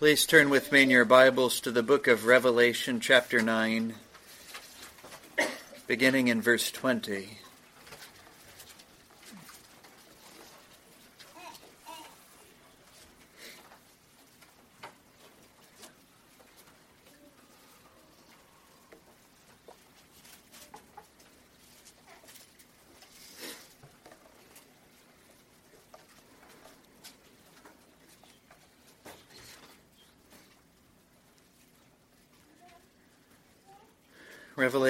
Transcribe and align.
Please 0.00 0.24
turn 0.24 0.48
with 0.48 0.72
me 0.72 0.82
in 0.82 0.88
your 0.88 1.04
Bibles 1.04 1.60
to 1.60 1.70
the 1.70 1.82
book 1.82 2.06
of 2.06 2.24
Revelation, 2.24 3.00
chapter 3.00 3.42
9, 3.42 3.96
beginning 5.86 6.28
in 6.28 6.40
verse 6.40 6.70
20. 6.70 7.36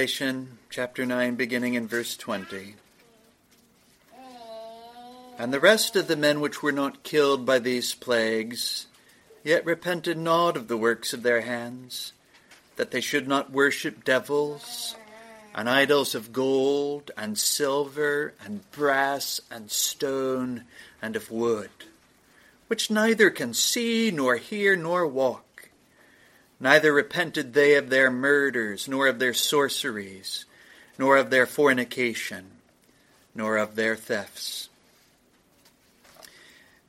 Revelation 0.01 0.57
chapter 0.71 1.05
9, 1.05 1.35
beginning 1.35 1.75
in 1.75 1.87
verse 1.87 2.17
20. 2.17 2.77
And 5.39 5.53
the 5.53 5.61
rest 5.61 5.95
of 5.95 6.09
the 6.09 6.17
men 6.17 6.41
which 6.41 6.63
were 6.63 6.73
not 6.73 7.03
killed 7.03 7.45
by 7.45 7.59
these 7.59 7.95
plagues, 7.95 8.87
yet 9.45 9.63
repented 9.67 10.17
not 10.17 10.57
of 10.57 10.69
the 10.69 10.79
works 10.79 11.13
of 11.13 11.23
their 11.23 11.43
hands, 11.43 12.15
that 12.77 12.93
they 12.93 13.03
should 13.03 13.29
not 13.29 13.53
worship 13.53 14.03
devils, 14.03 14.97
and 15.55 15.69
idols 15.69 16.15
of 16.15 16.33
gold, 16.33 17.11
and 17.15 17.37
silver, 17.37 18.33
and 18.43 18.71
brass, 18.71 19.39
and 19.51 19.71
stone, 19.71 20.65
and 21.03 21.15
of 21.15 21.31
wood, 21.31 21.69
which 22.69 22.91
neither 22.91 23.29
can 23.29 23.53
see, 23.53 24.11
nor 24.11 24.37
hear, 24.37 24.77
nor 24.77 25.07
walk 25.07 25.45
Neither 26.61 26.93
repented 26.93 27.55
they 27.55 27.75
of 27.75 27.89
their 27.89 28.11
murders, 28.11 28.87
nor 28.87 29.09
of 29.09 29.19
their 29.19 29.33
sorceries, 29.33 30.45
nor 30.99 31.17
of 31.17 31.31
their 31.31 31.47
fornication, 31.47 32.51
nor 33.35 33.57
of 33.57 33.77
their 33.77 33.97
thefts. 33.97 34.69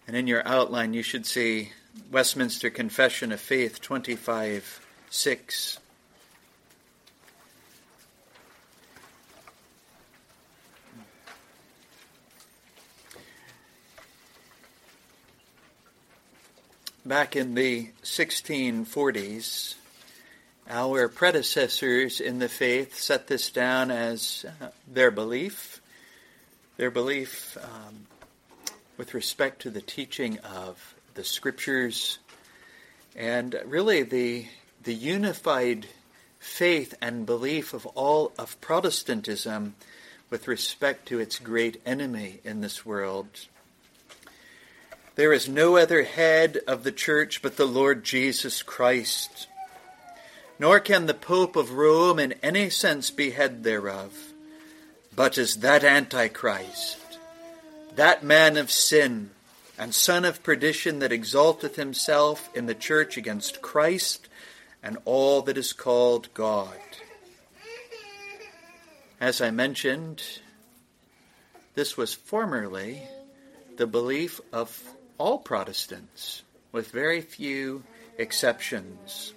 And 0.05 0.17
in 0.17 0.27
your 0.27 0.45
outline, 0.45 0.93
you 0.93 1.03
should 1.03 1.25
see 1.25 1.71
Westminster 2.11 2.69
Confession 2.69 3.31
of 3.31 3.39
Faith 3.39 3.79
25 3.79 4.85
6. 5.09 5.79
Back 17.03 17.35
in 17.35 17.55
the 17.55 17.89
1640s, 18.03 19.73
our 20.69 21.07
predecessors 21.07 22.21
in 22.21 22.37
the 22.37 22.47
faith 22.47 22.99
set 22.99 23.25
this 23.25 23.49
down 23.49 23.89
as 23.89 24.45
uh, 24.61 24.67
their 24.87 25.09
belief, 25.09 25.81
their 26.77 26.91
belief 26.91 27.57
um, 27.59 28.05
with 28.97 29.15
respect 29.15 29.63
to 29.63 29.71
the 29.71 29.81
teaching 29.81 30.37
of 30.39 30.93
the 31.15 31.23
scriptures, 31.23 32.19
and 33.15 33.59
really 33.65 34.03
the 34.03 34.45
the 34.83 34.93
unified 34.93 35.87
faith 36.37 36.93
and 37.01 37.25
belief 37.25 37.73
of 37.73 37.87
all 37.87 38.31
of 38.37 38.61
Protestantism 38.61 39.73
with 40.29 40.47
respect 40.47 41.07
to 41.07 41.19
its 41.19 41.39
great 41.39 41.81
enemy 41.83 42.41
in 42.43 42.61
this 42.61 42.85
world, 42.85 43.47
there 45.15 45.33
is 45.33 45.49
no 45.49 45.77
other 45.77 46.03
head 46.03 46.59
of 46.67 46.83
the 46.83 46.91
church 46.91 47.41
but 47.41 47.57
the 47.57 47.65
Lord 47.65 48.03
Jesus 48.03 48.63
Christ. 48.63 49.47
Nor 50.57 50.79
can 50.79 51.05
the 51.05 51.13
Pope 51.13 51.55
of 51.55 51.73
Rome 51.73 52.19
in 52.19 52.33
any 52.43 52.69
sense 52.69 53.11
be 53.11 53.31
head 53.31 53.63
thereof, 53.63 54.33
but 55.15 55.37
is 55.37 55.57
that 55.57 55.83
Antichrist, 55.83 57.19
that 57.95 58.23
man 58.23 58.57
of 58.57 58.71
sin, 58.71 59.31
and 59.77 59.95
son 59.95 60.23
of 60.25 60.43
perdition 60.43 60.99
that 60.99 61.11
exalteth 61.11 61.75
himself 61.75 62.49
in 62.55 62.67
the 62.67 62.75
church 62.75 63.17
against 63.17 63.61
Christ 63.61 64.29
and 64.83 64.97
all 65.05 65.41
that 65.41 65.57
is 65.57 65.73
called 65.73 66.31
God. 66.33 66.77
As 69.19 69.41
I 69.41 69.51
mentioned, 69.51 70.21
this 71.75 71.97
was 71.97 72.13
formerly 72.13 73.01
the 73.77 73.87
belief 73.87 74.39
of 74.51 74.83
all 75.21 75.37
Protestants, 75.37 76.41
with 76.71 76.89
very 76.89 77.21
few 77.21 77.83
exceptions. 78.17 79.35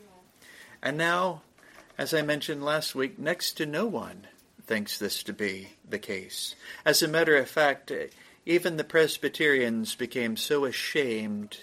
And 0.82 0.96
now, 0.96 1.42
as 1.98 2.14
I 2.14 2.22
mentioned 2.22 2.64
last 2.64 2.94
week, 2.94 3.18
next 3.18 3.58
to 3.58 3.66
no 3.66 3.84
one 3.84 4.26
thinks 4.64 4.98
this 4.98 5.22
to 5.24 5.34
be 5.34 5.68
the 5.86 5.98
case. 5.98 6.54
As 6.86 7.02
a 7.02 7.08
matter 7.08 7.36
of 7.36 7.50
fact, 7.50 7.92
even 8.46 8.78
the 8.78 8.82
Presbyterians 8.82 9.94
became 9.94 10.38
so 10.38 10.64
ashamed 10.64 11.58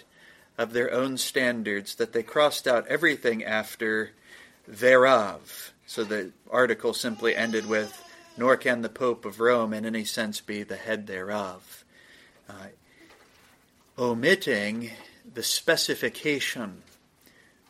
of 0.56 0.72
their 0.72 0.92
own 0.92 1.18
standards 1.18 1.96
that 1.96 2.12
they 2.12 2.22
crossed 2.22 2.68
out 2.68 2.86
everything 2.86 3.42
after 3.42 4.12
thereof. 4.68 5.72
So 5.84 6.04
the 6.04 6.30
article 6.48 6.94
simply 6.94 7.34
ended 7.34 7.66
with, 7.66 8.00
nor 8.36 8.56
can 8.56 8.82
the 8.82 8.88
Pope 8.88 9.24
of 9.24 9.40
Rome 9.40 9.72
in 9.72 9.84
any 9.84 10.04
sense 10.04 10.40
be 10.40 10.62
the 10.62 10.76
head 10.76 11.08
thereof. 11.08 11.84
Uh, 12.48 12.68
omitting 14.02 14.90
the 15.32 15.44
specification 15.44 16.82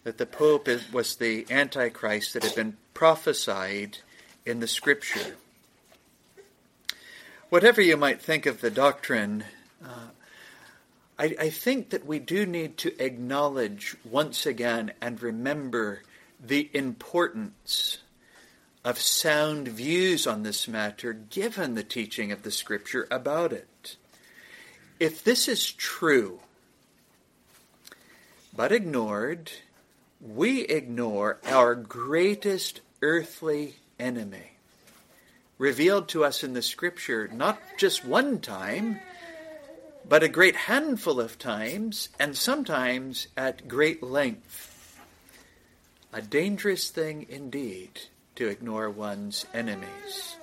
that 0.03 0.16
the 0.16 0.25
Pope 0.25 0.66
was 0.91 1.16
the 1.16 1.47
Antichrist 1.50 2.32
that 2.32 2.43
had 2.43 2.54
been 2.54 2.78
prophesied 2.94 3.98
in 4.47 4.60
the 4.60 4.66
Scripture. 4.66 5.37
Whatever 7.50 7.82
you 7.82 7.98
might 7.98 8.22
think 8.22 8.47
of 8.47 8.62
the 8.62 8.70
doctrine, 8.70 9.44
uh, 9.84 10.09
I, 11.19 11.37
I 11.38 11.50
think 11.50 11.91
that 11.91 12.06
we 12.06 12.19
do 12.19 12.47
need 12.47 12.78
to 12.78 12.99
acknowledge 12.99 13.94
once 14.03 14.47
again 14.47 14.93
and 15.03 15.22
remember 15.22 16.00
the 16.43 16.70
importance 16.72 17.99
of 18.87 18.99
sound 18.99 19.69
views 19.69 20.26
on 20.26 20.44
this 20.44 20.66
matter 20.66 21.12
given 21.12 21.75
the 21.75 21.84
teaching 21.84 22.32
of 22.32 22.43
the 22.43 22.50
Scripture 22.50 23.06
about 23.10 23.53
it. 23.53 23.69
If 25.02 25.24
this 25.24 25.48
is 25.48 25.72
true, 25.72 26.38
but 28.54 28.70
ignored, 28.70 29.50
we 30.20 30.60
ignore 30.60 31.40
our 31.44 31.74
greatest 31.74 32.82
earthly 33.02 33.74
enemy, 33.98 34.52
revealed 35.58 36.06
to 36.10 36.24
us 36.24 36.44
in 36.44 36.52
the 36.52 36.62
Scripture 36.62 37.28
not 37.32 37.58
just 37.76 38.04
one 38.04 38.38
time, 38.38 39.00
but 40.08 40.22
a 40.22 40.28
great 40.28 40.54
handful 40.54 41.19
of 41.19 41.36
times, 41.36 42.08
and 42.20 42.36
sometimes 42.36 43.26
at 43.36 43.66
great 43.66 44.04
length. 44.04 44.96
A 46.12 46.22
dangerous 46.22 46.90
thing 46.90 47.26
indeed 47.28 48.02
to 48.36 48.46
ignore 48.46 48.88
one's 48.88 49.46
enemies. 49.52 50.36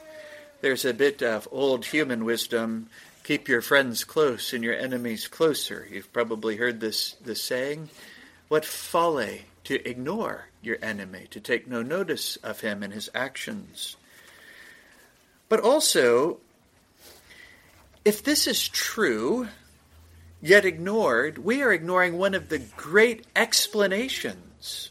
There's 0.59 0.83
a 0.83 0.93
bit 0.93 1.23
of 1.23 1.47
old 1.49 1.85
human 1.85 2.25
wisdom 2.25 2.89
Keep 3.29 3.47
your 3.47 3.61
friends 3.61 4.03
close 4.05 4.53
and 4.53 4.63
your 4.63 4.73
enemies 4.73 5.27
closer. 5.27 5.87
You've 5.91 6.11
probably 6.11 6.55
heard 6.55 6.79
this, 6.79 7.11
this 7.23 7.43
saying. 7.43 7.89
What 8.47 8.65
folly 8.65 9.43
to 9.65 9.87
ignore 9.87 10.47
your 10.63 10.79
enemy, 10.81 11.27
to 11.29 11.39
take 11.39 11.67
no 11.67 11.83
notice 11.83 12.37
of 12.37 12.61
him 12.61 12.81
and 12.81 12.91
his 12.91 13.07
actions. 13.13 13.97
But 15.47 15.59
also, 15.59 16.39
if 18.03 18.23
this 18.23 18.47
is 18.47 18.67
true, 18.67 19.47
yet 20.41 20.65
ignored, 20.65 21.37
we 21.37 21.61
are 21.61 21.71
ignoring 21.71 22.17
one 22.17 22.33
of 22.33 22.49
the 22.49 22.57
great 22.57 23.27
explanations, 23.35 24.89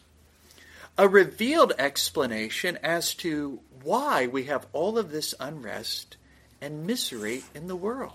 a 0.97 1.09
revealed 1.09 1.73
explanation 1.77 2.79
as 2.85 3.17
to 3.17 3.59
why 3.83 4.29
we 4.29 4.45
have 4.45 4.69
all 4.73 4.97
of 4.97 5.11
this 5.11 5.35
unrest 5.41 6.17
and 6.61 6.87
misery 6.87 7.43
in 7.53 7.67
the 7.67 7.75
world. 7.75 8.13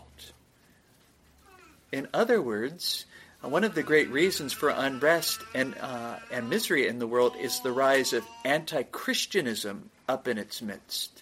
In 1.93 2.07
other 2.11 2.41
words, 2.41 3.05
one 3.41 3.63
of 3.63 3.75
the 3.75 3.83
great 3.83 4.09
reasons 4.09 4.51
for 4.51 4.69
unrest 4.69 5.41
and, 5.53 5.75
uh, 5.79 6.15
and 6.31 6.49
misery 6.49 6.87
in 6.87 6.97
the 6.97 7.05
world 7.05 7.35
is 7.39 7.59
the 7.59 7.71
rise 7.71 8.13
of 8.13 8.25
anti 8.43 8.81
Christianism 8.81 9.91
up 10.09 10.27
in 10.27 10.39
its 10.39 10.59
midst. 10.59 11.21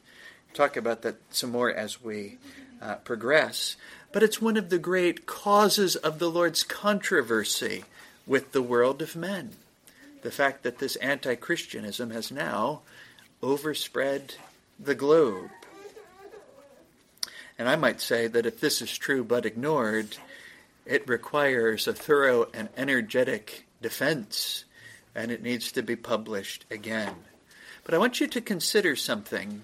talk 0.53 0.77
about 0.77 1.01
that 1.01 1.17
some 1.29 1.51
more 1.51 1.69
as 1.69 2.01
we 2.01 2.37
uh, 2.81 2.95
progress. 2.95 3.75
But 4.13 4.23
it's 4.23 4.41
one 4.41 4.55
of 4.55 4.69
the 4.69 4.79
great 4.79 5.25
causes 5.25 5.97
of 5.97 6.19
the 6.19 6.31
Lord's 6.31 6.63
controversy 6.63 7.83
with 8.25 8.53
the 8.53 8.61
world 8.61 9.01
of 9.01 9.13
men. 9.13 9.51
The 10.21 10.31
fact 10.31 10.63
that 10.63 10.79
this 10.79 10.95
anti 10.95 11.35
Christianism 11.35 12.11
has 12.11 12.31
now 12.31 12.79
overspread 13.43 14.35
the 14.79 14.95
globe. 14.95 15.49
And 17.59 17.67
I 17.67 17.75
might 17.75 17.99
say 17.99 18.27
that 18.27 18.45
if 18.45 18.61
this 18.61 18.81
is 18.81 18.97
true 18.97 19.25
but 19.25 19.45
ignored, 19.45 20.15
it 20.85 21.07
requires 21.07 21.87
a 21.87 21.93
thorough 21.93 22.47
and 22.53 22.69
energetic 22.75 23.67
defense 23.81 24.65
and 25.15 25.31
it 25.31 25.43
needs 25.43 25.71
to 25.73 25.81
be 25.81 25.95
published 25.95 26.65
again. 26.71 27.15
But 27.83 27.93
I 27.93 27.97
want 27.97 28.19
you 28.19 28.27
to 28.27 28.41
consider 28.41 28.95
something 28.95 29.61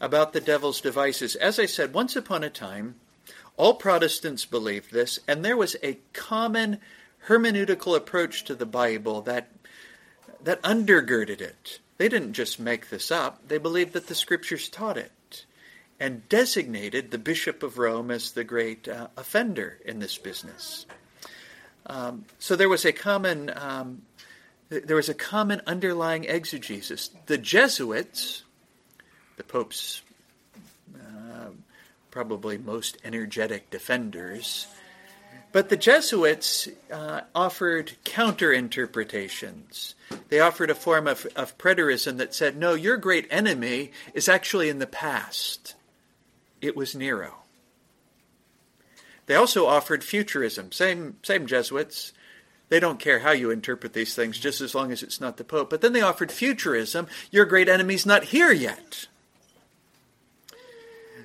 about 0.00 0.32
the 0.32 0.40
devil's 0.40 0.80
devices. 0.80 1.34
As 1.36 1.58
I 1.58 1.66
said, 1.66 1.94
once 1.94 2.16
upon 2.16 2.44
a 2.44 2.50
time, 2.50 2.96
all 3.56 3.74
Protestants 3.74 4.44
believed 4.44 4.92
this, 4.92 5.18
and 5.26 5.44
there 5.44 5.56
was 5.56 5.76
a 5.82 5.98
common 6.12 6.78
hermeneutical 7.26 7.96
approach 7.96 8.44
to 8.44 8.54
the 8.54 8.66
Bible 8.66 9.22
that, 9.22 9.50
that 10.42 10.62
undergirded 10.62 11.40
it. 11.40 11.80
They 11.96 12.08
didn't 12.08 12.34
just 12.34 12.60
make 12.60 12.90
this 12.90 13.10
up, 13.10 13.48
they 13.48 13.58
believed 13.58 13.94
that 13.94 14.06
the 14.06 14.14
Scriptures 14.14 14.68
taught 14.68 14.98
it 14.98 15.10
and 15.98 16.28
designated 16.28 17.10
the 17.10 17.18
Bishop 17.18 17.62
of 17.62 17.78
Rome 17.78 18.10
as 18.10 18.32
the 18.32 18.44
great 18.44 18.88
uh, 18.88 19.08
offender 19.16 19.78
in 19.84 19.98
this 19.98 20.18
business. 20.18 20.86
Um, 21.86 22.24
so 22.38 22.56
there 22.56 22.68
was 22.68 22.84
a 22.84 22.92
common 22.92 23.50
um, 23.56 24.02
there 24.68 24.96
was 24.96 25.08
a 25.08 25.14
common 25.14 25.62
underlying 25.66 26.24
exegesis. 26.24 27.10
The 27.26 27.38
Jesuits, 27.38 28.42
the 29.36 29.44
Pope's 29.44 30.02
uh, 30.94 31.50
probably 32.10 32.58
most 32.58 32.98
energetic 33.04 33.70
defenders, 33.70 34.66
but 35.52 35.68
the 35.68 35.76
Jesuits 35.76 36.68
uh, 36.92 37.20
offered 37.34 37.92
counter 38.02 38.52
interpretations. 38.52 39.94
They 40.28 40.40
offered 40.40 40.70
a 40.70 40.74
form 40.74 41.06
of, 41.06 41.26
of 41.36 41.56
preterism 41.56 42.18
that 42.18 42.34
said, 42.34 42.56
no, 42.56 42.74
your 42.74 42.96
great 42.96 43.28
enemy 43.30 43.92
is 44.12 44.28
actually 44.28 44.68
in 44.68 44.80
the 44.80 44.86
past. 44.86 45.75
It 46.60 46.76
was 46.76 46.94
Nero. 46.94 47.34
They 49.26 49.34
also 49.34 49.66
offered 49.66 50.04
futurism. 50.04 50.72
Same, 50.72 51.16
same 51.22 51.46
Jesuits. 51.46 52.12
They 52.68 52.80
don't 52.80 52.98
care 52.98 53.20
how 53.20 53.30
you 53.32 53.50
interpret 53.50 53.92
these 53.92 54.14
things, 54.14 54.38
just 54.38 54.60
as 54.60 54.74
long 54.74 54.90
as 54.90 55.02
it's 55.02 55.20
not 55.20 55.36
the 55.36 55.44
Pope. 55.44 55.70
But 55.70 55.80
then 55.80 55.92
they 55.92 56.00
offered 56.00 56.32
futurism. 56.32 57.06
Your 57.30 57.44
great 57.44 57.68
enemy's 57.68 58.06
not 58.06 58.24
here 58.24 58.52
yet. 58.52 59.06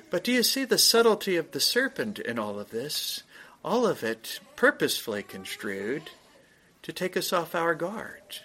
But 0.09 0.23
do 0.23 0.31
you 0.31 0.43
see 0.43 0.65
the 0.65 0.77
subtlety 0.77 1.37
of 1.37 1.51
the 1.51 1.59
serpent 1.59 2.19
in 2.19 2.37
all 2.37 2.59
of 2.59 2.71
this? 2.71 3.23
All 3.63 3.87
of 3.87 4.03
it 4.03 4.39
purposefully 4.55 5.23
construed 5.23 6.09
to 6.81 6.91
take 6.91 7.15
us 7.15 7.31
off 7.31 7.55
our 7.55 7.75
guard. 7.75 8.39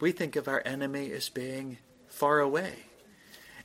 We 0.00 0.12
think 0.12 0.36
of 0.36 0.48
our 0.48 0.62
enemy 0.64 1.12
as 1.12 1.28
being 1.28 1.78
far 2.08 2.40
away. 2.40 2.86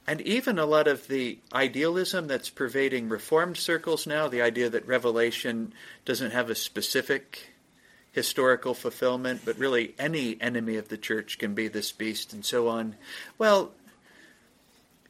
And 0.10 0.22
even 0.22 0.58
a 0.58 0.66
lot 0.66 0.88
of 0.88 1.08
the 1.08 1.38
idealism 1.54 2.26
that's 2.26 2.50
pervading 2.50 3.10
Reformed 3.10 3.58
circles 3.58 4.08
now, 4.08 4.28
the 4.28 4.42
idea 4.42 4.68
that 4.68 4.88
Revelation 4.88 5.72
doesn't 6.04 6.32
have 6.32 6.50
a 6.50 6.56
specific 6.56 7.54
historical 8.12 8.74
fulfillment, 8.74 9.42
but 9.46 9.60
really 9.60 9.94
any 10.00 10.36
enemy 10.42 10.78
of 10.78 10.88
the 10.88 10.98
church 10.98 11.38
can 11.38 11.54
be 11.54 11.68
this 11.68 11.92
beast 11.92 12.34
and 12.34 12.44
so 12.44 12.68
on. 12.70 12.96
Well, 13.38 13.72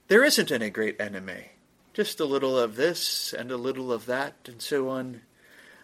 there 0.10 0.26
isn't 0.26 0.52
any 0.52 0.70
great 0.70 1.00
enemy. 1.00 1.52
Just 1.94 2.20
a 2.20 2.26
little 2.26 2.60
of 2.60 2.76
this 2.76 3.32
and 3.32 3.52
a 3.52 3.58
little 3.58 3.94
of 3.94 4.06
that 4.08 4.34
and 4.48 4.62
so 4.62 4.90
on. 4.90 5.22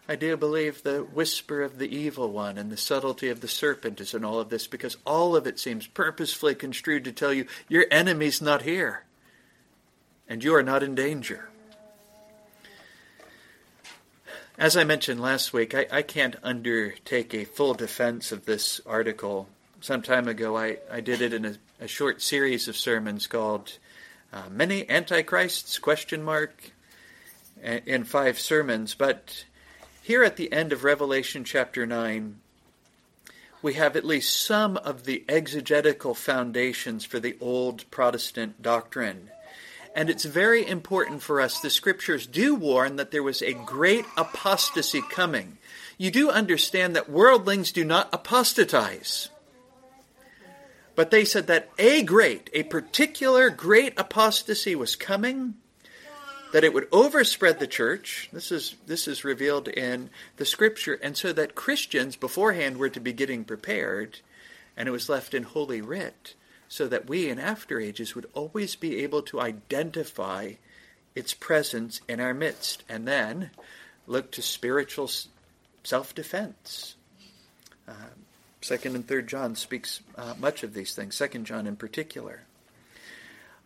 I 0.07 0.15
do 0.15 0.37
believe 0.37 0.83
the 0.83 0.99
whisper 0.99 1.63
of 1.63 1.79
the 1.79 1.95
evil 1.95 2.31
one 2.31 2.59
and 2.59 2.71
the 2.71 2.77
subtlety 2.77 3.29
of 3.29 3.41
the 3.41 3.47
serpent 3.47 3.99
is 3.99 4.13
in 4.13 4.23
all 4.23 4.39
of 4.39 4.49
this 4.49 4.67
because 4.67 4.97
all 5.05 5.35
of 5.35 5.47
it 5.47 5.57
seems 5.57 5.87
purposefully 5.87 6.53
construed 6.53 7.03
to 7.05 7.11
tell 7.11 7.33
you 7.33 7.47
your 7.67 7.85
enemy's 7.89 8.39
not 8.39 8.61
here 8.61 9.03
and 10.29 10.43
you 10.43 10.53
are 10.53 10.63
not 10.63 10.83
in 10.83 10.93
danger. 10.93 11.49
As 14.57 14.77
I 14.77 14.83
mentioned 14.83 15.19
last 15.19 15.53
week, 15.53 15.75
I, 15.75 15.87
I 15.91 16.01
can't 16.01 16.37
undertake 16.41 17.33
a 17.33 17.43
full 17.43 17.73
defense 17.73 18.31
of 18.31 18.45
this 18.45 18.79
article. 18.85 19.49
Some 19.81 20.01
time 20.01 20.27
ago, 20.27 20.55
I, 20.55 20.77
I 20.89 21.01
did 21.01 21.21
it 21.21 21.33
in 21.33 21.45
a, 21.45 21.55
a 21.81 21.87
short 21.87 22.21
series 22.21 22.67
of 22.67 22.77
sermons 22.77 23.27
called 23.27 23.77
uh, 24.31 24.43
"Many 24.49 24.89
Antichrists?" 24.89 25.77
question 25.77 26.23
mark 26.23 26.71
in 27.61 28.05
five 28.05 28.39
sermons. 28.39 28.95
But 28.95 29.43
here 30.05 30.23
at 30.23 30.37
the 30.37 30.51
end 30.51 30.71
of 30.71 30.83
Revelation 30.83 31.43
chapter 31.43 31.85
nine, 31.85 32.39
we 33.61 33.73
have 33.73 33.95
at 33.95 34.05
least 34.05 34.45
some 34.45 34.77
of 34.77 35.05
the 35.05 35.23
exegetical 35.27 36.13
foundations 36.13 37.03
for 37.03 37.19
the 37.19 37.35
old 37.41 37.89
Protestant 37.89 38.61
doctrine 38.61 39.29
and 39.95 40.09
it's 40.09 40.25
very 40.25 40.67
important 40.67 41.23
for 41.23 41.39
us. 41.39 41.61
The 41.61 41.69
scriptures 41.69 42.27
do 42.27 42.53
warn 42.53 42.97
that 42.97 43.11
there 43.11 43.23
was 43.23 43.41
a 43.41 43.53
great 43.53 44.05
apostasy 44.17 45.01
coming. 45.09 45.57
You 45.97 46.11
do 46.11 46.29
understand 46.29 46.95
that 46.95 47.09
worldlings 47.09 47.71
do 47.71 47.85
not 47.85 48.09
apostatize. 48.11 49.29
But 50.95 51.11
they 51.11 51.23
said 51.23 51.47
that 51.47 51.69
a 51.79 52.03
great, 52.03 52.49
a 52.53 52.63
particular 52.63 53.49
great 53.49 53.97
apostasy 53.97 54.75
was 54.75 54.97
coming, 54.97 55.55
that 56.55 56.63
it 56.63 56.73
would 56.73 56.89
overspread 56.89 57.59
the 57.59 57.67
church. 57.67 58.29
This 58.31 58.49
is, 58.49 58.77
this 58.87 59.09
is 59.09 59.25
revealed 59.25 59.67
in 59.67 60.09
the 60.37 60.45
scripture. 60.45 60.93
And 61.03 61.17
so 61.17 61.33
that 61.33 61.53
Christians 61.53 62.15
beforehand 62.15 62.77
were 62.77 62.87
to 62.87 63.01
be 63.01 63.11
getting 63.11 63.43
prepared, 63.43 64.21
and 64.77 64.87
it 64.87 64.93
was 64.93 65.09
left 65.09 65.33
in 65.33 65.43
Holy 65.43 65.81
Writ 65.81 66.33
so 66.69 66.87
that 66.87 67.09
we 67.09 67.27
in 67.27 67.39
after 67.39 67.77
ages 67.77 68.15
would 68.15 68.29
always 68.33 68.77
be 68.77 69.03
able 69.03 69.21
to 69.23 69.41
identify 69.41 70.53
its 71.13 71.33
presence 71.33 71.99
in 72.07 72.21
our 72.21 72.33
midst 72.33 72.85
and 72.87 73.05
then 73.05 73.51
look 74.07 74.31
to 74.31 74.41
spiritual 74.41 75.11
self-defense. 75.83 76.95
Uh, 77.85 77.91
second 78.61 78.95
and 78.95 79.05
third 79.05 79.27
John 79.27 79.55
speaks 79.55 79.99
uh, 80.17 80.35
much 80.39 80.63
of 80.63 80.73
these 80.73 80.95
things. 80.95 81.15
Second 81.15 81.47
John 81.47 81.67
in 81.67 81.75
particular. 81.75 82.43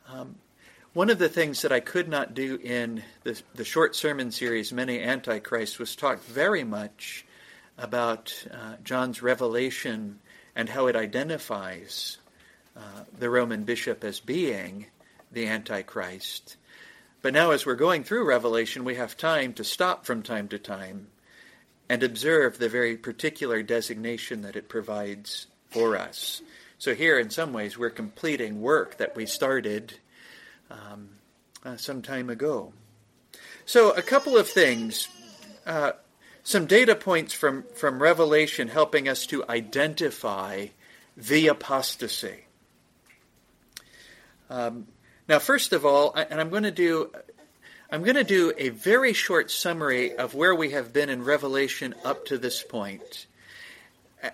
Um, 0.08 0.38
one 0.94 1.10
of 1.10 1.20
the 1.20 1.30
things 1.30 1.62
that 1.62 1.72
I 1.72 1.80
could 1.80 2.08
not 2.08 2.34
do 2.34 2.56
in 2.56 3.04
the, 3.24 3.40
the 3.54 3.64
short 3.64 3.96
sermon 3.96 4.32
series, 4.32 4.74
Many 4.74 5.02
Antichrists, 5.02 5.78
was 5.78 5.96
talk 5.96 6.24
very 6.24 6.64
much 6.64 7.26
about 7.78 8.34
uh, 8.52 8.76
John's 8.84 9.22
revelation 9.22 10.20
and 10.56 10.68
how 10.68 10.88
it 10.88 10.96
identifies 10.96 12.18
uh, 12.76 13.04
the 13.18 13.30
Roman 13.30 13.64
bishop 13.64 14.04
as 14.04 14.20
being 14.20 14.88
the 15.32 15.48
Antichrist. 15.48 16.58
But 17.22 17.34
now, 17.34 17.52
as 17.52 17.66
we're 17.66 17.76
going 17.76 18.04
through 18.04 18.28
Revelation, 18.28 18.84
we 18.84 18.96
have 18.96 19.16
time 19.16 19.54
to 19.54 19.64
stop 19.64 20.06
from 20.06 20.24
time 20.24 20.48
to 20.50 20.58
time 20.58 21.08
and 21.88 22.02
observe 22.02 22.58
the 22.58 22.70
very 22.70 22.98
particular 22.98 23.62
designation 23.62 24.42
that 24.42 24.56
it 24.56 24.70
provides 24.70 25.48
for 25.70 25.98
us. 25.98 26.42
So, 26.78 26.96
here, 26.96 27.20
in 27.20 27.30
some 27.30 27.54
ways, 27.54 27.78
we're 27.78 27.90
completing 27.90 28.62
work 28.62 28.98
that 28.98 29.16
we 29.16 29.26
started 29.26 29.96
um, 30.70 31.10
uh, 31.64 31.78
some 31.78 32.02
time 32.02 32.30
ago. 32.30 32.74
So, 33.66 33.92
a 33.92 34.02
couple 34.02 34.38
of 34.38 34.48
things. 34.48 35.08
Uh, 35.66 35.92
some 36.44 36.66
data 36.66 36.96
points 36.96 37.34
from, 37.34 37.64
from 37.76 38.02
Revelation 38.02 38.70
helping 38.70 39.08
us 39.08 39.28
to 39.28 39.48
identify 39.48 40.68
the 41.16 41.48
apostasy. 41.48 42.46
Um, 44.50 44.88
now, 45.28 45.38
first 45.38 45.74
of 45.74 45.86
all, 45.86 46.14
and 46.14 46.42
I'm 46.42 46.50
going 46.50 46.64
to 46.64 46.72
do 46.72 47.12
I'm 47.92 48.04
going 48.04 48.18
to 48.18 48.24
do 48.24 48.54
a 48.56 48.70
very 48.70 49.14
short 49.14 49.50
summary 49.50 50.16
of 50.16 50.36
where 50.36 50.54
we 50.54 50.72
have 50.72 50.94
been 50.94 51.10
in 51.10 51.24
Revelation 51.24 51.96
up 52.06 52.26
to 52.28 52.38
this 52.38 52.62
point. 52.62 53.26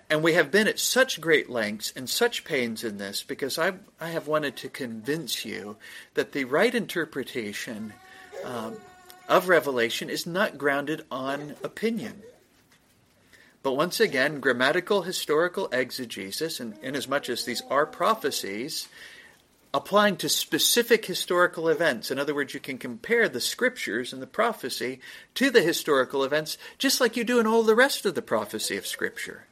And 0.10 0.24
we 0.24 0.34
have 0.34 0.50
been 0.50 0.68
at 0.68 0.80
such 0.80 1.22
great 1.22 1.50
lengths 1.50 1.94
and 1.96 2.10
such 2.10 2.44
pains 2.44 2.84
in 2.84 2.98
this 2.98 3.22
because 3.22 3.60
I, 3.60 3.74
I 4.00 4.10
have 4.10 4.28
wanted 4.28 4.56
to 4.58 4.70
convince 4.70 5.46
you 5.46 5.78
that 6.16 6.32
the 6.32 6.46
right 6.46 6.74
interpretation 6.74 7.94
um, 8.44 8.78
of 9.30 9.48
Revelation 9.48 10.10
is 10.10 10.26
not 10.26 10.58
grounded 10.58 11.06
on 11.12 11.56
opinion. 11.64 12.24
But 13.62 13.74
once 13.74 14.00
again, 14.00 14.40
grammatical 14.40 15.04
historical 15.04 15.68
exegesis, 15.72 16.60
and 16.60 16.78
inasmuch 16.84 17.30
as 17.30 17.46
these 17.46 17.64
are 17.70 17.86
prophecies, 17.86 18.88
applying 19.74 20.18
to 20.18 20.30
specific 20.30 21.06
historical 21.06 21.68
events. 21.68 22.10
In 22.10 22.20
other 22.20 22.34
words, 22.34 22.54
you 22.54 22.60
can 22.60 22.78
compare 22.78 23.28
the 23.28 23.42
scriptures 23.42 24.14
and 24.14 24.22
the 24.22 24.28
prophecy 24.28 25.00
to 25.34 25.50
the 25.50 25.62
historical 25.62 26.24
events, 26.24 26.58
just 26.78 27.02
like 27.02 27.18
you 27.18 27.24
do 27.24 27.40
in 27.40 27.48
all 27.48 27.64
the 27.64 27.76
rest 27.76 28.06
of 28.06 28.16
the 28.16 28.22
prophecy 28.22 28.78
of 28.78 28.88
Scripture. 28.88 29.48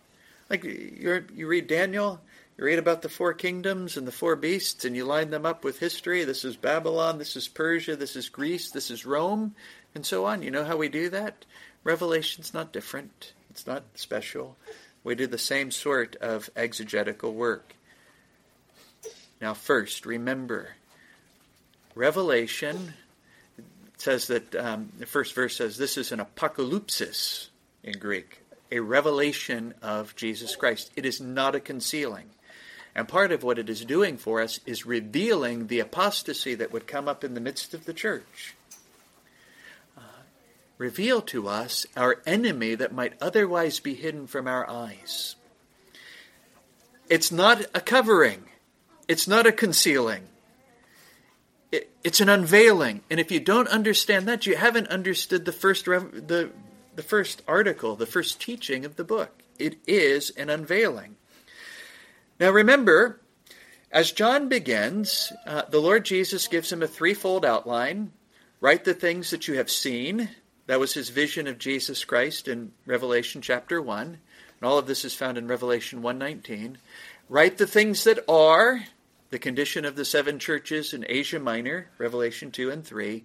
Like 0.54 0.66
you 0.66 1.26
you 1.34 1.48
read 1.48 1.66
Daniel, 1.66 2.22
you 2.60 2.66
read 2.66 2.78
about 2.78 3.02
the 3.02 3.10
four 3.10 3.34
kingdoms 3.34 3.98
and 3.98 4.08
the 4.08 4.12
four 4.12 4.36
beasts, 4.36 4.86
and 4.86 4.96
you 4.96 5.04
line 5.04 5.32
them 5.32 5.48
up 5.48 5.64
with 5.64 5.80
history. 5.80 6.26
This 6.26 6.46
is 6.46 6.56
Babylon, 6.56 7.18
this 7.18 7.36
is 7.36 7.48
Persia, 7.48 7.96
this 7.96 8.16
is 8.16 8.30
Greece, 8.30 8.70
this 8.70 8.92
is 8.92 9.04
Rome, 9.04 9.56
and 9.96 10.06
so 10.06 10.26
on. 10.26 10.44
You 10.44 10.52
know 10.52 10.64
how 10.64 10.78
we 10.78 10.90
do 10.90 11.10
that? 11.10 11.46
Revelation's 11.84 12.54
not 12.54 12.72
different, 12.72 13.34
it's 13.50 13.66
not 13.66 13.82
special. 13.96 14.56
We 15.04 15.16
do 15.16 15.26
the 15.26 15.40
same 15.40 15.72
sort 15.72 16.18
of 16.18 16.52
exegetical 16.56 17.34
work. 17.34 17.74
Now, 19.42 19.56
first, 19.56 20.06
remember, 20.06 20.76
Revelation 21.96 22.94
says 23.98 24.28
that 24.28 24.54
um, 24.56 24.92
the 25.00 25.08
first 25.08 25.34
verse 25.34 25.56
says 25.56 25.78
this 25.78 25.98
is 25.98 26.12
an 26.12 26.20
apocalypsis 26.20 27.48
in 27.82 27.98
Greek, 27.98 28.43
a 28.74 28.82
revelation 28.82 29.76
of 29.84 30.16
Jesus 30.16 30.56
Christ. 30.56 30.92
It 30.96 31.06
is 31.06 31.22
not 31.22 31.54
a 31.54 31.60
concealing. 31.60 32.32
And 32.96 33.08
part 33.08 33.32
of 33.32 33.44
what 33.44 33.60
it 33.60 33.70
is 33.70 33.86
doing 33.86 34.18
for 34.18 34.42
us 34.42 34.60
is 34.66 34.84
revealing 34.84 35.68
the 35.68 35.80
apostasy 35.80 36.56
that 36.56 36.74
would 36.74 36.88
come 36.88 37.08
up 37.08 37.24
in 37.24 37.36
the 37.36 37.40
midst 37.40 37.76
of 37.76 37.86
the 37.86 37.94
church. 37.94 38.56
Uh, 39.96 40.02
reveal 40.80 41.22
to 41.22 41.48
us 41.48 41.86
our 41.96 42.20
enemy 42.26 42.74
that 42.74 42.92
might 42.92 43.14
otherwise 43.22 43.80
be 43.80 43.94
hidden 43.94 44.26
from 44.26 44.48
our 44.48 44.68
eyes. 44.68 45.36
It's 47.10 47.32
not 47.32 47.64
a 47.76 47.80
covering, 47.80 48.44
it's 49.08 49.28
not 49.28 49.46
a 49.46 49.52
concealing. 49.52 50.24
It, 51.72 51.92
it's 52.04 52.22
an 52.22 52.30
unveiling, 52.30 53.02
and 53.10 53.20
if 53.20 53.32
you 53.32 53.40
don't 53.40 53.68
understand 53.68 54.28
that, 54.28 54.48
you 54.48 54.56
haven't 54.56 54.88
understood 54.88 55.46
the 55.46 55.52
first 55.52 55.86
the 55.86 56.52
the 56.96 57.04
first 57.04 57.42
article, 57.48 57.96
the 57.96 58.06
first 58.06 58.42
teaching 58.42 58.86
of 58.86 58.96
the 58.96 59.04
book. 59.04 59.44
It 59.60 59.78
is 59.88 60.30
an 60.32 60.50
unveiling. 60.50 61.16
Now 62.40 62.52
remember, 62.52 63.22
as 63.92 64.12
John 64.12 64.50
begins, 64.50 65.32
uh, 65.46 65.64
the 65.70 65.82
Lord 65.82 66.06
Jesus 66.06 66.48
gives 66.48 66.72
him 66.72 66.82
a 66.82 66.88
threefold 66.88 67.46
outline. 67.46 68.12
Write 68.60 68.86
the 68.86 68.94
things 68.94 69.30
that 69.30 69.48
you 69.48 69.56
have 69.56 69.70
seen. 69.70 70.30
That 70.68 70.80
was 70.80 70.94
his 70.94 71.10
vision 71.10 71.48
of 71.48 71.60
Jesus 71.60 72.06
Christ 72.06 72.48
in 72.48 72.72
Revelation 72.86 73.42
chapter 73.42 73.82
1. 73.82 74.08
And 74.08 74.18
all 74.62 74.78
of 74.78 74.88
this 74.88 75.06
is 75.06 75.14
found 75.14 75.38
in 75.38 75.48
Revelation 75.48 76.02
119. 76.02 76.78
Write 77.30 77.58
the 77.58 77.68
things 77.68 78.04
that 78.06 78.24
are, 78.28 78.84
the 79.30 79.40
condition 79.40 79.86
of 79.86 79.96
the 79.96 80.06
seven 80.06 80.40
churches 80.40 80.94
in 80.94 81.06
Asia 81.08 81.40
Minor, 81.40 81.90
Revelation 81.98 82.52
2 82.52 82.70
and 82.70 82.86
3, 82.86 83.24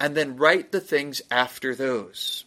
and 0.00 0.16
then 0.16 0.36
write 0.36 0.72
the 0.72 0.80
things 0.80 1.22
after 1.30 1.74
those. 1.74 2.44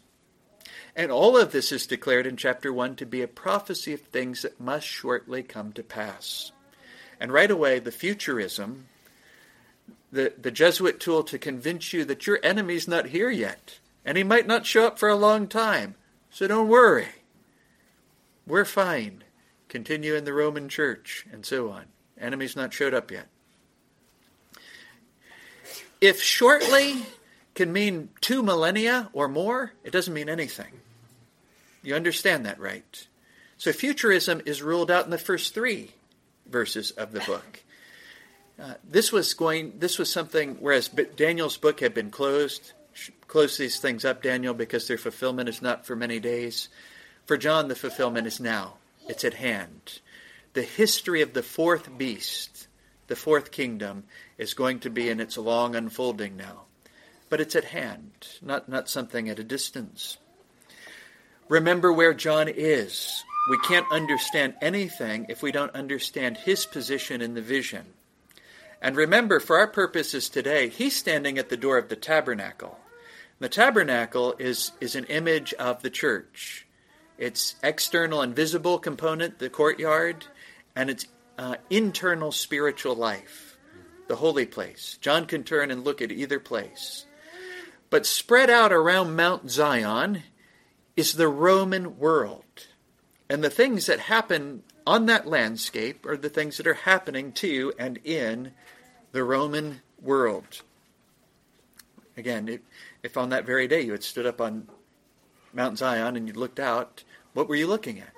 And 1.00 1.14
all 1.14 1.38
of 1.38 1.54
this 1.54 1.72
is 1.72 1.88
declared 1.88 2.28
in 2.28 2.36
chapter 2.36 2.74
1 2.74 2.98
to 2.98 3.06
be 3.06 3.22
a 3.22 3.28
prophecy 3.30 3.94
of 3.94 4.02
things 4.02 4.42
that 4.42 4.60
must 4.60 4.86
shortly 4.86 5.44
come 5.44 5.72
to 5.72 5.82
pass. 5.82 6.52
And 7.22 7.32
right 7.32 7.50
away, 7.50 7.80
the 7.80 7.90
futurism, 7.90 8.88
the, 10.12 10.34
the 10.38 10.52
Jesuit 10.52 11.00
tool 11.00 11.24
to 11.24 11.40
convince 11.40 11.94
you 11.94 12.04
that 12.04 12.28
your 12.28 12.38
enemy's 12.44 12.86
not 12.86 13.06
here 13.06 13.30
yet, 13.30 13.80
and 14.04 14.18
he 14.18 14.26
might 14.26 14.46
not 14.46 14.66
show 14.66 14.88
up 14.88 15.00
for 15.00 15.08
a 15.08 15.16
long 15.16 15.48
time. 15.48 15.96
So 16.32 16.48
don't 16.48 16.68
worry. 16.68 17.08
We're 18.46 18.66
fine. 18.66 19.24
Continue 19.70 20.16
in 20.16 20.26
the 20.26 20.34
Roman 20.34 20.68
church, 20.68 21.26
and 21.32 21.46
so 21.46 21.72
on. 21.72 21.86
Enemy's 22.20 22.58
not 22.58 22.74
showed 22.74 22.94
up 22.94 23.10
yet. 23.10 23.28
If 26.02 26.22
shortly 26.22 27.06
can 27.56 27.72
mean 27.72 28.10
two 28.20 28.44
millennia 28.44 29.10
or 29.14 29.30
more, 29.30 29.72
it 29.86 29.94
doesn't 29.94 30.14
mean 30.14 30.28
anything. 30.28 30.82
You 31.82 31.96
understand 31.96 32.46
that, 32.46 32.60
right? 32.60 33.08
So 33.58 33.72
futurism 33.72 34.42
is 34.46 34.62
ruled 34.62 34.92
out 34.92 35.06
in 35.06 35.12
the 35.12 35.18
first 35.18 35.54
three 35.54 35.92
verses 36.46 36.92
of 36.92 37.12
the 37.12 37.20
book. 37.22 37.64
Uh, 38.62 38.74
this 38.84 39.12
was 39.12 39.34
going. 39.34 39.80
This 39.80 39.98
was 39.98 40.12
something. 40.12 40.58
Whereas 40.60 40.90
Daniel's 40.90 41.58
book 41.58 41.80
had 41.80 41.94
been 41.94 42.12
closed, 42.12 42.74
close 43.28 43.58
these 43.58 43.80
things 43.80 44.04
up, 44.04 44.22
Daniel, 44.22 44.54
because 44.54 44.88
their 44.88 44.98
fulfillment 44.98 45.48
is 45.48 45.62
not 45.62 45.86
for 45.86 45.96
many 45.96 46.20
days. 46.20 46.68
For 47.26 47.38
John, 47.38 47.68
the 47.68 47.76
fulfillment 47.76 48.28
is 48.28 48.40
now. 48.40 48.76
It's 49.08 49.24
at 49.24 49.36
hand. 49.36 50.00
The 50.54 50.62
history 50.64 51.22
of 51.22 51.34
the 51.34 51.44
fourth 51.44 51.98
beast, 51.98 52.68
the 53.08 53.16
fourth 53.16 53.52
kingdom, 53.52 54.04
is 54.38 54.54
going 54.54 54.80
to 54.80 54.90
be 54.90 55.10
in 55.10 55.20
its 55.20 55.38
long 55.38 55.76
unfolding 55.76 56.36
now. 56.36 56.64
But 57.30 57.42
it's 57.42 57.56
at 57.56 57.66
hand, 57.66 58.12
not, 58.42 58.68
not 58.68 58.90
something 58.90 59.30
at 59.30 59.40
a 59.40 59.44
distance. 59.44 60.18
Remember 61.50 61.92
where 61.92 62.14
John 62.14 62.48
is. 62.48 63.24
We 63.50 63.58
can't 63.60 63.92
understand 63.92 64.54
anything 64.62 65.26
if 65.30 65.42
we 65.42 65.52
don't 65.52 65.74
understand 65.74 66.38
his 66.38 66.68
position 66.68 67.24
in 67.24 67.34
the 67.34 67.42
vision. 67.42 67.88
And 68.82 68.96
remember, 68.96 69.40
for 69.40 69.58
our 69.58 69.68
purposes 69.68 70.30
today, 70.30 70.70
he's 70.70 70.96
standing 70.96 71.40
at 71.40 71.50
the 71.50 71.58
door 71.58 71.80
of 71.80 71.90
the 71.90 71.96
tabernacle. 71.96 72.78
The 73.40 73.50
tabernacle 73.50 74.36
is, 74.38 74.74
is 74.80 74.96
an 74.96 75.06
image 75.06 75.54
of 75.56 75.82
the 75.82 75.90
church. 75.90 76.68
Its 77.18 77.56
external 77.64 78.22
and 78.22 78.36
visible 78.36 78.78
component, 78.78 79.40
the 79.40 79.50
courtyard, 79.50 80.28
and 80.76 80.92
its 80.92 81.08
uh, 81.40 81.56
internal 81.72 82.32
spiritual 82.32 82.96
life, 82.96 83.58
the 84.08 84.18
holy 84.18 84.46
place. 84.46 85.00
John 85.02 85.26
can 85.26 85.44
turn 85.44 85.72
and 85.72 85.84
look 85.84 86.00
at 86.02 86.12
either 86.12 86.40
place. 86.40 87.06
But 87.90 88.06
spread 88.06 88.52
out 88.52 88.72
around 88.72 89.16
Mount 89.16 89.50
Zion 89.50 90.22
is 91.00 91.14
the 91.14 91.30
Roman 91.30 91.98
world. 91.98 92.68
And 93.30 93.42
the 93.42 93.50
things 93.50 93.86
that 93.86 94.02
happen 94.02 94.64
on 94.86 95.06
that 95.06 95.26
landscape 95.26 96.06
are 96.06 96.18
the 96.18 96.30
things 96.30 96.58
that 96.58 96.68
are 96.68 96.74
happening 96.74 97.32
to 97.34 97.72
and 97.80 97.98
in 98.04 98.52
the 99.14 99.24
Roman 99.24 99.82
world. 100.02 100.62
Again, 102.18 102.50
if, 102.50 102.60
if 103.02 103.16
on 103.16 103.30
that 103.30 103.46
very 103.46 103.66
day 103.68 103.82
you 103.82 103.94
had 103.94 104.04
stood 104.04 104.26
up 104.26 104.42
on 104.42 104.68
Mount 105.54 105.78
Zion 105.78 106.18
and 106.18 106.28
you 106.28 106.34
looked 106.34 106.60
out, 106.60 107.06
what 107.34 107.48
were 107.48 107.56
you 107.56 107.68
looking 107.68 108.00
at? 108.00 108.14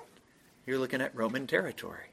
You're 0.66 0.80
looking 0.80 1.00
at 1.00 1.14
Roman 1.14 1.46
territory. 1.46 2.10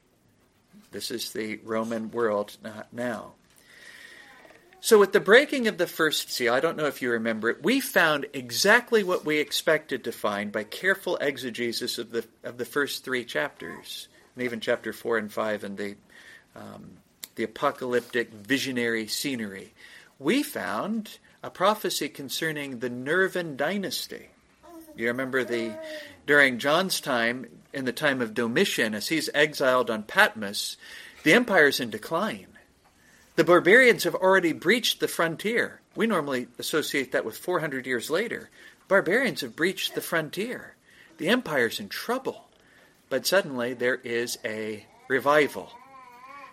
This 0.92 1.10
is 1.10 1.32
the 1.32 1.56
Roman 1.64 2.12
world 2.12 2.58
not 2.62 2.92
now. 2.92 3.32
So, 4.82 4.98
with 4.98 5.12
the 5.12 5.20
breaking 5.20 5.68
of 5.68 5.76
the 5.76 5.86
first 5.86 6.30
seal, 6.30 6.54
I 6.54 6.60
don't 6.60 6.76
know 6.76 6.86
if 6.86 7.02
you 7.02 7.10
remember 7.10 7.50
it, 7.50 7.62
we 7.62 7.80
found 7.80 8.26
exactly 8.32 9.04
what 9.04 9.26
we 9.26 9.38
expected 9.38 10.04
to 10.04 10.12
find 10.12 10.50
by 10.50 10.64
careful 10.64 11.18
exegesis 11.18 11.98
of 11.98 12.10
the 12.10 12.24
of 12.44 12.56
the 12.56 12.64
first 12.64 13.04
three 13.04 13.24
chapters, 13.24 14.08
and 14.34 14.44
even 14.44 14.58
chapter 14.58 14.94
four 14.94 15.18
and 15.18 15.30
five, 15.30 15.64
and 15.64 15.76
the 15.76 15.96
um, 16.56 16.92
the 17.34 17.44
apocalyptic 17.44 18.32
visionary 18.32 19.06
scenery. 19.06 19.74
We 20.18 20.42
found 20.42 21.18
a 21.42 21.50
prophecy 21.50 22.08
concerning 22.08 22.78
the 22.78 22.90
Nervan 22.90 23.56
dynasty. 23.56 24.28
You 24.96 25.08
remember 25.08 25.44
the 25.44 25.76
during 26.26 26.58
John's 26.58 27.02
time, 27.02 27.46
in 27.74 27.84
the 27.84 27.92
time 27.92 28.22
of 28.22 28.34
Domitian, 28.34 28.94
as 28.94 29.08
he's 29.08 29.28
exiled 29.34 29.90
on 29.90 30.04
Patmos, 30.04 30.78
the 31.22 31.34
empire's 31.34 31.80
in 31.80 31.90
decline. 31.90 32.46
The 33.36 33.44
barbarians 33.44 34.04
have 34.04 34.14
already 34.14 34.52
breached 34.52 35.00
the 35.00 35.08
frontier. 35.08 35.80
We 35.94 36.06
normally 36.06 36.48
associate 36.58 37.12
that 37.12 37.24
with 37.24 37.36
400 37.36 37.86
years 37.86 38.10
later. 38.10 38.50
Barbarians 38.88 39.40
have 39.40 39.56
breached 39.56 39.94
the 39.94 40.00
frontier. 40.00 40.74
The 41.18 41.28
empire's 41.28 41.80
in 41.80 41.88
trouble. 41.88 42.48
But 43.08 43.26
suddenly 43.26 43.74
there 43.74 43.96
is 43.96 44.38
a 44.44 44.86
revival. 45.08 45.70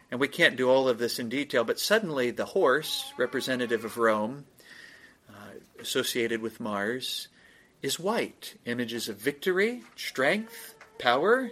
And 0.10 0.20
we 0.20 0.28
can't 0.28 0.56
do 0.56 0.70
all 0.70 0.88
of 0.88 1.00
this 1.00 1.20
in 1.20 1.30
detail, 1.30 1.64
but 1.64 1.80
suddenly 1.80 2.32
the 2.32 2.46
horse, 2.46 3.12
representative 3.18 3.84
of 3.84 3.98
Rome, 3.98 4.46
uh, 5.30 5.60
associated 5.80 6.42
with 6.42 6.60
Mars, 6.60 7.28
is 7.82 8.00
white. 8.00 8.56
Images 8.66 9.10
of 9.10 9.18
victory, 9.18 9.84
strength, 9.96 10.76
power, 10.98 11.52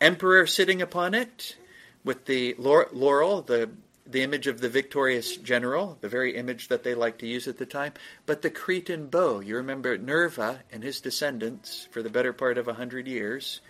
emperor 0.00 0.46
sitting 0.46 0.82
upon 0.82 1.14
it, 1.14 1.56
with 2.04 2.26
the 2.26 2.54
laurel, 2.58 3.42
the 3.42 3.70
the 4.10 4.22
image 4.22 4.46
of 4.46 4.60
the 4.60 4.70
victorious 4.70 5.36
general, 5.36 5.98
the 6.00 6.08
very 6.08 6.34
image 6.34 6.68
that 6.68 6.82
they 6.82 6.94
liked 6.94 7.18
to 7.18 7.26
use 7.26 7.46
at 7.46 7.58
the 7.58 7.66
time, 7.66 7.92
but 8.24 8.40
the 8.40 8.50
Cretan 8.50 9.06
bow. 9.08 9.40
You 9.40 9.56
remember 9.56 9.98
Nerva 9.98 10.60
and 10.72 10.82
his 10.82 11.00
descendants, 11.00 11.86
for 11.90 12.02
the 12.02 12.08
better 12.08 12.32
part 12.32 12.56
of 12.56 12.68
a 12.68 12.74
hundred 12.74 13.06
years, 13.06 13.60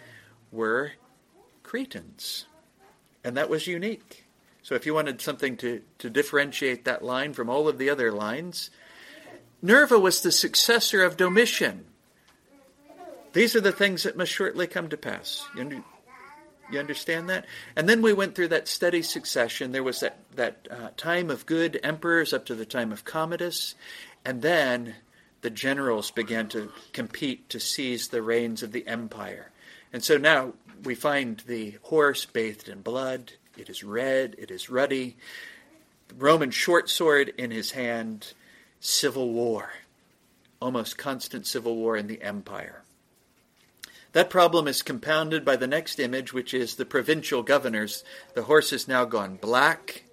were 0.52 0.92
Cretans. 1.64 2.47
And 3.25 3.37
that 3.37 3.50
was 3.50 3.66
unique. 3.66 4.26
So 4.62 4.75
if 4.75 4.87
you 4.87 4.95
wanted 4.95 5.21
something 5.21 5.57
to, 5.59 5.83
to 5.99 6.09
differentiate 6.09 6.85
that 6.85 7.02
line 7.02 7.33
from 7.33 7.50
all 7.50 7.68
of 7.68 7.78
the 7.78 7.90
other 7.90 8.12
lines, 8.12 8.71
Nerva 9.61 9.99
was 9.99 10.23
the 10.23 10.30
successor 10.30 11.02
of 11.02 11.16
Domitian. 11.16 11.87
These 13.33 13.57
are 13.57 13.61
the 13.61 13.73
things 13.73 14.04
that 14.04 14.16
must 14.16 14.33
shortly 14.33 14.66
come 14.66 14.88
to 14.88 14.97
pass. 14.97 15.45
You 16.71 16.79
understand 16.79 17.31
that? 17.31 17.47
And 17.77 17.89
then 17.89 18.03
we 18.03 18.13
went 18.13 18.35
through 18.35 18.49
that 18.49 18.69
steady 18.69 19.03
succession. 19.03 19.73
There 19.73 19.83
was 19.83 20.01
that, 20.01 20.19
that 20.37 20.69
uh, 20.71 20.91
time 20.97 21.31
of 21.31 21.47
good 21.47 21.81
emperors 21.83 22.33
up 22.33 22.45
to 22.47 22.55
the 22.55 22.67
time 22.67 22.93
of 22.93 23.05
Commodus. 23.05 23.75
And 24.25 24.43
then 24.43 24.97
the 25.41 25.51
generals 25.51 26.11
began 26.11 26.49
to 26.49 26.71
compete 26.93 27.49
to 27.51 27.61
seize 27.61 28.09
the 28.09 28.23
reins 28.23 28.63
of 28.63 28.73
the 28.73 28.87
empire. 28.87 29.51
And 29.93 30.05
so 30.05 30.19
now 30.19 30.53
we 30.85 30.95
find 30.95 31.39
the 31.47 31.79
horse 31.83 32.27
bathed 32.27 32.69
in 32.69 32.83
blood. 32.83 33.33
It 33.57 33.71
is 33.71 33.83
red, 33.83 34.37
it 34.39 34.51
is 34.51 34.69
ruddy. 34.69 35.17
The 36.09 36.17
Roman 36.17 36.51
short 36.51 36.91
sword 36.91 37.33
in 37.39 37.51
his 37.51 37.71
hand. 37.71 38.35
Civil 38.81 39.31
war. 39.31 39.71
Almost 40.61 40.99
constant 40.99 41.47
civil 41.47 41.77
war 41.77 41.97
in 41.97 42.07
the 42.07 42.23
empire. 42.23 42.83
That 44.12 44.31
problem 44.31 44.67
is 44.67 44.83
compounded 44.83 45.45
by 45.45 45.57
the 45.57 45.67
next 45.67 46.00
image, 46.00 46.33
which 46.33 46.55
is 46.55 46.75
the 46.75 46.87
provincial 46.87 47.43
governors. 47.43 48.05
The 48.35 48.45
horse 48.45 48.71
has 48.71 48.88
now 48.88 49.05
gone 49.05 49.37
black. 49.37 50.05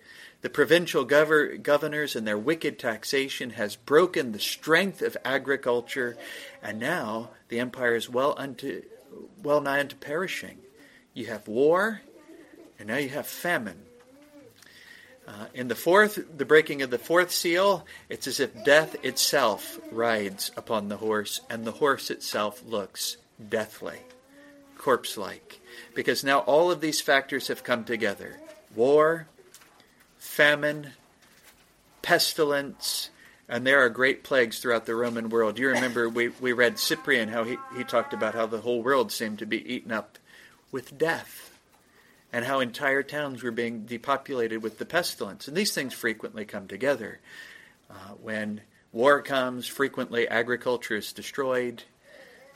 The 0.42 0.50
provincial 0.50 1.08
gov- 1.08 1.64
governors 1.64 2.16
and 2.16 2.28
their 2.28 2.38
wicked 2.38 2.78
taxation 2.78 3.52
has 3.52 3.76
broken 3.76 4.32
the 4.32 4.40
strength 4.40 5.02
of 5.02 5.18
agriculture, 5.24 6.18
and 6.62 6.80
now 6.80 7.30
the 7.48 7.60
empire 7.60 7.96
is 7.96 8.10
well 8.10 8.36
unto 8.38 8.84
well 9.42 9.62
nigh 9.62 9.80
unto 9.80 9.96
perishing. 9.96 10.60
You 11.14 11.28
have 11.28 11.48
war, 11.48 12.02
and 12.78 12.90
now 12.90 12.98
you 12.98 13.10
have 13.10 13.26
famine. 13.26 13.86
Uh, 15.28 15.48
in 15.54 15.70
the 15.70 15.76
fourth, 15.76 16.38
the 16.38 16.46
breaking 16.46 16.82
of 16.84 16.92
the 16.92 17.00
fourth 17.00 17.32
seal, 17.32 17.86
it's 18.10 18.28
as 18.28 18.40
if 18.40 18.64
death 18.64 19.04
itself 19.04 19.80
rides 19.92 20.52
upon 20.56 20.90
the 20.90 20.98
horse, 20.98 21.42
and 21.50 21.66
the 21.66 21.72
horse 21.72 22.12
itself 22.12 22.62
looks 22.64 23.18
deathly, 23.50 24.00
corpse 24.78 25.18
like. 25.18 25.60
Because 25.94 26.24
now 26.24 26.40
all 26.40 26.72
of 26.72 26.82
these 26.82 27.02
factors 27.02 27.48
have 27.48 27.64
come 27.64 27.84
together 27.84 28.40
war, 28.76 29.28
famine, 30.18 30.92
pestilence, 32.02 33.10
and 33.48 33.66
there 33.66 33.84
are 33.84 33.90
great 33.90 34.24
plagues 34.24 34.60
throughout 34.60 34.86
the 34.86 34.96
Roman 34.96 35.30
world. 35.30 35.60
You 35.60 35.70
remember 35.70 36.10
we, 36.10 36.30
we 36.30 36.52
read 36.52 36.80
Cyprian, 36.80 37.30
how 37.30 37.44
he, 37.44 37.58
he 37.78 37.84
talked 37.84 38.14
about 38.14 38.34
how 38.34 38.46
the 38.46 38.62
whole 38.62 38.82
world 38.82 39.12
seemed 39.12 39.40
to 39.40 39.46
be 39.46 39.74
eaten 39.74 39.92
up 39.92 40.18
with 40.72 40.98
death 40.98 41.58
and 42.34 42.44
how 42.44 42.60
entire 42.60 43.04
towns 43.04 43.44
were 43.44 43.52
being 43.52 43.86
depopulated 43.86 44.62
with 44.62 44.78
the 44.78 44.86
pestilence. 44.86 45.48
And 45.48 45.56
these 45.56 45.74
things 45.74 45.94
frequently 45.94 46.44
come 46.44 46.68
together. 46.68 47.20
Uh, 47.90 48.14
when 48.22 48.62
war 48.92 49.22
comes, 49.22 49.68
frequently 49.68 50.28
agriculture 50.28 50.98
is 50.98 51.14
destroyed. 51.14 51.84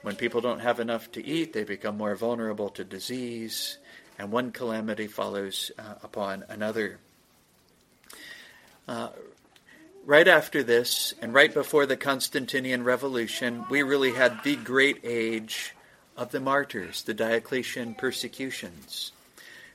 When 0.02 0.16
people 0.16 0.40
don't 0.40 0.62
have 0.62 0.80
enough 0.80 1.12
to 1.14 1.26
eat, 1.26 1.52
they 1.52 1.64
become 1.64 1.98
more 1.98 2.16
vulnerable 2.16 2.70
to 2.70 2.84
disease, 2.84 3.78
and 4.18 4.32
one 4.32 4.52
calamity 4.52 5.08
follows 5.08 5.72
uh, 5.78 5.96
upon 6.04 6.46
another. 6.48 7.00
Uh, 8.88 9.10
right 10.06 10.28
after 10.28 10.64
this, 10.64 11.14
and 11.22 11.34
right 11.34 11.54
before 11.54 11.86
the 11.86 11.98
Constantinian 11.98 12.84
Revolution, 12.84 13.66
we 13.70 13.84
really 13.84 14.14
had 14.14 14.44
the 14.44 14.56
great 14.56 15.02
age 15.04 15.76
of 16.16 16.32
the 16.32 16.40
martyrs, 16.40 17.04
the 17.04 17.14
Diocletian 17.14 17.94
persecutions. 17.94 19.12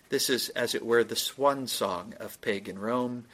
This 0.09 0.31
is, 0.31 0.49
as 0.50 0.75
it 0.75 0.85
were, 0.85 1.04
the 1.04 1.16
swan 1.16 1.66
song 1.66 2.14
of 2.19 2.40
pagan 2.40 2.78
Rome. 2.78 3.25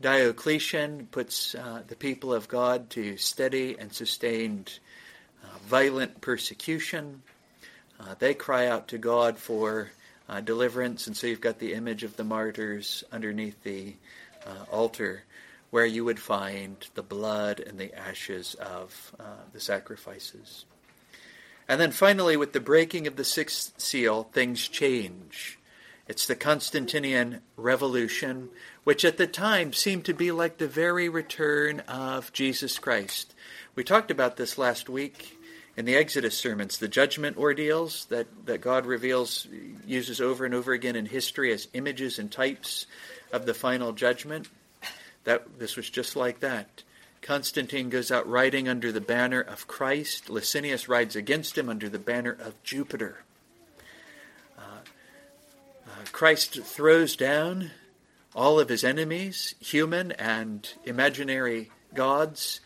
Diocletian 0.00 1.08
puts 1.10 1.54
uh, 1.54 1.82
the 1.86 1.96
people 1.96 2.32
of 2.32 2.48
God 2.48 2.90
to 2.90 3.16
steady 3.16 3.76
and 3.78 3.92
sustained 3.92 4.78
violent 5.70 6.20
persecution. 6.20 7.22
Uh, 8.00 8.16
they 8.18 8.34
cry 8.34 8.66
out 8.66 8.88
to 8.88 8.98
God 8.98 9.38
for 9.38 9.92
uh, 10.28 10.40
deliverance, 10.40 11.06
and 11.06 11.16
so 11.16 11.28
you've 11.28 11.40
got 11.40 11.60
the 11.60 11.74
image 11.74 12.02
of 12.02 12.16
the 12.16 12.24
martyrs 12.24 13.04
underneath 13.12 13.62
the 13.62 13.94
uh, 14.44 14.64
altar 14.72 15.22
where 15.70 15.86
you 15.86 16.04
would 16.04 16.18
find 16.18 16.88
the 16.94 17.04
blood 17.04 17.60
and 17.60 17.78
the 17.78 17.94
ashes 17.96 18.54
of 18.54 19.12
uh, 19.20 19.22
the 19.52 19.60
sacrifices. 19.60 20.64
And 21.68 21.80
then 21.80 21.92
finally, 21.92 22.36
with 22.36 22.52
the 22.52 22.58
breaking 22.58 23.06
of 23.06 23.14
the 23.14 23.24
sixth 23.24 23.80
seal, 23.80 24.24
things 24.24 24.66
change. 24.66 25.56
It's 26.08 26.26
the 26.26 26.34
Constantinian 26.34 27.42
Revolution, 27.56 28.48
which 28.82 29.04
at 29.04 29.18
the 29.18 29.28
time 29.28 29.72
seemed 29.72 30.04
to 30.06 30.14
be 30.14 30.32
like 30.32 30.58
the 30.58 30.66
very 30.66 31.08
return 31.08 31.78
of 31.86 32.32
Jesus 32.32 32.80
Christ. 32.80 33.36
We 33.76 33.84
talked 33.84 34.10
about 34.10 34.36
this 34.36 34.58
last 34.58 34.88
week 34.88 35.39
in 35.76 35.84
the 35.84 35.96
Exodus 35.96 36.36
sermons, 36.36 36.78
the 36.78 36.88
judgment 36.88 37.36
ordeals 37.36 38.06
that, 38.06 38.26
that 38.46 38.60
God 38.60 38.86
reveals, 38.86 39.46
uses 39.86 40.20
over 40.20 40.44
and 40.44 40.54
over 40.54 40.72
again 40.72 40.96
in 40.96 41.06
history 41.06 41.52
as 41.52 41.68
images 41.72 42.18
and 42.18 42.30
types 42.30 42.86
of 43.32 43.46
the 43.46 43.54
final 43.54 43.92
judgment. 43.92 44.48
That 45.24 45.58
this 45.58 45.76
was 45.76 45.88
just 45.88 46.16
like 46.16 46.40
that. 46.40 46.82
Constantine 47.22 47.90
goes 47.90 48.10
out 48.10 48.28
riding 48.28 48.68
under 48.68 48.90
the 48.90 49.00
banner 49.00 49.40
of 49.40 49.66
Christ. 49.66 50.30
Licinius 50.30 50.88
rides 50.88 51.14
against 51.14 51.56
him 51.56 51.68
under 51.68 51.88
the 51.88 51.98
banner 51.98 52.32
of 52.32 52.60
Jupiter. 52.62 53.22
Uh, 54.58 54.62
uh, 55.86 56.04
Christ 56.12 56.62
throws 56.62 57.16
down 57.16 57.70
all 58.34 58.58
of 58.58 58.68
his 58.68 58.84
enemies, 58.84 59.54
human 59.60 60.12
and 60.12 60.72
imaginary 60.84 61.70
gods. 61.94 62.60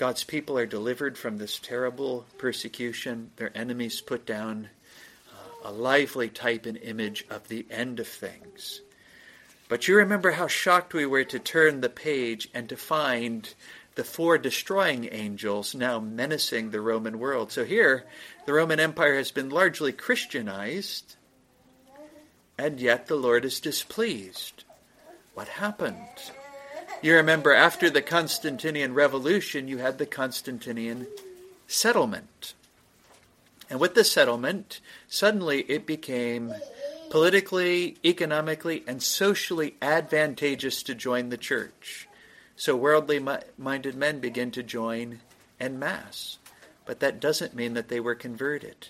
God's 0.00 0.24
people 0.24 0.56
are 0.56 0.64
delivered 0.64 1.18
from 1.18 1.36
this 1.36 1.58
terrible 1.58 2.24
persecution. 2.38 3.32
Their 3.36 3.54
enemies 3.54 4.00
put 4.00 4.24
down 4.24 4.70
uh, 5.30 5.68
a 5.68 5.72
lively 5.72 6.30
type 6.30 6.64
and 6.64 6.78
image 6.78 7.26
of 7.28 7.48
the 7.48 7.66
end 7.70 8.00
of 8.00 8.08
things. 8.08 8.80
But 9.68 9.88
you 9.88 9.96
remember 9.96 10.30
how 10.30 10.46
shocked 10.46 10.94
we 10.94 11.04
were 11.04 11.24
to 11.24 11.38
turn 11.38 11.82
the 11.82 11.90
page 11.90 12.48
and 12.54 12.66
to 12.70 12.78
find 12.78 13.52
the 13.94 14.02
four 14.02 14.38
destroying 14.38 15.06
angels 15.12 15.74
now 15.74 16.00
menacing 16.00 16.70
the 16.70 16.80
Roman 16.80 17.18
world. 17.18 17.52
So 17.52 17.66
here, 17.66 18.06
the 18.46 18.54
Roman 18.54 18.80
Empire 18.80 19.16
has 19.16 19.30
been 19.30 19.50
largely 19.50 19.92
Christianized 19.92 21.16
and 22.56 22.80
yet 22.80 23.06
the 23.06 23.16
Lord 23.16 23.44
is 23.44 23.60
displeased. 23.60 24.64
What 25.34 25.48
happened? 25.48 26.32
You 27.02 27.14
remember 27.14 27.54
after 27.54 27.88
the 27.88 28.02
Constantinian 28.02 28.92
Revolution, 28.92 29.68
you 29.68 29.78
had 29.78 29.96
the 29.96 30.04
Constantinian 30.04 31.06
settlement. 31.66 32.52
And 33.70 33.80
with 33.80 33.94
the 33.94 34.04
settlement, 34.04 34.80
suddenly 35.08 35.62
it 35.62 35.86
became 35.86 36.52
politically, 37.10 37.96
economically, 38.04 38.84
and 38.86 39.02
socially 39.02 39.76
advantageous 39.80 40.82
to 40.82 40.94
join 40.94 41.30
the 41.30 41.38
church. 41.38 42.06
So 42.56 42.76
worldly 42.76 43.24
minded 43.56 43.94
men 43.94 44.20
begin 44.20 44.50
to 44.50 44.62
join 44.62 45.20
en 45.58 45.78
masse. 45.78 46.36
But 46.84 47.00
that 47.00 47.18
doesn't 47.18 47.54
mean 47.54 47.72
that 47.74 47.88
they 47.88 48.00
were 48.00 48.14
converted. 48.14 48.88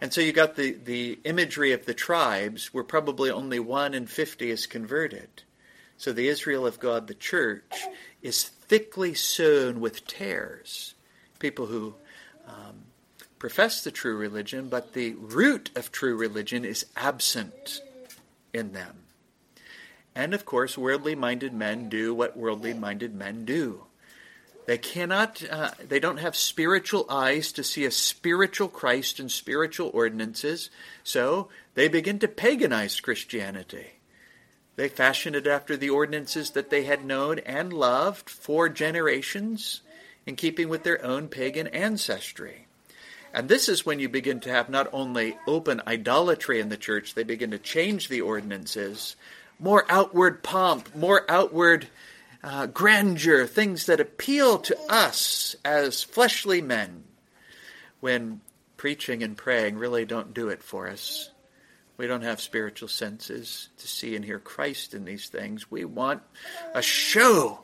And 0.00 0.14
so 0.14 0.22
you 0.22 0.32
got 0.32 0.56
the, 0.56 0.72
the 0.72 1.18
imagery 1.24 1.72
of 1.72 1.84
the 1.84 1.92
tribes 1.92 2.72
where 2.72 2.84
probably 2.84 3.30
only 3.30 3.60
one 3.60 3.92
in 3.92 4.06
50 4.06 4.50
is 4.50 4.66
converted. 4.66 5.42
So 6.00 6.14
the 6.14 6.28
Israel 6.28 6.66
of 6.66 6.80
God, 6.80 7.08
the 7.08 7.14
church, 7.14 7.74
is 8.22 8.44
thickly 8.44 9.12
sown 9.12 9.80
with 9.80 10.06
tares. 10.06 10.94
People 11.38 11.66
who 11.66 11.94
um, 12.46 12.84
profess 13.38 13.84
the 13.84 13.90
true 13.90 14.16
religion, 14.16 14.70
but 14.70 14.94
the 14.94 15.12
root 15.12 15.70
of 15.76 15.92
true 15.92 16.16
religion 16.16 16.64
is 16.64 16.86
absent 16.96 17.82
in 18.54 18.72
them. 18.72 18.96
And 20.14 20.32
of 20.32 20.46
course, 20.46 20.78
worldly 20.78 21.14
minded 21.14 21.52
men 21.52 21.90
do 21.90 22.14
what 22.14 22.34
worldly 22.34 22.72
minded 22.72 23.14
men 23.14 23.44
do. 23.44 23.84
They 24.64 24.78
cannot, 24.78 25.42
uh, 25.50 25.72
they 25.86 26.00
don't 26.00 26.16
have 26.16 26.34
spiritual 26.34 27.04
eyes 27.10 27.52
to 27.52 27.62
see 27.62 27.84
a 27.84 27.90
spiritual 27.90 28.68
Christ 28.68 29.20
and 29.20 29.30
spiritual 29.30 29.90
ordinances, 29.92 30.70
so 31.04 31.50
they 31.74 31.88
begin 31.88 32.18
to 32.20 32.26
paganize 32.26 33.02
Christianity. 33.02 33.99
They 34.80 34.88
fashioned 34.88 35.36
it 35.36 35.46
after 35.46 35.76
the 35.76 35.90
ordinances 35.90 36.52
that 36.52 36.70
they 36.70 36.84
had 36.84 37.04
known 37.04 37.38
and 37.40 37.70
loved 37.70 38.30
for 38.30 38.70
generations, 38.70 39.82
in 40.24 40.36
keeping 40.36 40.70
with 40.70 40.84
their 40.84 41.04
own 41.04 41.28
pagan 41.28 41.66
ancestry. 41.66 42.66
And 43.34 43.46
this 43.46 43.68
is 43.68 43.84
when 43.84 44.00
you 44.00 44.08
begin 44.08 44.40
to 44.40 44.50
have 44.50 44.70
not 44.70 44.88
only 44.90 45.36
open 45.46 45.82
idolatry 45.86 46.60
in 46.60 46.70
the 46.70 46.78
church, 46.78 47.12
they 47.12 47.24
begin 47.24 47.50
to 47.50 47.58
change 47.58 48.08
the 48.08 48.22
ordinances, 48.22 49.16
more 49.58 49.84
outward 49.90 50.42
pomp, 50.42 50.96
more 50.96 51.30
outward 51.30 51.86
uh, 52.42 52.64
grandeur, 52.64 53.44
things 53.44 53.84
that 53.84 54.00
appeal 54.00 54.60
to 54.60 54.78
us 54.88 55.56
as 55.62 56.02
fleshly 56.02 56.62
men, 56.62 57.04
when 58.00 58.40
preaching 58.78 59.22
and 59.22 59.36
praying 59.36 59.76
really 59.76 60.06
don't 60.06 60.32
do 60.32 60.48
it 60.48 60.62
for 60.62 60.88
us. 60.88 61.28
We 62.00 62.06
don't 62.06 62.22
have 62.22 62.40
spiritual 62.40 62.88
senses 62.88 63.68
to 63.76 63.86
see 63.86 64.16
and 64.16 64.24
hear 64.24 64.38
Christ 64.38 64.94
in 64.94 65.04
these 65.04 65.28
things. 65.28 65.70
We 65.70 65.84
want 65.84 66.22
a 66.74 66.80
show. 66.80 67.60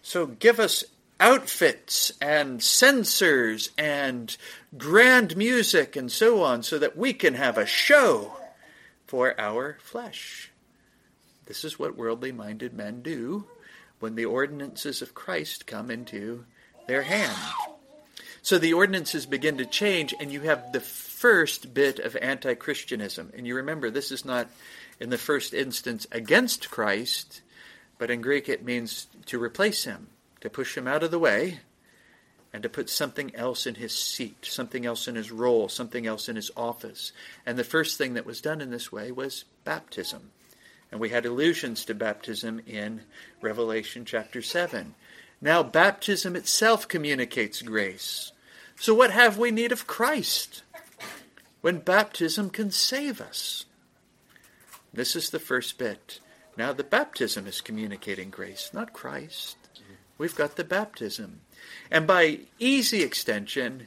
So 0.00 0.26
give 0.26 0.60
us 0.60 0.84
outfits 1.18 2.12
and 2.22 2.62
censers 2.62 3.70
and 3.76 4.36
grand 4.78 5.36
music 5.36 5.96
and 5.96 6.12
so 6.12 6.40
on 6.44 6.62
so 6.62 6.78
that 6.78 6.96
we 6.96 7.12
can 7.12 7.34
have 7.34 7.58
a 7.58 7.66
show 7.66 8.36
for 9.08 9.34
our 9.40 9.76
flesh. 9.82 10.52
This 11.46 11.64
is 11.64 11.76
what 11.76 11.96
worldly 11.96 12.30
minded 12.30 12.72
men 12.72 13.02
do 13.02 13.46
when 13.98 14.14
the 14.14 14.26
ordinances 14.26 15.02
of 15.02 15.14
Christ 15.14 15.66
come 15.66 15.90
into 15.90 16.44
their 16.86 17.02
hand. 17.02 17.36
So 18.40 18.56
the 18.56 18.72
ordinances 18.72 19.26
begin 19.26 19.58
to 19.58 19.66
change, 19.66 20.14
and 20.20 20.32
you 20.32 20.42
have 20.42 20.72
the 20.72 20.78
first 21.20 21.74
bit 21.74 21.98
of 21.98 22.16
anti 22.16 22.54
Christianism. 22.54 23.30
And 23.36 23.46
you 23.46 23.54
remember, 23.56 23.90
this 23.90 24.10
is 24.10 24.24
not 24.24 24.48
in 24.98 25.10
the 25.10 25.18
first 25.18 25.52
instance 25.52 26.06
against 26.10 26.70
Christ, 26.70 27.42
but 27.98 28.10
in 28.10 28.22
Greek 28.22 28.48
it 28.48 28.64
means 28.64 29.06
to 29.26 29.42
replace 29.42 29.84
him, 29.84 30.08
to 30.40 30.48
push 30.48 30.78
him 30.78 30.88
out 30.88 31.02
of 31.02 31.10
the 31.10 31.18
way, 31.18 31.60
and 32.54 32.62
to 32.62 32.70
put 32.70 32.88
something 32.88 33.36
else 33.36 33.66
in 33.66 33.74
his 33.74 33.94
seat, 33.94 34.46
something 34.46 34.86
else 34.86 35.06
in 35.06 35.14
his 35.14 35.30
role, 35.30 35.68
something 35.68 36.06
else 36.06 36.26
in 36.26 36.36
his 36.36 36.50
office. 36.56 37.12
And 37.44 37.58
the 37.58 37.64
first 37.64 37.98
thing 37.98 38.14
that 38.14 38.24
was 38.24 38.40
done 38.40 38.62
in 38.62 38.70
this 38.70 38.90
way 38.90 39.12
was 39.12 39.44
baptism. 39.64 40.30
And 40.90 41.00
we 41.00 41.10
had 41.10 41.26
allusions 41.26 41.84
to 41.84 41.94
baptism 41.94 42.62
in 42.66 43.02
Revelation 43.42 44.06
chapter 44.06 44.40
7. 44.40 44.94
Now, 45.42 45.62
baptism 45.62 46.34
itself 46.34 46.88
communicates 46.88 47.60
grace. 47.60 48.32
So, 48.80 48.94
what 48.94 49.10
have 49.10 49.36
we 49.36 49.50
need 49.50 49.72
of 49.72 49.86
Christ? 49.86 50.62
When 51.60 51.78
baptism 51.78 52.50
can 52.50 52.70
save 52.70 53.20
us. 53.20 53.66
This 54.92 55.14
is 55.14 55.30
the 55.30 55.38
first 55.38 55.78
bit. 55.78 56.20
Now, 56.56 56.72
the 56.72 56.84
baptism 56.84 57.46
is 57.46 57.60
communicating 57.60 58.30
grace, 58.30 58.70
not 58.72 58.92
Christ. 58.92 59.56
We've 60.18 60.34
got 60.34 60.56
the 60.56 60.64
baptism. 60.64 61.40
And 61.90 62.06
by 62.06 62.40
easy 62.58 63.02
extension, 63.02 63.86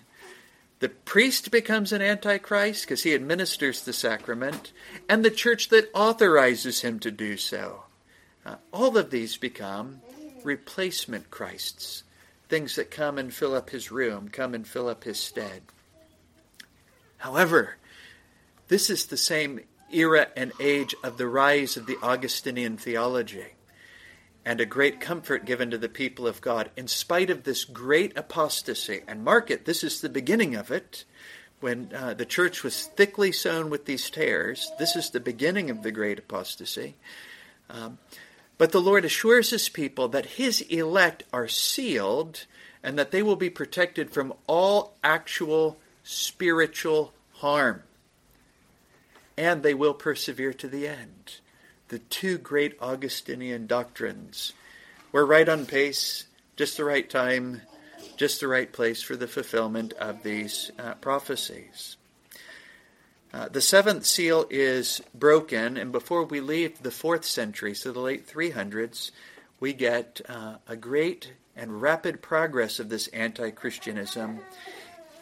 the 0.80 0.90
priest 0.90 1.52
becomes 1.52 1.92
an 1.92 2.02
antichrist 2.02 2.84
because 2.84 3.04
he 3.04 3.14
administers 3.14 3.84
the 3.84 3.94
sacrament, 3.94 4.72
and 5.08 5.24
the 5.24 5.32
church 5.32 5.70
that 5.70 5.90
authorizes 5.94 6.82
him 6.82 7.00
to 7.00 7.12
do 7.12 7.38
so. 7.38 7.84
Uh, 8.46 8.56
all 8.74 8.98
of 8.98 9.10
these 9.10 9.38
become 9.38 10.02
replacement 10.44 11.32
Christs, 11.32 12.04
things 12.50 12.76
that 12.76 12.92
come 12.92 13.18
and 13.18 13.34
fill 13.34 13.56
up 13.56 13.70
his 13.70 13.92
room, 13.92 14.30
come 14.30 14.54
and 14.54 14.68
fill 14.68 14.90
up 14.90 15.04
his 15.04 15.20
stead. 15.20 15.62
However, 17.24 17.78
this 18.68 18.90
is 18.90 19.06
the 19.06 19.16
same 19.16 19.62
era 19.90 20.28
and 20.36 20.52
age 20.60 20.94
of 21.06 21.18
the 21.18 21.26
rise 21.26 21.78
of 21.78 21.86
the 21.86 21.96
Augustinian 22.04 22.76
theology 22.76 23.54
and 24.44 24.60
a 24.60 24.66
great 24.66 25.00
comfort 25.00 25.46
given 25.46 25.72
to 25.72 25.78
the 25.78 25.88
people 25.88 26.28
of 26.28 26.42
God 26.42 26.70
in 26.76 26.90
spite 26.90 27.30
of 27.30 27.46
this 27.46 27.64
great 27.64 28.18
apostasy. 28.18 29.04
And 29.08 29.24
mark 29.24 29.50
it, 29.50 29.64
this 29.64 29.86
is 29.86 30.02
the 30.02 30.10
beginning 30.10 30.54
of 30.54 30.70
it. 30.70 31.06
When 31.62 31.94
uh, 31.96 32.14
the 32.14 32.26
church 32.26 32.62
was 32.62 32.88
thickly 32.88 33.32
sown 33.32 33.70
with 33.70 33.86
these 33.86 34.10
tares, 34.10 34.70
this 34.78 34.98
is 34.98 35.10
the 35.10 35.22
beginning 35.22 35.70
of 35.70 35.82
the 35.82 35.94
great 35.94 36.20
apostasy. 36.20 36.96
Um, 37.70 38.00
but 38.58 38.74
the 38.74 38.82
Lord 38.82 39.06
assures 39.06 39.52
his 39.52 39.70
people 39.70 40.10
that 40.10 40.26
his 40.26 40.60
elect 40.60 41.24
are 41.32 41.48
sealed 41.48 42.48
and 42.84 43.00
that 43.00 43.12
they 43.12 43.24
will 43.24 43.38
be 43.38 43.50
protected 43.50 44.10
from 44.10 44.34
all 44.46 44.98
actual 45.06 45.80
spiritual 46.04 47.14
harm. 47.36 47.84
And 49.38 49.64
they 49.64 49.74
will 49.74 49.94
persevere 49.94 50.54
to 50.54 50.68
the 50.68 50.88
end. 50.88 51.40
The 51.88 52.00
two 52.00 52.38
great 52.38 52.78
Augustinian 52.82 53.68
doctrines. 53.68 54.54
We're 55.12 55.26
right 55.26 55.48
on 55.48 55.66
pace, 55.66 56.26
just 56.56 56.78
the 56.78 56.86
right 56.86 57.10
time, 57.10 57.62
just 58.16 58.40
the 58.40 58.48
right 58.48 58.72
place 58.72 59.02
for 59.02 59.16
the 59.16 59.28
fulfillment 59.28 59.94
of 59.94 60.24
these 60.24 60.72
uh, 60.78 60.96
prophecies. 60.96 61.98
Uh, 63.34 63.50
the 63.50 63.62
seventh 63.62 64.06
seal 64.06 64.46
is 64.52 65.02
broken, 65.16 65.76
and 65.76 65.92
before 65.92 66.24
we 66.24 66.40
leave 66.40 66.84
the 66.84 66.92
fourth 66.92 67.26
century, 67.26 67.74
so 67.74 67.92
the 67.92 68.00
late 68.00 68.28
300s, 68.28 69.10
we 69.60 69.74
get 69.74 70.22
uh, 70.30 70.56
a 70.68 70.76
great 70.76 71.34
and 71.56 71.82
rapid 71.82 72.22
progress 72.22 72.80
of 72.80 72.90
this 72.90 73.08
anti 73.08 73.50
Christianism 73.50 74.40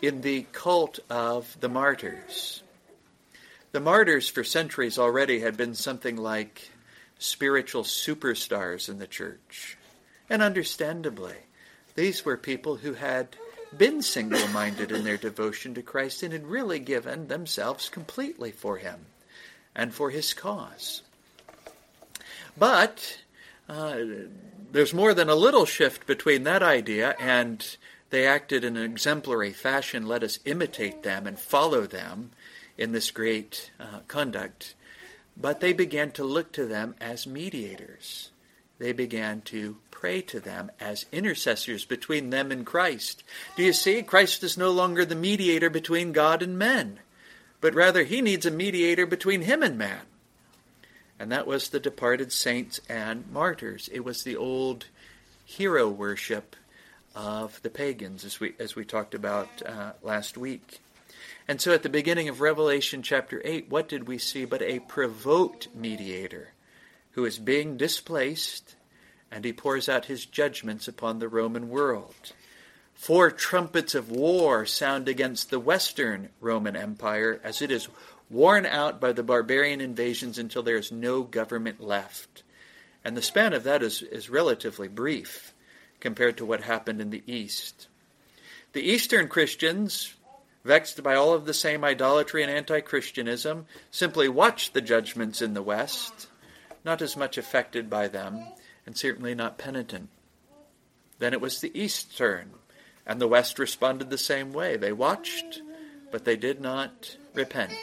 in 0.01 0.21
the 0.21 0.45
cult 0.51 0.99
of 1.09 1.57
the 1.59 1.69
martyrs. 1.69 2.63
The 3.71 3.79
martyrs, 3.79 4.27
for 4.29 4.43
centuries 4.43 4.97
already, 4.97 5.39
had 5.39 5.55
been 5.55 5.75
something 5.75 6.17
like 6.17 6.69
spiritual 7.19 7.83
superstars 7.83 8.89
in 8.89 8.99
the 8.99 9.07
church. 9.07 9.77
And 10.29 10.41
understandably, 10.41 11.35
these 11.95 12.25
were 12.25 12.37
people 12.37 12.77
who 12.77 12.93
had 12.93 13.35
been 13.77 14.01
single 14.01 14.45
minded 14.49 14.91
in 14.91 15.03
their 15.03 15.17
devotion 15.17 15.73
to 15.75 15.81
Christ 15.81 16.23
and 16.23 16.33
had 16.33 16.47
really 16.47 16.79
given 16.79 17.27
themselves 17.27 17.89
completely 17.89 18.51
for 18.51 18.77
Him 18.77 19.05
and 19.75 19.93
for 19.93 20.09
His 20.09 20.33
cause. 20.33 21.03
But 22.57 23.19
uh, 23.69 23.99
there's 24.71 24.93
more 24.93 25.13
than 25.13 25.29
a 25.29 25.35
little 25.35 25.65
shift 25.65 26.05
between 26.05 26.43
that 26.43 26.63
idea 26.63 27.15
and 27.19 27.77
they 28.11 28.27
acted 28.27 28.63
in 28.63 28.77
an 28.77 28.83
exemplary 28.83 29.53
fashion. 29.53 30.05
Let 30.05 30.21
us 30.21 30.39
imitate 30.45 31.01
them 31.01 31.25
and 31.25 31.39
follow 31.39 31.87
them 31.87 32.31
in 32.77 32.91
this 32.91 33.09
great 33.09 33.71
uh, 33.79 33.99
conduct. 34.07 34.75
But 35.35 35.61
they 35.61 35.73
began 35.73 36.11
to 36.11 36.23
look 36.23 36.51
to 36.53 36.65
them 36.65 36.95
as 37.01 37.25
mediators. 37.25 38.29
They 38.79 38.91
began 38.91 39.41
to 39.43 39.77
pray 39.91 40.21
to 40.23 40.39
them 40.39 40.71
as 40.79 41.05
intercessors 41.11 41.85
between 41.85 42.31
them 42.31 42.51
and 42.51 42.65
Christ. 42.65 43.23
Do 43.55 43.63
you 43.63 43.71
see? 43.71 44.01
Christ 44.03 44.43
is 44.43 44.57
no 44.57 44.71
longer 44.71 45.05
the 45.05 45.15
mediator 45.15 45.69
between 45.69 46.11
God 46.11 46.43
and 46.43 46.57
men, 46.57 46.99
but 47.61 47.73
rather 47.73 48.03
he 48.03 48.21
needs 48.21 48.45
a 48.45 48.51
mediator 48.51 49.05
between 49.05 49.43
him 49.43 49.63
and 49.63 49.77
man. 49.77 50.01
And 51.17 51.31
that 51.31 51.47
was 51.47 51.69
the 51.69 51.79
departed 51.79 52.33
saints 52.33 52.81
and 52.89 53.31
martyrs. 53.31 53.89
It 53.93 54.03
was 54.03 54.23
the 54.23 54.35
old 54.35 54.87
hero 55.45 55.87
worship 55.87 56.55
of 57.15 57.61
the 57.61 57.69
pagans, 57.69 58.25
as 58.25 58.39
we, 58.39 58.53
as 58.59 58.75
we 58.75 58.85
talked 58.85 59.13
about 59.13 59.49
uh, 59.65 59.91
last 60.01 60.37
week. 60.37 60.79
And 61.47 61.59
so 61.59 61.73
at 61.73 61.83
the 61.83 61.89
beginning 61.89 62.29
of 62.29 62.41
Revelation 62.41 63.01
chapter 63.01 63.41
8, 63.43 63.69
what 63.69 63.89
did 63.89 64.07
we 64.07 64.17
see 64.17 64.45
but 64.45 64.61
a 64.61 64.79
provoked 64.79 65.69
mediator 65.75 66.53
who 67.11 67.25
is 67.25 67.39
being 67.39 67.77
displaced 67.77 68.75
and 69.31 69.45
he 69.45 69.53
pours 69.53 69.87
out 69.87 70.05
his 70.05 70.25
judgments 70.25 70.87
upon 70.87 71.19
the 71.19 71.29
Roman 71.29 71.69
world. 71.69 72.33
Four 72.93 73.31
trumpets 73.31 73.95
of 73.95 74.11
war 74.11 74.65
sound 74.65 75.07
against 75.07 75.49
the 75.49 75.59
Western 75.59 76.29
Roman 76.41 76.75
Empire 76.75 77.39
as 77.43 77.61
it 77.61 77.71
is 77.71 77.87
worn 78.29 78.65
out 78.65 78.99
by 78.99 79.13
the 79.13 79.23
barbarian 79.23 79.81
invasions 79.81 80.37
until 80.37 80.61
there 80.61 80.77
is 80.77 80.91
no 80.91 81.23
government 81.23 81.81
left. 81.81 82.43
And 83.03 83.17
the 83.17 83.21
span 83.21 83.53
of 83.53 83.63
that 83.63 83.81
is, 83.81 84.01
is 84.01 84.29
relatively 84.29 84.87
brief 84.87 85.50
compared 86.01 86.37
to 86.37 86.45
what 86.45 86.61
happened 86.61 86.99
in 86.99 87.09
the 87.09 87.23
East. 87.25 87.87
The 88.73 88.81
Eastern 88.81 89.27
Christians, 89.27 90.13
vexed 90.65 91.01
by 91.01 91.15
all 91.15 91.33
of 91.33 91.45
the 91.45 91.53
same 91.53 91.83
idolatry 91.83 92.43
and 92.43 92.51
anti 92.51 92.81
Christianism, 92.81 93.65
simply 93.91 94.27
watched 94.27 94.73
the 94.73 94.81
judgments 94.81 95.41
in 95.41 95.53
the 95.53 95.61
West, 95.61 96.27
not 96.83 97.01
as 97.01 97.15
much 97.15 97.37
affected 97.37 97.89
by 97.89 98.07
them 98.07 98.45
and 98.85 98.97
certainly 98.97 99.35
not 99.35 99.57
penitent. 99.57 100.09
Then 101.19 101.33
it 101.33 101.41
was 101.41 101.61
the 101.61 101.77
East's 101.79 102.15
turn, 102.15 102.51
and 103.05 103.21
the 103.21 103.27
West 103.27 103.59
responded 103.59 104.09
the 104.09 104.17
same 104.17 104.53
way. 104.53 104.75
They 104.75 104.91
watched, 104.91 105.61
but 106.11 106.25
they 106.25 106.35
did 106.35 106.59
not 106.59 107.15
repent. 107.33 107.73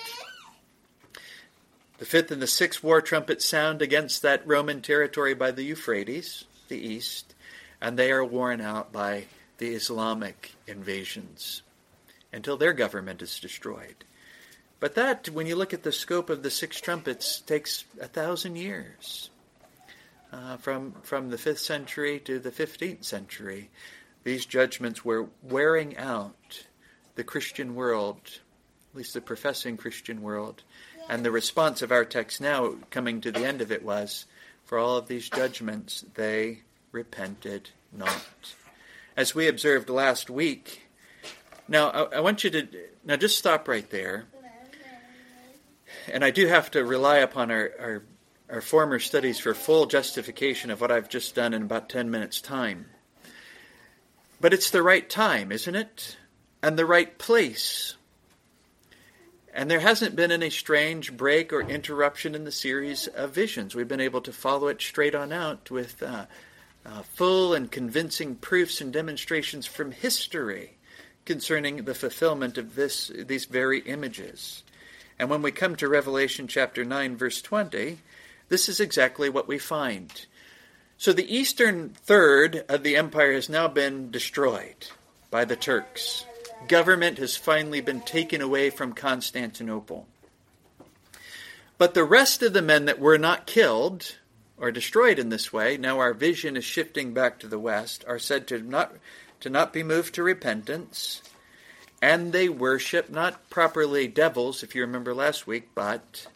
The 1.99 2.05
fifth 2.05 2.31
and 2.31 2.43
the 2.43 2.47
sixth 2.47 2.83
war 2.83 3.01
trumpets 3.01 3.45
sound 3.45 3.83
against 3.83 4.23
that 4.23 4.47
Roman 4.47 4.83
territory 4.83 5.35
by 5.35 5.51
the 5.51 5.65
Euphrates, 5.65 6.45
the 6.69 6.79
East, 6.79 7.35
and 7.81 7.99
they 7.99 8.11
are 8.11 8.25
worn 8.25 8.61
out 8.61 8.93
by 8.93 9.25
the 9.59 9.75
Islamic 9.75 10.55
invasions 10.67 11.63
until 12.33 12.57
their 12.57 12.73
government 12.73 13.23
is 13.23 13.41
destroyed. 13.41 14.05
But 14.81 14.95
that, 14.95 15.29
when 15.31 15.47
you 15.47 15.57
look 15.57 15.75
at 15.75 15.83
the 15.83 15.93
scope 15.93 16.31
of 16.31 16.43
the 16.43 16.51
six 16.51 16.81
trumpets, 16.81 17.41
takes 17.41 17.85
a 18.01 18.07
thousand 18.07 18.57
years 18.57 19.31
uh, 20.33 20.57
from, 20.59 20.93
from 21.03 21.31
the 21.31 21.37
5th 21.37 21.59
century 21.59 22.21
to 22.21 22.39
the 22.39 22.53
15th 22.53 23.05
century. 23.05 23.71
These 24.23 24.47
judgments 24.47 25.05
were 25.05 25.29
wearing 25.43 25.97
out 25.97 26.65
the 27.17 27.25
Christian 27.25 27.75
world, 27.75 28.21
at 28.25 28.97
least 28.97 29.15
the 29.15 29.21
professing 29.21 29.77
Christian 29.77 30.23
world. 30.23 30.63
And 31.09 31.25
the 31.25 31.31
response 31.31 31.83
of 31.83 31.91
our 31.91 32.05
text 32.05 32.41
now, 32.41 32.75
coming 32.91 33.21
to 33.23 33.33
the 33.33 33.45
end 33.45 33.61
of 33.61 33.73
it, 33.73 33.83
was 33.83 34.27
for 34.65 34.79
all 34.79 34.97
of 34.97 35.09
these 35.09 35.29
judgments, 35.31 36.05
they 36.15 36.61
repented 36.93 37.71
not. 37.93 38.25
As 39.17 39.35
we 39.35 39.49
observed 39.49 39.89
last 39.89 40.31
week, 40.31 40.83
now 41.67 41.89
I, 41.91 42.17
I 42.17 42.21
want 42.21 42.45
you 42.45 42.51
to 42.51 42.69
now 43.05 43.17
just 43.17 43.39
stop 43.39 43.67
right 43.69 43.89
there. 43.91 44.27
And 46.13 46.25
I 46.25 46.31
do 46.31 46.47
have 46.47 46.71
to 46.71 46.85
rely 46.85 47.19
upon 47.19 47.51
our, 47.51 47.71
our 47.79 48.03
our 48.51 48.61
former 48.61 48.99
studies 48.99 49.39
for 49.39 49.55
full 49.55 49.87
justification 49.87 50.71
of 50.71 50.81
what 50.81 50.91
I've 50.91 51.09
just 51.09 51.35
done 51.35 51.53
in 51.53 51.63
about 51.63 51.89
10 51.89 52.11
minutes' 52.11 52.41
time. 52.41 52.87
But 54.41 54.55
it's 54.55 54.71
the 54.71 54.83
right 54.83 55.09
time, 55.09 55.53
isn't 55.53 55.75
it? 55.75 56.17
And 56.63 56.79
the 56.79 56.87
right 56.87 57.19
place. 57.19 57.95
And 59.53 59.71
there 59.71 59.81
hasn't 59.81 60.17
been 60.17 60.33
any 60.33 60.51
strange 60.51 61.17
break 61.17 61.53
or 61.53 61.61
interruption 61.61 62.35
in 62.35 62.45
the 62.45 62.53
series 62.53 63.07
of 63.07 63.35
visions. 63.35 63.75
We've 63.75 63.89
been 63.89 64.01
able 64.01 64.21
to 64.23 64.33
follow 64.33 64.69
it 64.69 64.81
straight 64.81 65.15
on 65.15 65.33
out 65.33 65.71
with 65.71 66.03
uh, 66.03 66.27
uh, 66.89 67.03
full 67.03 67.55
and 67.55 67.71
convincing 67.71 68.35
proofs 68.35 68.81
and 68.81 68.93
demonstrations 68.93 69.67
from 69.67 69.93
history 69.93 70.77
concerning 71.25 71.85
the 71.85 71.95
fulfillment 71.95 72.57
of 72.57 72.75
this, 72.75 73.11
these 73.15 73.45
very 73.45 73.81
images. 73.81 74.63
And 75.19 75.29
when 75.29 75.43
we 75.43 75.51
come 75.51 75.77
to 75.77 75.89
Revelation 75.89 76.49
chapter 76.49 76.85
9, 76.85 77.17
verse 77.17 77.43
20, 77.43 77.99
this 78.49 78.69
is 78.69 78.81
exactly 78.81 79.29
what 79.29 79.49
we 79.49 79.59
find. 79.59 80.27
So 80.97 81.13
the 81.13 81.37
eastern 81.37 81.91
third 81.91 82.65
of 82.69 82.83
the 82.83 82.97
empire 82.97 83.35
has 83.35 83.49
now 83.49 83.69
been 83.69 84.11
destroyed 84.11 84.89
by 85.31 85.45
the 85.45 85.57
Turks. 85.57 86.25
Government 86.67 87.19
has 87.19 87.37
finally 87.37 87.81
been 87.81 88.01
taken 88.01 88.41
away 88.41 88.71
from 88.71 88.95
Constantinople. 88.95 90.07
But 91.77 91.95
the 91.95 92.05
rest 92.05 92.43
of 92.43 92.53
the 92.53 92.63
men 92.63 92.87
that 92.87 92.99
were 92.99 93.19
not 93.19 93.47
killed 93.47 94.17
or 94.61 94.71
destroyed 94.73 95.19
in 95.19 95.29
this 95.29 95.53
way, 95.53 95.77
now 95.77 95.99
our 96.01 96.13
vision 96.13 96.57
is 96.57 96.65
shifting 96.65 97.15
back 97.15 97.39
to 97.39 97.47
the 97.47 97.59
west, 97.59 98.05
are 98.09 98.19
said 98.19 98.47
to 98.49 98.61
not, 98.61 98.95
to 99.41 99.49
not 99.51 99.73
be 99.73 99.83
moved 99.83 100.15
to 100.15 100.23
repentance. 100.23 101.23
and 102.01 102.33
they 102.33 102.49
worship 102.49 103.11
not 103.11 103.51
properly 103.51 104.07
devils, 104.07 104.63
if 104.63 104.75
you 104.75 104.83
remember 104.83 105.15
last 105.15 105.47
week, 105.47 105.69
but 105.75 106.27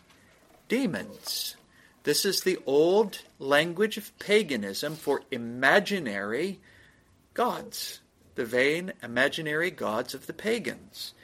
demons. 0.69 1.57
This 2.05 2.25
is 2.25 2.41
the 2.41 2.59
old 2.67 3.21
language 3.39 3.97
of 3.97 4.17
paganism 4.19 4.97
for 4.97 5.23
imaginary 5.31 6.59
gods, 7.35 8.01
the 8.35 8.45
vain 8.45 8.93
imaginary 9.03 9.71
gods 9.71 10.15
of 10.15 10.27
the 10.27 10.33
pagans. 10.33 11.15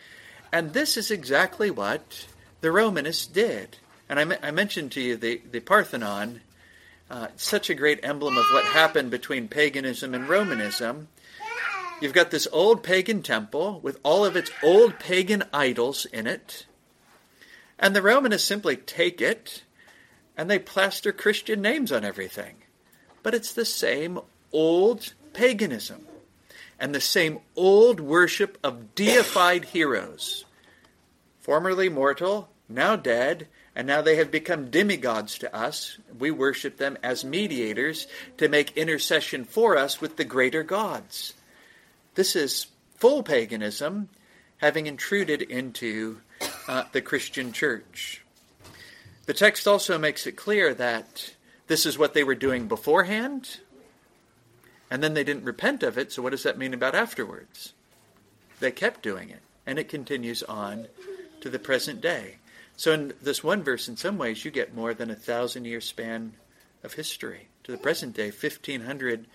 And 0.53 0.73
this 0.73 0.97
is 0.97 1.11
exactly 1.11 1.71
what 1.71 2.27
the 2.61 2.71
Romanists 2.71 3.27
did. 3.27 3.77
And 4.09 4.21
I, 4.21 4.39
I 4.49 4.51
mentioned 4.53 4.93
to 4.93 5.01
you 5.01 5.17
the, 5.17 5.43
the 5.51 5.61
Parthenon, 5.61 6.41
uh, 7.11 7.29
such 7.37 7.71
a 7.71 7.75
great 7.75 8.01
emblem 8.03 8.37
of 8.37 8.47
what 8.53 8.65
happened 8.65 9.11
between 9.11 9.49
paganism 9.49 10.15
and 10.15 10.29
Romanism. 10.29 11.09
You've 12.01 12.13
got 12.13 12.31
this 12.31 12.47
old 12.53 12.83
pagan 12.83 13.23
temple 13.23 13.81
with 13.83 13.99
all 14.03 14.25
of 14.25 14.37
its 14.37 14.51
old 14.63 14.99
pagan 14.99 15.45
idols 15.53 16.05
in 16.07 16.27
it. 16.27 16.67
And 17.79 17.95
the 17.95 18.03
Romanists 18.03 18.47
simply 18.47 18.77
take 18.77 19.21
it 19.21 19.63
and 20.37 20.49
they 20.49 20.59
plaster 20.59 21.13
Christian 21.13 21.61
names 21.61 21.91
on 21.91 22.05
everything. 22.05 22.57
But 23.23 23.35
it's 23.35 23.53
the 23.53 23.65
same 23.65 24.21
old 24.53 25.13
paganism 25.33 26.07
and 26.79 26.95
the 26.95 27.01
same 27.01 27.41
old 27.57 27.99
worship 27.99 28.57
of 28.63 28.95
deified 28.95 29.67
heroes, 29.67 30.45
formerly 31.41 31.89
mortal, 31.89 32.51
now 32.69 32.95
dead, 32.95 33.49
and 33.79 33.87
now 33.87 34.03
they 34.03 34.17
have 34.17 34.33
become 34.33 34.71
demigods 34.71 35.39
to 35.39 35.55
us. 35.55 35.99
We 36.19 36.33
worship 36.33 36.79
them 36.79 36.99
as 37.01 37.25
mediators 37.25 38.09
to 38.39 38.49
make 38.49 38.77
intercession 38.77 39.45
for 39.45 39.79
us 39.79 40.01
with 40.01 40.17
the 40.17 40.25
greater 40.25 40.65
gods. 40.65 41.35
This 42.17 42.35
is 42.35 42.67
full 42.97 43.23
paganism 43.23 44.09
having 44.57 44.89
intruded 44.89 45.43
into 45.43 46.19
uh, 46.67 46.87
the 46.91 47.01
Christian 47.01 47.53
church. 47.53 48.21
The 49.27 49.33
text 49.33 49.69
also 49.69 49.97
makes 49.97 50.27
it 50.27 50.33
clear 50.33 50.75
that 50.75 51.35
this 51.69 51.87
is 51.87 51.97
what 51.97 52.15
they 52.15 52.25
were 52.25 52.35
doing 52.35 52.67
beforehand, 52.67 53.61
and 54.91 55.05
then 55.05 55.15
they 55.15 55.23
didn't 55.23 55.45
repent 55.45 55.85
of 55.85 55.97
it, 55.97 56.11
so 56.11 56.21
what 56.21 56.31
does 56.31 56.43
that 56.43 56.59
mean 56.59 56.75
about 56.75 56.97
afterwards? 56.97 57.75
They 58.59 58.73
kept 58.73 59.05
doing 59.05 59.31
it, 59.31 59.43
and 59.65 59.79
it 59.79 59.89
continues 59.89 60.43
on 60.43 60.89
to 61.43 61.49
the 61.49 61.61
present 61.61 62.01
day. 62.01 62.38
So, 62.79 62.93
in 62.93 63.13
this 63.21 63.43
one 63.43 63.65
verse, 63.65 63.89
in 63.89 63.97
some 63.97 64.19
ways, 64.19 64.45
you 64.45 64.53
get 64.53 64.73
more 64.73 64.95
than 64.95 65.11
a 65.11 65.17
thousand 65.17 65.65
year 65.65 65.81
span 65.81 66.35
of 66.85 66.95
history. 66.95 67.49
To 67.65 67.73
the 67.73 67.79
present 67.79 68.15
day, 68.15 68.31
1500 68.31 69.27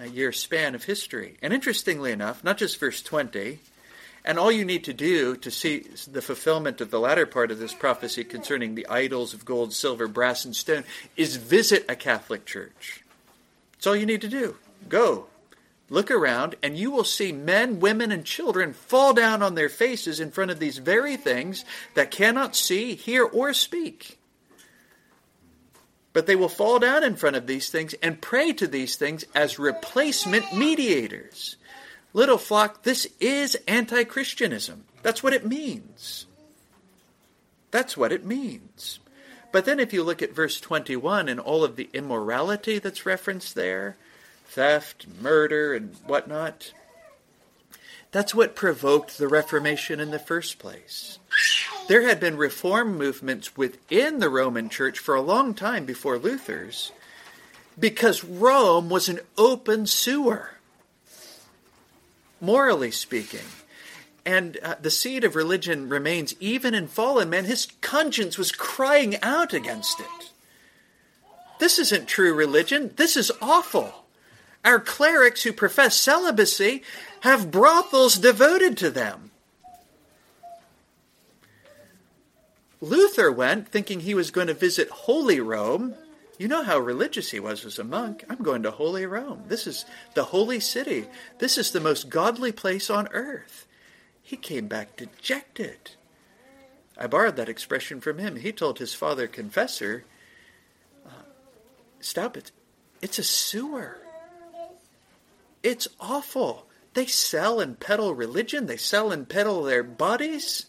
uh, 0.00 0.02
year 0.02 0.32
span 0.32 0.74
of 0.74 0.82
history. 0.82 1.36
And 1.40 1.52
interestingly 1.52 2.10
enough, 2.10 2.42
not 2.42 2.58
just 2.58 2.80
verse 2.80 3.00
20, 3.00 3.60
and 4.24 4.36
all 4.36 4.50
you 4.50 4.64
need 4.64 4.82
to 4.84 4.92
do 4.92 5.36
to 5.36 5.50
see 5.50 5.86
the 6.10 6.20
fulfillment 6.20 6.80
of 6.80 6.90
the 6.90 6.98
latter 6.98 7.24
part 7.24 7.52
of 7.52 7.60
this 7.60 7.72
prophecy 7.72 8.24
concerning 8.24 8.74
the 8.74 8.88
idols 8.88 9.32
of 9.32 9.44
gold, 9.44 9.72
silver, 9.72 10.08
brass, 10.08 10.44
and 10.44 10.56
stone 10.56 10.82
is 11.16 11.36
visit 11.36 11.84
a 11.88 11.94
Catholic 11.94 12.44
church. 12.44 13.04
That's 13.74 13.86
all 13.86 13.96
you 13.96 14.06
need 14.06 14.22
to 14.22 14.28
do. 14.28 14.56
Go. 14.88 15.26
Look 15.92 16.10
around, 16.10 16.54
and 16.62 16.74
you 16.74 16.90
will 16.90 17.04
see 17.04 17.32
men, 17.32 17.78
women, 17.78 18.10
and 18.12 18.24
children 18.24 18.72
fall 18.72 19.12
down 19.12 19.42
on 19.42 19.56
their 19.56 19.68
faces 19.68 20.20
in 20.20 20.30
front 20.30 20.50
of 20.50 20.58
these 20.58 20.78
very 20.78 21.18
things 21.18 21.66
that 21.92 22.10
cannot 22.10 22.56
see, 22.56 22.94
hear, 22.94 23.24
or 23.26 23.52
speak. 23.52 24.18
But 26.14 26.26
they 26.26 26.34
will 26.34 26.48
fall 26.48 26.78
down 26.78 27.04
in 27.04 27.14
front 27.14 27.36
of 27.36 27.46
these 27.46 27.68
things 27.68 27.92
and 28.02 28.22
pray 28.22 28.54
to 28.54 28.66
these 28.66 28.96
things 28.96 29.26
as 29.34 29.58
replacement 29.58 30.56
mediators. 30.56 31.56
Little 32.14 32.38
flock, 32.38 32.84
this 32.84 33.06
is 33.20 33.58
anti 33.68 34.04
Christianism. 34.04 34.84
That's 35.02 35.22
what 35.22 35.34
it 35.34 35.46
means. 35.46 36.24
That's 37.70 37.98
what 37.98 38.12
it 38.12 38.24
means. 38.24 38.98
But 39.52 39.66
then 39.66 39.78
if 39.78 39.92
you 39.92 40.02
look 40.02 40.22
at 40.22 40.34
verse 40.34 40.58
21 40.58 41.28
and 41.28 41.38
all 41.38 41.62
of 41.62 41.76
the 41.76 41.90
immorality 41.92 42.78
that's 42.78 43.04
referenced 43.04 43.54
there, 43.54 43.98
theft, 44.52 45.06
murder, 45.20 45.72
and 45.74 45.96
whatnot, 46.06 46.72
that's 48.10 48.34
what 48.34 48.54
provoked 48.54 49.16
the 49.16 49.28
Reformation 49.28 49.98
in 49.98 50.10
the 50.10 50.18
first 50.18 50.58
place. 50.58 51.18
There 51.88 52.02
had 52.02 52.20
been 52.20 52.36
reform 52.36 52.98
movements 52.98 53.56
within 53.56 54.18
the 54.18 54.28
Roman 54.28 54.68
Church 54.68 54.98
for 54.98 55.14
a 55.14 55.22
long 55.22 55.54
time 55.54 55.86
before 55.86 56.18
Luther's 56.18 56.92
because 57.78 58.22
Rome 58.22 58.90
was 58.90 59.08
an 59.08 59.20
open 59.38 59.86
sewer 59.86 60.50
morally 62.42 62.90
speaking. 62.90 63.40
And 64.26 64.58
uh, 64.62 64.74
the 64.80 64.90
seed 64.90 65.24
of 65.24 65.34
religion 65.34 65.88
remains 65.88 66.34
even 66.38 66.74
in 66.74 66.88
fallen 66.88 67.30
man. 67.30 67.46
His 67.46 67.66
conscience 67.80 68.36
was 68.36 68.52
crying 68.52 69.16
out 69.22 69.54
against 69.54 70.00
it. 70.00 70.30
This 71.58 71.78
isn't 71.78 72.08
true 72.08 72.34
religion. 72.34 72.92
This 72.96 73.16
is 73.16 73.32
awful. 73.40 74.01
Our 74.64 74.80
clerics 74.80 75.42
who 75.42 75.52
profess 75.52 75.96
celibacy 75.96 76.82
have 77.20 77.50
brothels 77.50 78.18
devoted 78.18 78.76
to 78.78 78.90
them. 78.90 79.30
Luther 82.80 83.30
went 83.30 83.68
thinking 83.68 84.00
he 84.00 84.14
was 84.14 84.30
going 84.30 84.48
to 84.48 84.54
visit 84.54 84.88
Holy 84.90 85.40
Rome, 85.40 85.94
you 86.42 86.48
know 86.48 86.64
how 86.64 86.80
religious 86.80 87.30
he 87.30 87.38
was 87.38 87.64
as 87.64 87.78
a 87.78 87.84
monk. 87.84 88.24
I'm 88.28 88.42
going 88.42 88.64
to 88.64 88.72
Holy 88.72 89.06
Rome. 89.06 89.44
This 89.46 89.68
is 89.68 89.84
the 90.14 90.24
holy 90.24 90.58
city. 90.58 91.06
This 91.38 91.56
is 91.56 91.70
the 91.70 91.78
most 91.78 92.08
godly 92.08 92.50
place 92.50 92.90
on 92.90 93.06
earth. 93.12 93.64
He 94.20 94.36
came 94.36 94.66
back 94.66 94.96
dejected. 94.96 95.92
I 96.98 97.06
borrowed 97.06 97.36
that 97.36 97.48
expression 97.48 98.00
from 98.00 98.18
him. 98.18 98.34
He 98.34 98.50
told 98.50 98.80
his 98.80 98.92
father 98.92 99.28
confessor, 99.28 100.04
uh, 101.06 101.10
Stop 102.00 102.36
it. 102.36 102.50
It's 103.00 103.20
a 103.20 103.22
sewer. 103.22 104.01
It's 105.62 105.88
awful. 106.00 106.66
They 106.94 107.06
sell 107.06 107.60
and 107.60 107.78
peddle 107.78 108.14
religion. 108.14 108.66
They 108.66 108.76
sell 108.76 109.12
and 109.12 109.28
peddle 109.28 109.62
their 109.62 109.82
bodies. 109.82 110.66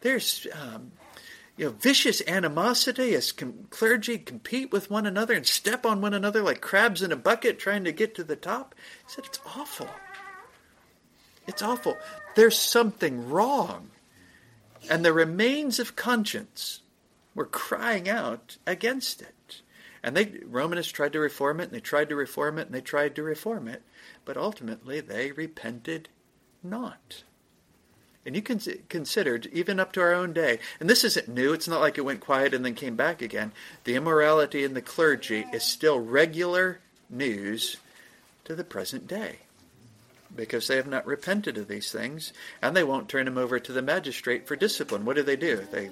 There's 0.00 0.46
um, 0.52 0.92
you 1.56 1.66
know, 1.66 1.70
vicious 1.72 2.22
animosity 2.26 3.14
as 3.14 3.32
com- 3.32 3.66
clergy 3.70 4.18
compete 4.18 4.72
with 4.72 4.90
one 4.90 5.06
another 5.06 5.34
and 5.34 5.46
step 5.46 5.84
on 5.86 6.00
one 6.00 6.14
another 6.14 6.42
like 6.42 6.60
crabs 6.60 7.02
in 7.02 7.12
a 7.12 7.16
bucket 7.16 7.58
trying 7.58 7.84
to 7.84 7.92
get 7.92 8.14
to 8.16 8.24
the 8.24 8.36
top. 8.36 8.74
He 9.06 9.12
said, 9.12 9.24
It's 9.26 9.40
awful. 9.54 9.88
It's 11.46 11.62
awful. 11.62 11.96
There's 12.34 12.58
something 12.58 13.28
wrong. 13.28 13.90
And 14.90 15.04
the 15.04 15.12
remains 15.12 15.78
of 15.78 15.94
conscience 15.94 16.80
were 17.34 17.46
crying 17.46 18.08
out 18.08 18.56
against 18.66 19.22
it. 19.22 19.60
And 20.02 20.16
they 20.16 20.40
Romanists 20.44 20.90
tried 20.90 21.12
to 21.12 21.20
reform 21.20 21.60
it, 21.60 21.64
and 21.64 21.72
they 21.72 21.80
tried 21.80 22.08
to 22.08 22.16
reform 22.16 22.58
it, 22.58 22.66
and 22.66 22.74
they 22.74 22.80
tried 22.80 23.14
to 23.14 23.22
reform 23.22 23.68
it, 23.68 23.82
but 24.24 24.36
ultimately 24.36 25.00
they 25.00 25.32
repented 25.32 26.08
not. 26.62 27.24
And 28.24 28.36
you 28.36 28.42
can 28.42 28.60
consider, 28.88 29.40
even 29.52 29.80
up 29.80 29.92
to 29.92 30.00
our 30.00 30.14
own 30.14 30.32
day, 30.32 30.60
and 30.78 30.88
this 30.88 31.02
isn't 31.02 31.28
new, 31.28 31.52
it's 31.52 31.66
not 31.66 31.80
like 31.80 31.98
it 31.98 32.04
went 32.04 32.20
quiet 32.20 32.54
and 32.54 32.64
then 32.64 32.74
came 32.74 32.94
back 32.94 33.20
again. 33.20 33.50
The 33.82 33.96
immorality 33.96 34.62
in 34.62 34.74
the 34.74 34.82
clergy 34.82 35.44
is 35.52 35.64
still 35.64 35.98
regular 35.98 36.78
news 37.10 37.78
to 38.44 38.54
the 38.54 38.64
present 38.64 39.08
day 39.08 39.38
because 40.34 40.66
they 40.66 40.76
have 40.76 40.86
not 40.86 41.06
repented 41.06 41.58
of 41.58 41.68
these 41.68 41.90
things 41.92 42.32
and 42.62 42.76
they 42.76 42.84
won't 42.84 43.08
turn 43.08 43.26
them 43.26 43.36
over 43.36 43.58
to 43.58 43.72
the 43.72 43.82
magistrate 43.82 44.46
for 44.46 44.56
discipline. 44.56 45.04
What 45.04 45.16
do 45.16 45.22
they 45.22 45.36
do? 45.36 45.66
They 45.70 45.90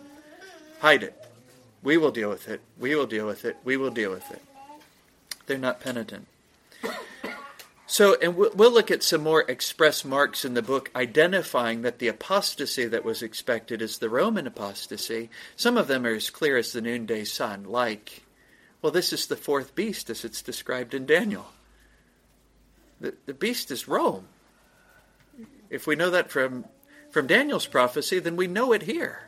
hide 0.80 1.02
it. 1.02 1.24
We 1.82 1.96
will 1.96 2.10
deal 2.10 2.30
with 2.30 2.48
it. 2.48 2.60
We 2.78 2.94
will 2.94 3.06
deal 3.06 3.26
with 3.26 3.44
it. 3.44 3.56
We 3.64 3.76
will 3.76 3.90
deal 3.90 4.10
with 4.10 4.30
it. 4.30 4.42
They're 5.46 5.58
not 5.58 5.80
penitent. 5.80 6.26
So, 7.90 8.16
and 8.22 8.36
we'll 8.36 8.72
look 8.72 8.92
at 8.92 9.02
some 9.02 9.24
more 9.24 9.42
express 9.48 10.04
marks 10.04 10.44
in 10.44 10.54
the 10.54 10.62
book 10.62 10.92
identifying 10.94 11.82
that 11.82 11.98
the 11.98 12.06
apostasy 12.06 12.86
that 12.86 13.04
was 13.04 13.20
expected 13.20 13.82
is 13.82 13.98
the 13.98 14.08
Roman 14.08 14.46
apostasy. 14.46 15.28
Some 15.56 15.76
of 15.76 15.88
them 15.88 16.06
are 16.06 16.14
as 16.14 16.30
clear 16.30 16.56
as 16.56 16.72
the 16.72 16.80
noonday 16.80 17.24
sun, 17.24 17.64
like, 17.64 18.22
well, 18.80 18.92
this 18.92 19.12
is 19.12 19.26
the 19.26 19.34
fourth 19.34 19.74
beast 19.74 20.08
as 20.08 20.24
it's 20.24 20.40
described 20.40 20.94
in 20.94 21.04
Daniel. 21.04 21.46
The, 23.00 23.14
the 23.26 23.34
beast 23.34 23.72
is 23.72 23.88
Rome. 23.88 24.28
If 25.68 25.88
we 25.88 25.96
know 25.96 26.10
that 26.10 26.30
from, 26.30 26.66
from 27.10 27.26
Daniel's 27.26 27.66
prophecy, 27.66 28.20
then 28.20 28.36
we 28.36 28.46
know 28.46 28.72
it 28.72 28.82
here. 28.82 29.22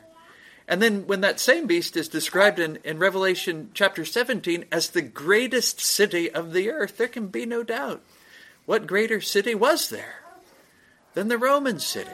And 0.69 0.81
then 0.81 1.05
when 1.05 1.19
that 1.19 1.41
same 1.41 1.67
beast 1.67 1.97
is 1.97 2.07
described 2.07 2.59
in, 2.59 2.77
in 2.85 2.97
Revelation 2.97 3.71
chapter 3.73 4.05
17 4.05 4.63
as 4.71 4.91
the 4.91 5.01
greatest 5.01 5.81
city 5.81 6.31
of 6.31 6.53
the 6.53 6.69
earth, 6.69 6.95
there 6.95 7.09
can 7.09 7.27
be 7.27 7.45
no 7.45 7.61
doubt 7.63 8.01
what 8.65 8.87
greater 8.87 9.21
city 9.21 9.55
was 9.55 9.89
there 9.89 10.21
than 11.13 11.27
the 11.27 11.37
Roman 11.37 11.79
city? 11.79 12.09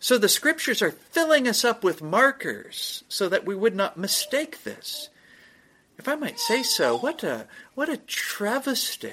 So 0.00 0.16
the 0.16 0.28
scriptures 0.28 0.80
are 0.80 0.92
filling 0.92 1.48
us 1.48 1.64
up 1.64 1.82
with 1.82 2.02
markers 2.02 3.02
so 3.08 3.28
that 3.28 3.44
we 3.44 3.54
would 3.54 3.74
not 3.74 3.96
mistake 3.96 4.62
this. 4.62 5.08
If 5.98 6.06
I 6.06 6.14
might 6.14 6.38
say 6.38 6.62
so, 6.62 6.96
what 6.96 7.24
a, 7.24 7.48
what 7.74 7.88
a 7.88 7.96
travesty 7.96 9.12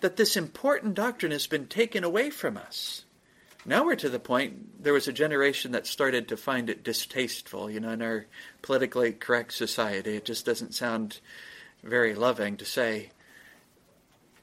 that 0.00 0.16
this 0.16 0.36
important 0.36 0.94
doctrine 0.94 1.32
has 1.32 1.46
been 1.46 1.66
taken 1.66 2.04
away 2.04 2.30
from 2.30 2.56
us. 2.56 3.04
Now 3.64 3.84
we're 3.84 3.96
to 3.96 4.08
the 4.08 4.18
point, 4.18 4.82
there 4.82 4.92
was 4.92 5.08
a 5.08 5.12
generation 5.12 5.72
that 5.72 5.86
started 5.86 6.28
to 6.28 6.36
find 6.36 6.70
it 6.70 6.84
distasteful. 6.84 7.70
You 7.70 7.80
know, 7.80 7.90
in 7.90 8.02
our 8.02 8.26
politically 8.62 9.12
correct 9.12 9.52
society, 9.52 10.16
it 10.16 10.24
just 10.24 10.46
doesn't 10.46 10.74
sound 10.74 11.20
very 11.82 12.14
loving 12.14 12.56
to 12.58 12.64
say, 12.64 13.10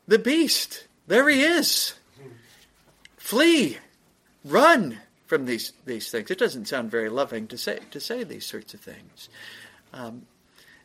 the 0.08 0.20
beast, 0.20 0.88
there 1.08 1.28
he 1.30 1.42
is. 1.42 1.94
Flee, 3.18 3.78
run 4.46 5.00
from 5.26 5.46
these, 5.46 5.74
these 5.86 6.10
things. 6.10 6.32
It 6.32 6.40
doesn't 6.40 6.68
sound 6.68 6.90
very 6.90 7.10
loving 7.10 7.48
to 7.48 7.58
say, 7.58 7.80
to 7.92 8.00
say 8.00 8.24
these 8.24 8.46
sorts 8.46 8.74
of 8.74 8.80
things. 8.80 9.30
Um, 9.94 10.28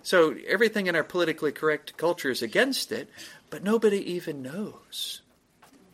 so 0.02 0.34
everything 0.48 0.88
in 0.88 0.96
our 0.96 1.04
politically 1.04 1.52
correct 1.52 1.96
culture 1.96 2.30
is 2.30 2.42
against 2.42 2.90
it, 2.90 3.08
but 3.50 3.62
nobody 3.62 4.12
even 4.12 4.42
knows. 4.42 5.22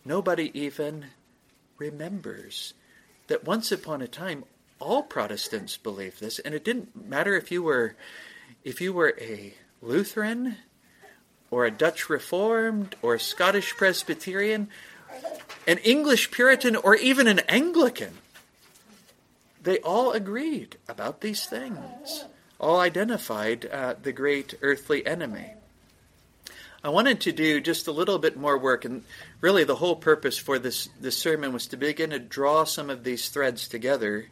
Nobody 0.04 0.50
even 0.58 1.06
remembers 1.76 2.72
that 3.26 3.44
once 3.44 3.70
upon 3.70 4.00
a 4.00 4.08
time 4.08 4.44
all 4.80 5.02
Protestants 5.02 5.76
believed 5.76 6.20
this, 6.20 6.38
and 6.38 6.54
it 6.54 6.64
didn't 6.64 7.08
matter 7.08 7.34
if 7.34 7.50
you 7.50 7.62
were 7.62 7.96
if 8.64 8.80
you 8.80 8.92
were 8.92 9.14
a 9.20 9.54
Lutheran 9.82 10.56
or 11.50 11.64
a 11.64 11.70
Dutch 11.70 12.08
Reformed 12.08 12.96
or 13.02 13.14
a 13.14 13.20
Scottish 13.20 13.76
Presbyterian, 13.76 14.68
an 15.66 15.78
English 15.78 16.30
Puritan 16.30 16.76
or 16.76 16.94
even 16.96 17.26
an 17.26 17.40
Anglican. 17.40 18.14
They 19.62 19.78
all 19.80 20.12
agreed 20.12 20.76
about 20.88 21.20
these 21.20 21.46
things, 21.46 22.24
all 22.58 22.80
identified 22.80 23.66
uh, 23.66 23.94
the 24.00 24.12
great 24.12 24.54
earthly 24.62 25.06
enemy. 25.06 25.54
I 26.82 26.90
wanted 26.90 27.20
to 27.22 27.32
do 27.32 27.60
just 27.60 27.88
a 27.88 27.92
little 27.92 28.18
bit 28.18 28.36
more 28.36 28.56
work, 28.56 28.84
and 28.84 29.02
really 29.40 29.64
the 29.64 29.76
whole 29.76 29.96
purpose 29.96 30.38
for 30.38 30.60
this, 30.60 30.88
this 31.00 31.16
sermon 31.16 31.52
was 31.52 31.66
to 31.68 31.76
begin 31.76 32.10
to 32.10 32.20
draw 32.20 32.64
some 32.64 32.88
of 32.88 33.02
these 33.02 33.28
threads 33.30 33.66
together. 33.66 34.26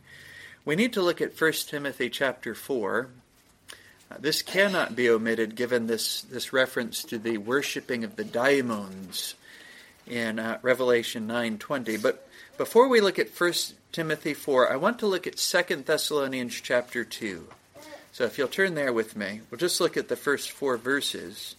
We 0.64 0.76
need 0.76 0.92
to 0.92 1.02
look 1.02 1.20
at 1.20 1.38
1 1.38 1.52
Timothy 1.66 2.08
chapter 2.08 2.54
4. 2.54 3.08
This 4.18 4.42
cannot 4.42 4.96
be 4.96 5.10
omitted 5.10 5.56
given 5.56 5.86
this, 5.86 6.22
this 6.22 6.52
reference 6.52 7.02
to 7.04 7.18
the 7.18 7.38
worshiping 7.38 8.04
of 8.04 8.16
the 8.16 8.24
daimons 8.24 9.34
in 10.06 10.38
uh, 10.38 10.58
Revelation 10.62 11.26
9:20. 11.26 12.00
But 12.00 12.28
before 12.56 12.88
we 12.88 13.00
look 13.00 13.18
at 13.18 13.28
1 13.28 13.52
Timothy 13.92 14.32
4, 14.32 14.72
I 14.72 14.76
want 14.76 14.98
to 15.00 15.06
look 15.06 15.26
at 15.26 15.36
2 15.36 15.82
Thessalonians 15.82 16.54
chapter 16.54 17.04
2. 17.04 17.48
So 18.12 18.24
if 18.24 18.38
you'll 18.38 18.48
turn 18.48 18.74
there 18.74 18.92
with 18.92 19.16
me, 19.16 19.42
we'll 19.50 19.58
just 19.58 19.80
look 19.80 19.96
at 19.96 20.08
the 20.08 20.16
first 20.16 20.50
four 20.50 20.78
verses. 20.78 21.56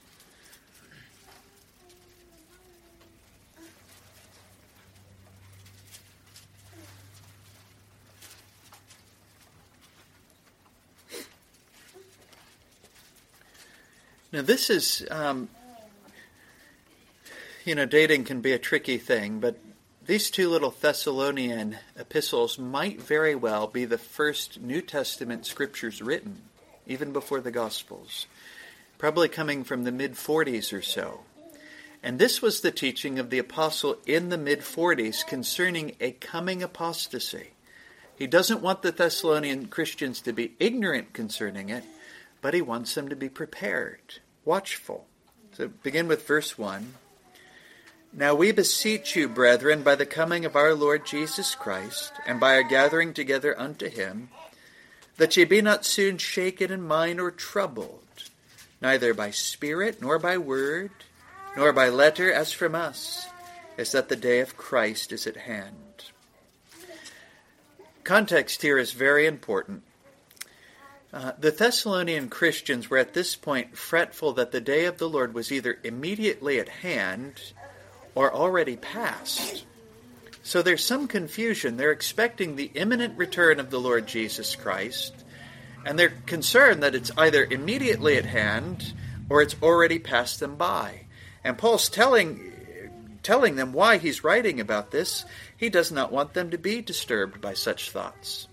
Now, 14.34 14.42
this 14.42 14.70
is, 14.70 15.08
um, 15.10 15.48
you 17.64 17.76
know, 17.76 17.86
dating 17.86 18.26
can 18.26 18.42
be 18.42 18.52
a 18.52 18.60
tricky 18.60 18.98
thing, 18.98 19.40
but 19.40 19.58
these 20.06 20.30
two 20.30 20.50
little 20.50 20.72
Thessalonian 20.72 21.78
epistles 21.98 22.60
might 22.60 23.02
very 23.02 23.36
well 23.36 23.68
be 23.68 23.86
the 23.86 23.98
first 23.98 24.60
New 24.60 24.82
Testament 24.82 25.46
scriptures 25.46 26.02
written, 26.02 26.42
even 26.86 27.14
before 27.14 27.40
the 27.40 27.52
Gospels, 27.52 28.28
probably 28.98 29.30
coming 29.30 29.64
from 29.64 29.86
the 29.86 29.94
mid 29.94 30.16
40s 30.16 30.74
or 30.74 30.82
so. 30.82 31.22
And 32.04 32.20
this 32.20 32.42
was 32.42 32.60
the 32.60 32.72
teaching 32.72 33.20
of 33.20 33.30
the 33.30 33.40
apostle 33.40 33.96
in 34.06 34.28
the 34.28 34.38
mid 34.38 34.60
40s 34.60 35.26
concerning 35.26 35.96
a 36.02 36.12
coming 36.12 36.62
apostasy. 36.62 37.52
He 38.18 38.28
doesn't 38.28 38.62
want 38.62 38.82
the 38.82 38.92
Thessalonian 38.92 39.68
Christians 39.68 40.20
to 40.22 40.34
be 40.34 40.52
ignorant 40.60 41.14
concerning 41.14 41.70
it, 41.70 41.86
but 42.42 42.54
he 42.54 42.62
wants 42.62 42.94
them 42.96 43.10
to 43.10 43.16
be 43.16 43.30
prepared, 43.30 44.20
watchful. 44.46 45.08
So 45.54 45.68
begin 45.68 46.08
with 46.08 46.28
verse 46.28 46.58
1. 46.58 46.94
Now 48.14 48.34
we 48.36 48.52
beseech 48.52 49.16
you, 49.16 49.28
brethren, 49.28 49.84
by 49.84 49.96
the 49.96 50.06
coming 50.06 50.46
of 50.46 50.56
our 50.56 50.74
Lord 50.74 51.06
Jesus 51.06 51.56
Christ, 51.56 52.14
and 52.26 52.40
by 52.40 52.56
our 52.56 52.64
gathering 52.64 53.14
together 53.14 53.60
unto 53.60 53.90
him, 53.90 54.30
that 55.18 55.36
ye 55.36 55.44
be 55.44 55.62
not 55.62 55.86
soon 55.86 56.18
shaken 56.18 56.72
in 56.72 56.82
mind 56.82 57.20
or 57.20 57.32
troubled, 57.32 58.04
neither 58.82 59.14
by 59.14 59.32
spirit, 59.32 60.02
nor 60.02 60.20
by 60.20 60.38
word, 60.38 60.92
nor 61.56 61.74
by 61.74 61.90
letter 61.90 62.32
as 62.32 62.52
from 62.52 62.76
us, 62.76 63.28
as 63.78 63.92
that 63.92 64.10
the 64.10 64.16
day 64.16 64.40
of 64.40 64.58
Christ 64.58 65.12
is 65.12 65.28
at 65.28 65.38
hand. 65.38 66.06
Context 68.04 68.62
here 68.62 68.78
is 68.78 68.94
very 68.94 69.26
important. 69.26 69.84
Uh, 71.14 71.32
the 71.40 71.52
Thessalonian 71.52 72.30
Christians 72.30 72.90
were 72.90 72.98
at 72.98 73.14
this 73.14 73.36
point 73.36 73.78
fretful 73.78 74.34
that 74.34 74.52
the 74.52 74.60
day 74.60 74.86
of 74.86 74.98
the 74.98 75.08
Lord 75.08 75.34
was 75.34 75.52
either 75.52 75.80
immediately 75.84 76.60
at 76.60 76.68
hand 76.68 77.54
or 78.14 78.34
already 78.34 78.76
past. 78.76 79.66
So 80.44 80.62
there's 80.62 80.84
some 80.84 81.08
confusion. 81.08 81.78
They're 81.78 81.92
expecting 81.92 82.56
the 82.56 82.72
imminent 82.74 83.18
return 83.18 83.60
of 83.60 83.70
the 83.70 83.80
Lord 83.80 84.08
Jesus 84.08 84.56
Christ, 84.56 85.14
and 85.86 85.98
they're 85.98 86.14
concerned 86.26 86.84
that 86.84 86.96
it's 86.96 87.12
either 87.18 87.44
immediately 87.44 88.18
at 88.18 88.26
hand 88.26 88.94
or 89.30 89.42
it's 89.42 89.56
already 89.62 90.00
passed 90.00 90.40
them 90.40 90.56
by. 90.56 91.06
And 91.44 91.58
Paul's 91.58 91.90
telling 91.90 92.54
telling 93.24 93.58
them 93.58 93.74
why 93.74 93.98
he's 93.98 94.24
writing 94.24 94.62
about 94.62 94.92
this. 94.92 95.26
He 95.58 95.68
does 95.68 95.92
not 95.92 96.14
want 96.14 96.34
them 96.34 96.52
to 96.52 96.58
be 96.58 96.82
disturbed 96.82 97.42
by 97.42 97.56
such 97.56 97.92
thoughts. 97.92 98.48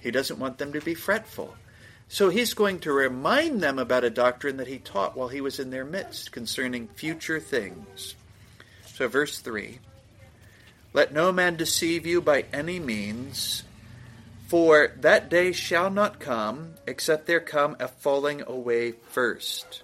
He 0.00 0.10
doesn't 0.10 0.40
want 0.40 0.58
them 0.58 0.72
to 0.72 0.80
be 0.80 0.94
fretful. 0.94 1.54
So 2.08 2.28
he's 2.28 2.54
going 2.54 2.78
to 2.80 2.92
remind 2.92 3.60
them 3.60 3.78
about 3.78 4.04
a 4.04 4.10
doctrine 4.10 4.58
that 4.58 4.68
he 4.68 4.78
taught 4.78 5.16
while 5.16 5.28
he 5.28 5.40
was 5.40 5.58
in 5.58 5.70
their 5.70 5.84
midst 5.84 6.30
concerning 6.30 6.88
future 6.88 7.40
things. 7.40 8.14
So, 8.94 9.08
verse 9.08 9.40
3 9.40 9.80
Let 10.92 11.12
no 11.12 11.32
man 11.32 11.56
deceive 11.56 12.06
you 12.06 12.20
by 12.20 12.44
any 12.52 12.78
means, 12.78 13.64
for 14.46 14.92
that 15.00 15.28
day 15.28 15.50
shall 15.52 15.90
not 15.90 16.20
come 16.20 16.74
except 16.86 17.26
there 17.26 17.40
come 17.40 17.76
a 17.80 17.88
falling 17.88 18.42
away 18.46 18.92
first. 18.92 19.82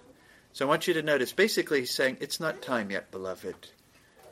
So, 0.52 0.64
I 0.64 0.68
want 0.68 0.86
you 0.86 0.94
to 0.94 1.02
notice 1.02 1.32
basically, 1.32 1.80
he's 1.80 1.94
saying, 1.94 2.18
It's 2.20 2.38
not 2.38 2.62
time 2.62 2.92
yet, 2.92 3.10
beloved. 3.10 3.68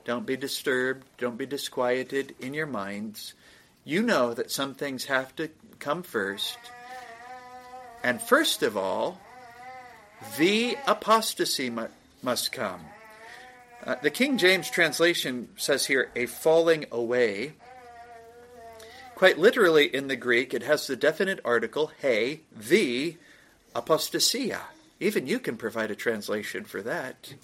Don't 0.04 0.26
be 0.26 0.36
disturbed, 0.36 1.06
don't 1.18 1.36
be 1.36 1.46
disquieted 1.46 2.34
in 2.40 2.54
your 2.54 2.66
minds. 2.66 3.34
You 3.84 4.02
know 4.02 4.32
that 4.32 4.50
some 4.50 4.74
things 4.74 5.06
have 5.06 5.34
to 5.36 5.50
come 5.78 6.02
first 6.02 6.56
and 8.02 8.20
first 8.20 8.62
of 8.62 8.76
all, 8.76 9.20
the 10.38 10.76
apostasy 10.86 11.70
must 12.22 12.52
come. 12.52 12.80
Uh, 13.84 13.96
the 14.02 14.10
King 14.10 14.36
James 14.36 14.68
translation 14.70 15.48
says 15.56 15.86
here, 15.86 16.10
a 16.14 16.26
falling 16.26 16.86
away. 16.92 17.54
Quite 19.14 19.38
literally 19.38 19.94
in 19.94 20.08
the 20.08 20.16
Greek, 20.16 20.52
it 20.52 20.62
has 20.62 20.86
the 20.86 20.96
definite 20.96 21.40
article, 21.44 21.90
he, 22.00 22.40
the 22.54 23.16
apostasia. 23.74 24.60
Even 24.98 25.26
you 25.26 25.38
can 25.38 25.56
provide 25.56 25.90
a 25.90 25.94
translation 25.94 26.64
for 26.64 26.82
that. 26.82 27.34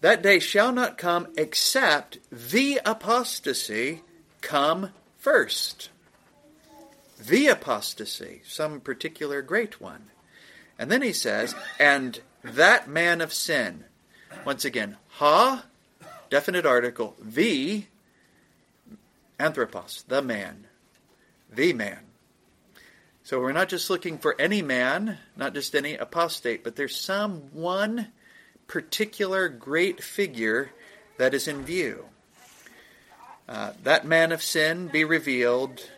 That 0.00 0.22
day 0.22 0.38
shall 0.38 0.72
not 0.72 0.98
come 0.98 1.28
except 1.36 2.18
the 2.30 2.80
apostasy 2.84 4.02
come 4.40 4.90
first 5.18 5.90
the 7.26 7.48
apostasy, 7.48 8.42
some 8.44 8.80
particular 8.80 9.42
great 9.42 9.80
one. 9.80 10.06
And 10.78 10.90
then 10.90 11.02
he 11.02 11.12
says, 11.12 11.54
and 11.78 12.20
that 12.42 12.88
man 12.88 13.20
of 13.20 13.32
sin. 13.32 13.84
Once 14.44 14.64
again, 14.64 14.96
ha, 15.08 15.66
definite 16.30 16.66
article, 16.66 17.16
the, 17.20 17.84
anthropos, 19.38 20.04
the 20.08 20.22
man, 20.22 20.66
the 21.52 21.72
man. 21.72 22.00
So 23.22 23.38
we're 23.40 23.52
not 23.52 23.68
just 23.68 23.90
looking 23.90 24.18
for 24.18 24.34
any 24.40 24.62
man, 24.62 25.18
not 25.36 25.54
just 25.54 25.74
any 25.74 25.94
apostate, 25.94 26.64
but 26.64 26.74
there's 26.74 26.96
some 26.96 27.42
one 27.52 28.08
particular 28.66 29.48
great 29.48 30.02
figure 30.02 30.70
that 31.18 31.34
is 31.34 31.46
in 31.46 31.62
view. 31.64 32.06
Uh, 33.48 33.72
that 33.82 34.06
man 34.06 34.32
of 34.32 34.42
sin 34.42 34.88
be 34.88 35.04
revealed, 35.04 35.90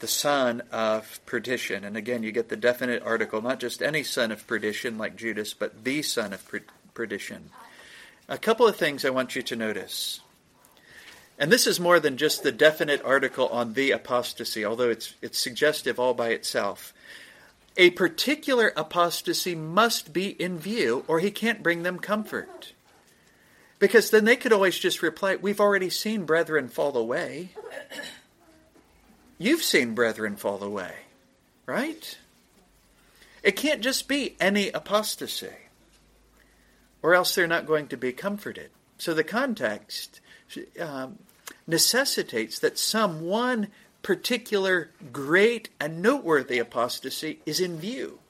the 0.00 0.06
son 0.06 0.62
of 0.70 1.20
perdition. 1.26 1.84
And 1.84 1.96
again, 1.96 2.22
you 2.22 2.32
get 2.32 2.48
the 2.48 2.56
definite 2.56 3.02
article, 3.02 3.40
not 3.40 3.60
just 3.60 3.82
any 3.82 4.02
son 4.02 4.30
of 4.30 4.46
perdition 4.46 4.98
like 4.98 5.16
Judas, 5.16 5.54
but 5.54 5.84
the 5.84 6.02
son 6.02 6.32
of 6.32 6.44
perdition. 6.94 7.50
A 8.28 8.38
couple 8.38 8.66
of 8.66 8.76
things 8.76 9.04
I 9.04 9.10
want 9.10 9.36
you 9.36 9.42
to 9.42 9.56
notice. 9.56 10.20
And 11.38 11.52
this 11.52 11.66
is 11.66 11.78
more 11.78 12.00
than 12.00 12.16
just 12.16 12.42
the 12.42 12.52
definite 12.52 13.02
article 13.04 13.48
on 13.48 13.74
the 13.74 13.90
apostasy, 13.90 14.64
although 14.64 14.90
it's, 14.90 15.14
it's 15.20 15.38
suggestive 15.38 16.00
all 16.00 16.14
by 16.14 16.30
itself. 16.30 16.94
A 17.76 17.90
particular 17.90 18.72
apostasy 18.74 19.54
must 19.54 20.12
be 20.12 20.28
in 20.28 20.58
view, 20.58 21.04
or 21.06 21.20
he 21.20 21.30
can't 21.30 21.62
bring 21.62 21.82
them 21.82 21.98
comfort. 21.98 22.72
Because 23.78 24.08
then 24.08 24.24
they 24.24 24.36
could 24.36 24.52
always 24.52 24.78
just 24.78 25.02
reply, 25.02 25.36
We've 25.36 25.60
already 25.60 25.90
seen 25.90 26.24
brethren 26.24 26.68
fall 26.68 26.96
away. 26.96 27.50
You've 29.38 29.62
seen 29.62 29.94
brethren 29.94 30.36
fall 30.36 30.62
away, 30.62 30.94
right? 31.66 32.18
It 33.42 33.56
can't 33.56 33.82
just 33.82 34.08
be 34.08 34.34
any 34.40 34.70
apostasy, 34.70 35.52
or 37.02 37.14
else 37.14 37.34
they're 37.34 37.46
not 37.46 37.66
going 37.66 37.88
to 37.88 37.96
be 37.96 38.12
comforted. 38.12 38.70
So 38.98 39.12
the 39.12 39.24
context 39.24 40.20
um, 40.80 41.18
necessitates 41.66 42.58
that 42.60 42.78
some 42.78 43.20
one 43.20 43.68
particular 44.02 44.90
great 45.12 45.68
and 45.80 46.00
noteworthy 46.00 46.58
apostasy 46.58 47.40
is 47.44 47.60
in 47.60 47.78
view. 47.78 48.20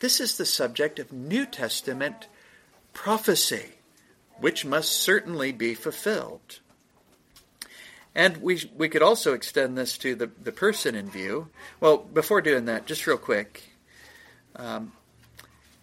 This 0.00 0.20
is 0.20 0.36
the 0.36 0.46
subject 0.46 0.98
of 0.98 1.12
New 1.12 1.46
Testament 1.46 2.26
prophecy, 2.92 3.74
which 4.38 4.64
must 4.64 4.92
certainly 4.92 5.52
be 5.52 5.74
fulfilled. 5.74 6.60
And 8.18 8.38
we, 8.38 8.60
we 8.76 8.88
could 8.88 9.00
also 9.00 9.32
extend 9.32 9.78
this 9.78 9.96
to 9.98 10.16
the, 10.16 10.26
the 10.42 10.50
person 10.50 10.96
in 10.96 11.08
view. 11.08 11.50
Well, 11.78 11.98
before 11.98 12.40
doing 12.40 12.64
that, 12.64 12.84
just 12.84 13.06
real 13.06 13.16
quick, 13.16 13.62
um, 14.56 14.90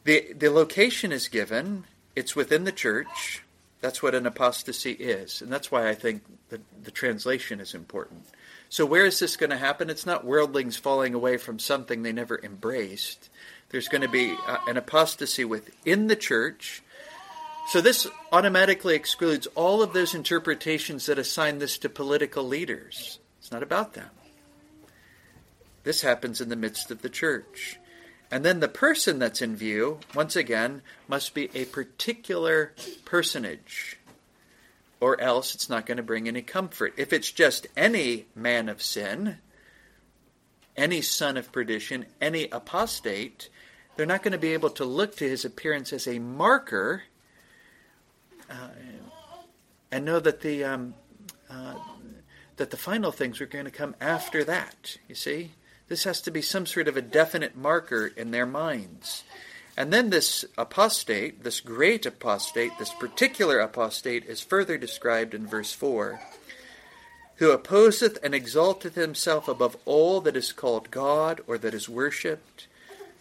the, 0.04 0.34
the 0.34 0.50
location 0.50 1.14
is 1.14 1.30
given, 1.30 1.86
it's 2.14 2.36
within 2.36 2.66
the 2.66 2.74
church. 2.74 3.42
That's 3.80 4.04
what 4.04 4.14
an 4.14 4.26
apostasy 4.26 4.92
is. 4.92 5.42
And 5.42 5.50
that's 5.50 5.72
why 5.72 5.88
I 5.88 5.96
think 5.96 6.24
the, 6.50 6.60
the 6.84 6.92
translation 6.92 7.62
is 7.62 7.74
important. 7.74 8.26
So, 8.68 8.86
where 8.86 9.06
is 9.06 9.20
this 9.20 9.38
going 9.38 9.52
to 9.52 9.58
happen? 9.58 9.90
It's 9.90 10.06
not 10.06 10.26
worldlings 10.26 10.76
falling 10.76 11.14
away 11.14 11.38
from 11.38 11.58
something 11.58 12.04
they 12.04 12.12
never 12.12 12.38
embraced. 12.44 13.30
There's 13.70 13.88
going 13.88 14.02
to 14.02 14.10
be 14.10 14.36
uh, 14.46 14.58
an 14.68 14.76
apostasy 14.76 15.46
within 15.46 16.08
the 16.08 16.18
church. 16.18 16.84
So, 17.68 17.82
this 17.82 18.08
automatically 18.32 18.96
excludes 18.96 19.48
all 19.56 19.82
of 19.82 19.94
those 19.94 20.14
interpretations 20.14 21.08
that 21.08 21.18
assign 21.18 21.60
this 21.60 21.78
to 21.80 21.90
political 21.90 22.44
leaders. 22.44 23.20
It's 23.40 23.52
not 23.52 23.64
about 23.64 23.94
them. 23.94 24.10
This 25.84 26.02
happens 26.02 26.42
in 26.42 26.50
the 26.50 26.56
midst 26.56 26.92
of 26.92 27.02
the 27.02 27.10
church. 27.10 27.80
And 28.32 28.44
then 28.44 28.60
the 28.60 28.68
person 28.68 29.20
that's 29.20 29.42
in 29.42 29.56
view, 29.56 30.00
once 30.14 30.36
again, 30.36 30.82
must 31.08 31.34
be 31.34 31.50
a 31.54 31.66
particular 31.66 32.74
personage 33.04 33.98
or 35.00 35.20
else 35.22 35.54
it's 35.54 35.70
not 35.70 35.86
going 35.86 35.98
to 35.98 36.04
bring 36.04 36.28
any 36.28 36.42
comfort. 36.42 36.94
If 36.98 37.14
it's 37.14 37.32
just 37.32 37.68
any 37.76 38.26
man 38.36 38.70
of 38.70 38.82
sin, 38.82 39.38
any 40.76 41.02
son 41.02 41.38
of 41.38 41.52
perdition, 41.52 42.06
any 42.22 42.48
apostate, 42.50 43.50
they're 43.96 44.06
not 44.06 44.24
going 44.24 44.32
to 44.32 44.38
be 44.38 44.54
able 44.54 44.72
to 44.72 44.86
look 44.86 45.16
to 45.18 45.30
his 45.30 45.46
appearance 45.46 45.94
as 45.94 46.08
a 46.08 46.20
marker 46.20 47.04
and 49.92 50.06
know 50.06 50.20
that 50.20 50.42
the 50.42 50.64
um, 50.64 50.94
uh, 51.50 51.76
that 52.58 52.72
the 52.72 52.78
final 52.78 53.12
things 53.12 53.42
are 53.42 53.46
going 53.46 53.66
to 53.66 53.72
come 53.72 53.96
after 54.00 54.44
that. 54.44 54.98
You 55.08 55.16
see, 55.16 55.52
this 55.88 56.04
has 56.06 56.22
to 56.22 56.32
be 56.32 56.42
some 56.42 56.66
sort 56.66 56.88
of 56.88 56.98
a 56.98 57.02
definite 57.02 57.56
marker 57.56 58.08
in 58.08 58.32
their 58.32 58.46
minds. 58.46 59.24
And 59.78 59.92
then 59.92 60.10
this 60.10 60.46
apostate, 60.58 61.44
this 61.44 61.60
great 61.60 62.06
apostate, 62.06 62.72
this 62.80 62.94
particular 62.94 63.60
apostate, 63.60 64.26
is 64.26 64.40
further 64.40 64.78
described 64.78 65.34
in 65.34 65.46
verse 65.46 65.74
4 65.74 66.20
who 67.38 67.52
opposeth 67.52 68.18
and 68.24 68.34
exalteth 68.34 68.96
himself 68.96 69.48
above 69.48 69.76
all 69.86 70.22
that 70.22 70.38
is 70.38 70.54
called 70.54 70.92
God 70.92 71.42
or 71.48 71.58
that 71.58 71.74
is 71.74 71.90
worshipped, 71.90 72.68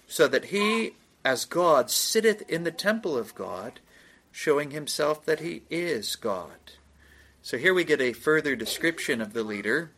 so 0.06 0.28
that 0.28 0.46
he, 0.46 0.92
as 1.24 1.44
God, 1.44 1.90
sitteth 1.90 2.48
in 2.48 2.64
the 2.64 2.70
temple 2.70 3.16
of 3.16 3.34
God, 3.34 3.80
showing 4.34 4.72
himself 4.72 5.24
that 5.24 5.38
he 5.38 5.62
is 5.70 6.16
God. 6.16 6.72
So 7.40 7.56
here 7.56 7.72
we 7.72 7.84
get 7.84 8.00
a 8.00 8.12
further 8.12 8.56
description 8.56 9.20
of 9.20 9.32
the 9.32 9.44
leader. 9.44 9.92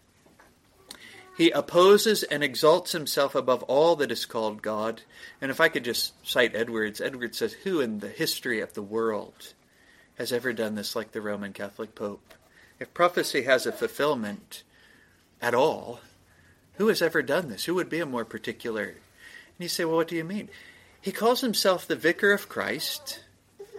He 1.39 1.51
opposes 1.51 2.23
and 2.23 2.45
exalts 2.45 2.93
himself 2.93 3.35
above 3.35 3.63
all 3.63 3.97
that 3.97 4.13
is 4.13 4.27
called 4.27 4.61
God. 4.61 5.01
And 5.41 5.51
if 5.51 5.59
I 5.59 5.71
could 5.71 5.85
just 5.85 6.13
cite 6.23 6.55
Edwards, 6.55 7.01
Edwards 7.01 7.39
says, 7.39 7.55
Who 7.55 7.81
in 7.81 8.01
the 8.01 8.11
history 8.11 8.61
of 8.61 8.75
the 8.75 8.83
world 8.83 9.55
has 10.19 10.33
ever 10.33 10.53
done 10.53 10.75
this 10.75 10.95
like 10.95 11.13
the 11.13 11.23
Roman 11.23 11.55
Catholic 11.55 11.95
Pope? 11.95 12.35
If 12.79 12.93
prophecy 12.93 13.45
has 13.45 13.65
a 13.65 13.73
fulfillment 13.73 14.65
at 15.41 15.55
all, 15.55 16.01
who 16.75 16.89
has 16.89 17.01
ever 17.01 17.23
done 17.23 17.49
this? 17.49 17.65
Who 17.65 17.75
would 17.77 17.89
be 17.89 18.01
a 18.01 18.07
more 18.07 18.27
particular? 18.27 18.85
And 18.85 18.97
you 19.61 19.69
say, 19.69 19.87
Well, 19.87 19.97
what 19.97 20.09
do 20.09 20.15
you 20.15 20.25
mean? 20.25 20.51
He 21.01 21.11
calls 21.11 21.41
himself 21.41 21.89
the 21.89 21.97
vicar 21.97 22.33
of 22.33 22.51
Christ 22.51 23.21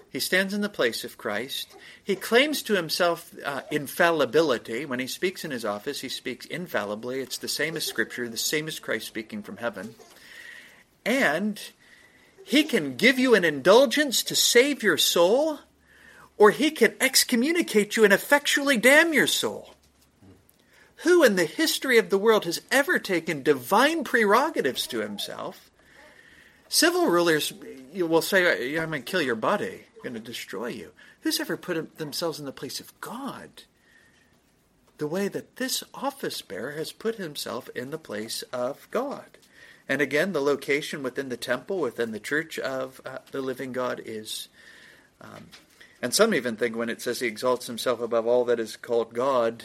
he 0.10 0.20
stands 0.20 0.54
in 0.54 0.62
the 0.62 0.70
place 0.70 1.04
of 1.04 1.18
Christ. 1.18 1.76
He 2.04 2.16
claims 2.16 2.62
to 2.64 2.76
himself 2.76 3.34
uh, 3.46 3.62
infallibility. 3.72 4.86
When 4.86 5.00
he 5.00 5.08
speaks 5.08 5.44
in 5.44 5.52
his 5.52 5.66
office, 5.66 6.02
he 6.02 6.10
speaks 6.10 6.46
infallibly. 6.46 7.20
It's 7.20 7.38
the 7.38 7.48
same 7.48 7.76
as 7.76 7.86
Scripture, 7.86 8.30
the 8.30 8.38
same 8.38 8.68
as 8.68 8.80
Christ 8.80 9.08
speaking 9.08 9.44
from 9.44 9.58
heaven. 9.58 9.96
And 11.06 11.62
he 12.44 12.64
can 12.64 12.96
give 12.96 13.20
you 13.20 13.36
an 13.36 13.44
indulgence 13.44 14.24
to 14.24 14.36
save 14.36 14.82
your 14.82 14.98
soul, 14.98 15.60
or 16.38 16.52
he 16.52 16.72
can 16.72 16.96
excommunicate 17.02 17.98
you 17.98 18.06
and 18.06 18.14
effectually 18.14 18.78
damn 18.78 19.14
your 19.14 19.28
soul. 19.28 19.74
Who 21.04 21.24
in 21.24 21.36
the 21.36 21.46
history 21.46 21.98
of 21.98 22.10
the 22.10 22.18
world 22.18 22.46
has 22.46 22.62
ever 22.72 22.98
taken 22.98 23.44
divine 23.44 24.04
prerogatives 24.04 24.88
to 24.88 25.00
himself? 25.00 25.70
Civil 26.70 27.08
rulers 27.08 27.54
will 27.94 28.22
say, 28.22 28.78
I'm 28.78 28.90
going 28.90 29.04
to 29.04 29.12
kill 29.12 29.22
your 29.22 29.36
body 29.36 29.88
I'm 29.98 30.14
going 30.14 30.24
to 30.24 30.32
destroy 30.32 30.68
you. 30.68 30.92
Who's 31.22 31.40
ever 31.40 31.58
put 31.58 31.98
themselves 31.98 32.40
in 32.40 32.46
the 32.46 32.52
place 32.52 32.80
of 32.80 33.00
God? 33.02 33.64
The 35.00 35.08
way 35.08 35.28
that 35.28 35.56
this 35.56 35.84
office 35.94 36.42
bearer 36.42 36.74
has 36.74 36.92
put 36.92 37.16
himself 37.16 37.68
in 37.76 37.90
the 37.90 37.98
place 37.98 38.44
of 38.54 38.88
God. 38.92 39.38
And 39.90 40.02
again, 40.02 40.34
the 40.34 40.42
location 40.42 41.02
within 41.02 41.30
the 41.30 41.38
temple, 41.38 41.80
within 41.80 42.12
the 42.12 42.20
church 42.20 42.60
of 42.60 43.02
uh, 43.06 43.20
the 43.32 43.42
living 43.42 43.72
God 43.72 44.02
is. 44.06 44.50
Um, 45.20 45.48
and 46.02 46.14
some 46.14 46.34
even 46.34 46.58
think 46.58 46.76
when 46.76 46.90
it 46.90 47.02
says 47.02 47.20
he 47.20 47.28
exalts 47.28 47.68
himself 47.68 48.00
above 48.00 48.28
all 48.28 48.46
that 48.46 48.60
is 48.60 48.78
called 48.78 49.14
God, 49.14 49.64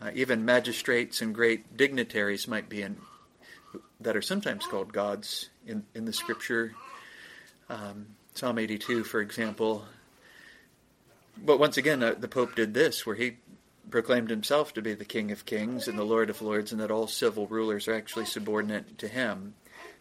uh, 0.00 0.10
even 0.14 0.44
magistrates 0.44 1.20
and 1.20 1.34
great 1.34 1.76
dignitaries 1.76 2.48
might 2.48 2.68
be 2.68 2.80
in, 2.80 2.96
that 4.00 4.16
are 4.16 4.22
sometimes 4.22 4.66
called 4.66 4.92
gods 4.92 5.49
in, 5.66 5.84
in 5.94 6.04
the 6.04 6.12
scripture. 6.12 6.74
Um, 7.68 8.06
Psalm 8.34 8.58
82, 8.58 9.04
for 9.04 9.20
example. 9.20 9.84
But 11.36 11.58
once 11.58 11.76
again, 11.76 12.02
uh, 12.02 12.14
the 12.18 12.28
Pope 12.28 12.54
did 12.54 12.74
this, 12.74 13.06
where 13.06 13.16
he 13.16 13.36
proclaimed 13.90 14.30
himself 14.30 14.72
to 14.74 14.82
be 14.82 14.94
the 14.94 15.04
King 15.04 15.30
of 15.32 15.46
Kings 15.46 15.88
and 15.88 15.98
the 15.98 16.04
Lord 16.04 16.30
of 16.30 16.42
Lords, 16.42 16.72
and 16.72 16.80
that 16.80 16.90
all 16.90 17.06
civil 17.06 17.46
rulers 17.46 17.88
are 17.88 17.94
actually 17.94 18.26
subordinate 18.26 18.98
to 18.98 19.08
him. 19.08 19.54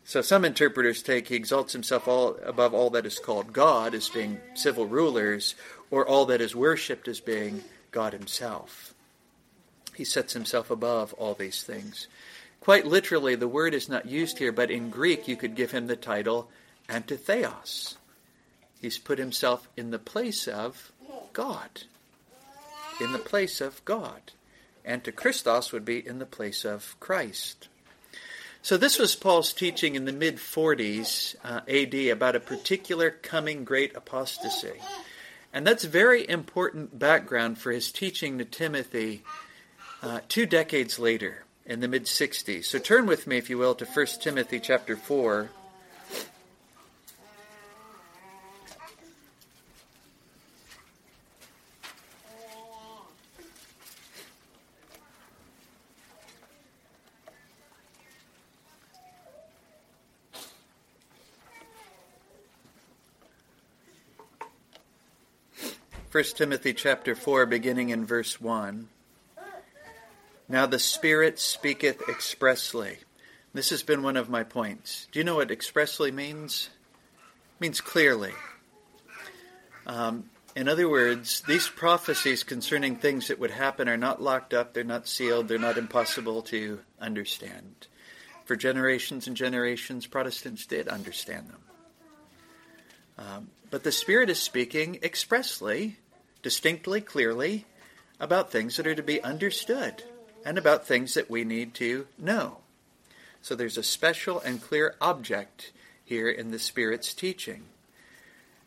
So 0.04 0.22
some 0.22 0.46
interpreters 0.46 1.04
take 1.04 1.28
he 1.28 1.36
exalts 1.36 1.74
himself 1.74 2.08
all 2.08 2.38
above 2.44 2.74
all 2.74 2.90
that 2.92 3.06
is 3.06 3.20
called 3.20 3.54
God 3.54 3.94
as 3.94 4.10
being 4.10 4.40
civil 4.54 4.86
rulers, 4.86 5.56
or 5.92 6.08
all 6.08 6.26
that 6.28 6.42
is 6.42 6.56
worshipped 6.56 7.08
as 7.08 7.20
being 7.20 7.64
God 7.92 8.14
himself. 8.14 8.94
He 9.96 10.06
sets 10.06 10.34
himself 10.34 10.72
above 10.72 11.14
all 11.14 11.34
these 11.34 11.64
things. 11.64 12.08
Quite 12.70 12.86
literally, 12.86 13.34
the 13.34 13.48
word 13.48 13.74
is 13.74 13.90
not 13.90 14.06
used 14.06 14.38
here, 14.38 14.52
but 14.52 14.70
in 14.70 14.92
Greek 14.92 15.28
you 15.28 15.36
could 15.36 15.56
give 15.56 15.72
him 15.72 15.88
the 15.88 15.96
title 15.96 16.52
antitheos, 16.88 17.96
He's 18.80 19.00
put 19.00 19.18
himself 19.18 19.68
in 19.76 19.90
the 19.90 19.98
place 19.98 20.48
of 20.48 20.92
God. 21.34 21.86
In 23.02 23.12
the 23.12 23.18
place 23.18 23.60
of 23.60 23.84
God. 23.86 24.34
Antichristos 24.88 25.74
would 25.74 25.84
be 25.84 26.06
in 26.08 26.20
the 26.20 26.28
place 26.28 26.64
of 26.64 26.96
Christ. 27.00 27.70
So, 28.62 28.78
this 28.78 29.00
was 29.00 29.16
Paul's 29.16 29.52
teaching 29.52 29.96
in 29.96 30.06
the 30.06 30.14
mid 30.14 30.38
40s 30.38 31.38
uh, 31.44 31.62
AD 31.68 31.96
about 32.12 32.36
a 32.36 32.40
particular 32.40 33.10
coming 33.10 33.64
great 33.64 33.96
apostasy. 33.96 34.80
And 35.52 35.66
that's 35.66 35.86
very 35.86 36.30
important 36.30 37.00
background 37.00 37.58
for 37.58 37.72
his 37.72 37.92
teaching 37.92 38.38
to 38.38 38.46
Timothy 38.46 39.24
uh, 40.04 40.20
two 40.28 40.46
decades 40.46 41.00
later 41.00 41.46
in 41.70 41.80
the 41.80 41.88
mid 41.88 42.06
60s. 42.06 42.66
So, 42.66 42.80
turn 42.80 43.06
with 43.06 43.28
me, 43.28 43.38
if 43.38 43.50
you 43.50 43.60
will, 43.60 43.76
to 43.76 43.86
1 43.86 44.06
Timothy 44.20 44.60
chapter 44.60 44.98
4. 44.98 45.50
1 66.12 66.24
Timothy 66.36 66.74
chapter 66.74 67.14
4 67.14 67.46
beginning 67.46 67.90
in 67.90 68.04
verse 68.04 68.42
1. 68.42 68.90
Now 70.52 70.66
the 70.66 70.80
Spirit 70.80 71.38
speaketh 71.38 72.10
expressly. 72.10 72.98
This 73.54 73.70
has 73.70 73.84
been 73.84 74.02
one 74.02 74.18
of 74.18 74.30
my 74.30 74.44
points. 74.44 75.08
Do 75.12 75.20
you 75.20 75.24
know 75.24 75.36
what 75.36 75.52
expressly 75.52 76.12
means? 76.12 76.70
It 77.56 77.62
means 77.62 77.82
clearly. 77.82 78.34
Um, 79.86 80.32
In 80.56 80.68
other 80.68 80.90
words, 80.90 81.42
these 81.42 81.70
prophecies 81.70 82.44
concerning 82.44 82.96
things 82.96 83.28
that 83.28 83.40
would 83.40 83.52
happen 83.52 83.88
are 83.88 83.96
not 83.96 84.22
locked 84.22 84.56
up, 84.56 84.74
they're 84.74 84.84
not 84.84 85.08
sealed, 85.08 85.48
they're 85.48 85.60
not 85.60 85.78
impossible 85.78 86.42
to 86.44 86.80
understand. 87.00 87.88
For 88.46 88.56
generations 88.56 89.28
and 89.28 89.38
generations, 89.38 90.08
Protestants 90.08 90.66
did 90.66 90.88
understand 90.88 91.50
them. 91.50 91.62
Um, 93.20 93.50
but 93.70 93.84
the 93.84 93.92
Spirit 93.92 94.32
is 94.32 94.40
speaking 94.42 94.98
expressly, 95.04 95.98
distinctly, 96.42 97.02
clearly 97.02 97.66
about 98.20 98.52
things 98.52 98.78
that 98.78 98.88
are 98.88 98.96
to 98.96 99.04
be 99.04 99.22
understood 99.22 100.04
and 100.46 100.58
about 100.58 100.88
things 100.88 101.14
that 101.14 101.30
we 101.30 101.44
need 101.44 101.74
to 101.76 102.08
know. 102.18 102.58
So 103.42 103.56
there's 103.56 103.78
a 103.78 103.84
special 103.84 104.40
and 104.40 104.62
clear 104.62 104.96
object 105.00 105.72
here 106.04 106.30
in 106.30 106.52
the 106.52 106.60
Spirit's 106.60 107.14
teaching. 107.14 107.64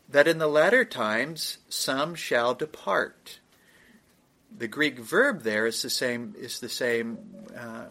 That 0.09 0.27
in 0.27 0.37
the 0.37 0.47
latter 0.47 0.85
times 0.85 1.57
some 1.69 2.15
shall 2.15 2.53
depart. 2.53 3.39
The 4.55 4.67
Greek 4.67 4.99
verb 4.99 5.43
there 5.43 5.65
is 5.65 5.81
the 5.81 5.89
same 5.89 6.35
is 6.37 6.59
the 6.59 6.69
same 6.69 7.17
uh, 7.57 7.85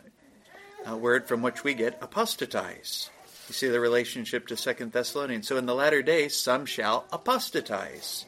uh, 0.89 0.97
word 0.97 1.27
from 1.27 1.43
which 1.43 1.65
we 1.65 1.75
get 1.75 1.99
apostatize. 2.01 3.11
You 3.49 3.55
see 3.55 3.69
the 3.69 3.81
relationship 3.81 4.47
to 4.49 4.57
Second 4.57 4.93
Thessalonians. 4.93 5.49
So 5.49 5.57
in 5.57 5.67
the 5.67 5.75
latter 5.75 6.03
days 6.03 6.37
some 6.37 6.67
shall 6.67 7.07
apostatize 7.13 8.25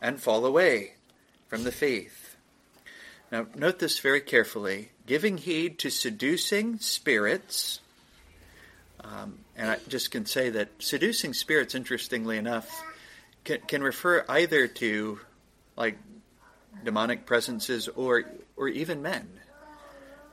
and 0.00 0.20
fall 0.20 0.44
away 0.44 0.94
from 1.48 1.64
the 1.64 1.72
faith. 1.72 2.36
Now 3.32 3.46
note 3.54 3.78
this 3.78 3.98
very 3.98 4.20
carefully. 4.20 4.90
Giving 5.08 5.38
heed 5.38 5.80
to 5.80 5.90
seducing 5.90 6.78
spirits 6.78 7.80
um, 9.02 9.38
and 9.56 9.70
I 9.70 9.78
just 9.88 10.10
can 10.10 10.26
say 10.26 10.50
that 10.50 10.68
seducing 10.78 11.32
spirits, 11.32 11.74
interestingly 11.74 12.36
enough, 12.36 12.84
can, 13.44 13.60
can 13.60 13.82
refer 13.82 14.24
either 14.28 14.66
to 14.66 15.20
like 15.76 15.98
demonic 16.84 17.26
presences 17.26 17.88
or 17.88 18.24
or 18.56 18.68
even 18.68 19.02
men. 19.02 19.28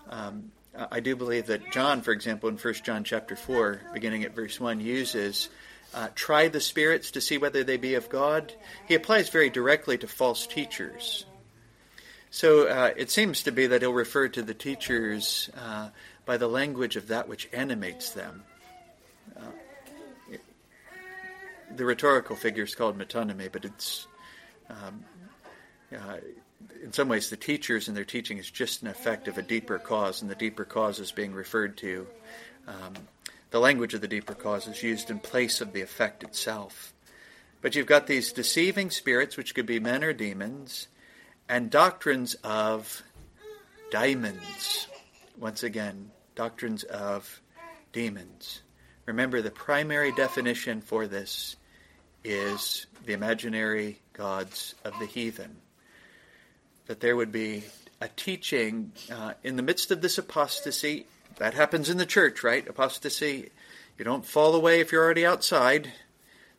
Um, 0.10 0.52
I 0.92 1.00
do 1.00 1.16
believe 1.16 1.48
that 1.48 1.72
John, 1.72 2.02
for 2.02 2.12
example, 2.12 2.50
in 2.50 2.58
1 2.58 2.74
John 2.84 3.06
chapter 3.06 3.36
4, 3.36 3.82
beginning 3.94 4.24
at 4.24 4.36
verse 4.36 4.60
1, 4.60 4.82
uses 4.82 5.48
uh, 5.94 6.10
try 6.16 6.50
the 6.50 6.60
spirits 6.60 7.12
to 7.12 7.22
see 7.22 7.38
whether 7.38 7.64
they 7.64 7.78
be 7.78 7.94
of 7.94 8.10
God. 8.10 8.52
He 8.88 8.96
applies 8.96 9.30
very 9.30 9.50
directly 9.50 9.98
to 10.00 10.08
false 10.08 10.46
teachers. 10.46 11.26
So 12.36 12.68
uh, 12.68 12.92
it 12.98 13.10
seems 13.10 13.44
to 13.44 13.52
be 13.52 13.68
that 13.68 13.82
he'll 13.82 13.94
refer 13.94 14.28
to 14.28 14.42
the 14.42 14.54
teachers 14.54 15.50
uh, 15.58 15.90
by 16.26 16.38
the 16.38 16.48
language 16.48 16.96
of 16.96 17.08
that 17.08 17.30
which 17.30 17.48
animates 17.54 18.10
them 18.10 18.44
the 21.76 21.86
rhetorical 21.86 22.36
figure 22.36 22.64
is 22.64 22.76
called 22.76 22.98
metonymy, 22.98 23.52
but 23.52 23.66
it's 23.66 24.08
um, 24.70 25.04
uh, 25.96 26.18
in 26.84 26.94
some 26.94 27.08
ways 27.08 27.30
the 27.30 27.38
teachers 27.38 27.88
and 27.88 27.96
their 27.96 28.06
teaching 28.06 28.38
is 28.38 28.50
just 28.50 28.82
an 28.82 28.88
effect 28.88 29.28
of 29.28 29.38
a 29.38 29.42
deeper 29.42 29.78
cause, 29.78 30.22
and 30.22 30.32
the 30.32 30.36
deeper 30.36 30.66
cause 30.66 31.00
is 31.00 31.12
being 31.12 31.34
referred 31.34 31.78
to. 31.78 32.08
Um, 32.68 32.94
the 33.52 33.60
language 33.60 33.94
of 33.94 34.02
the 34.02 34.08
deeper 34.08 34.34
cause 34.34 34.68
is 34.68 34.82
used 34.84 35.10
in 35.10 35.20
place 35.20 35.62
of 35.62 35.74
the 35.74 35.82
effect 35.82 36.24
itself. 36.24 36.94
But 37.62 37.76
you've 37.76 37.88
got 37.88 38.08
these 38.08 38.32
deceiving 38.32 38.92
spirits, 38.92 39.38
which 39.38 39.56
could 39.56 39.66
be 39.66 39.80
men 39.80 40.04
or 40.04 40.14
demons, 40.14 40.88
and 41.48 41.70
doctrines 41.70 42.36
of 42.44 43.04
daemons. 43.92 44.88
Once 45.38 45.64
again, 45.64 46.12
doctrines 46.36 46.84
of 46.84 47.42
demons. 47.94 48.62
Remember, 49.06 49.42
the 49.42 49.52
primary 49.52 50.12
definition 50.12 50.82
for 50.82 51.08
this 51.08 51.56
is 52.24 52.88
the 53.06 53.14
imaginary 53.14 54.00
gods 54.14 54.74
of 54.84 54.98
the 55.00 55.06
heathen. 55.06 55.58
That 56.88 57.00
there 57.00 57.16
would 57.16 57.32
be 57.32 57.64
a 58.02 58.08
teaching 58.08 58.92
uh, 59.12 59.34
in 59.44 59.56
the 59.56 59.64
midst 59.64 59.92
of 59.92 60.02
this 60.02 60.18
apostasy. 60.18 61.06
That 61.38 61.54
happens 61.54 61.90
in 61.90 61.98
the 61.98 62.06
church, 62.06 62.44
right? 62.44 62.68
Apostasy. 62.68 63.52
You 63.98 64.06
don't 64.06 64.26
fall 64.26 64.56
away 64.56 64.80
if 64.80 64.92
you're 64.92 65.04
already 65.04 65.26
outside. 65.26 65.92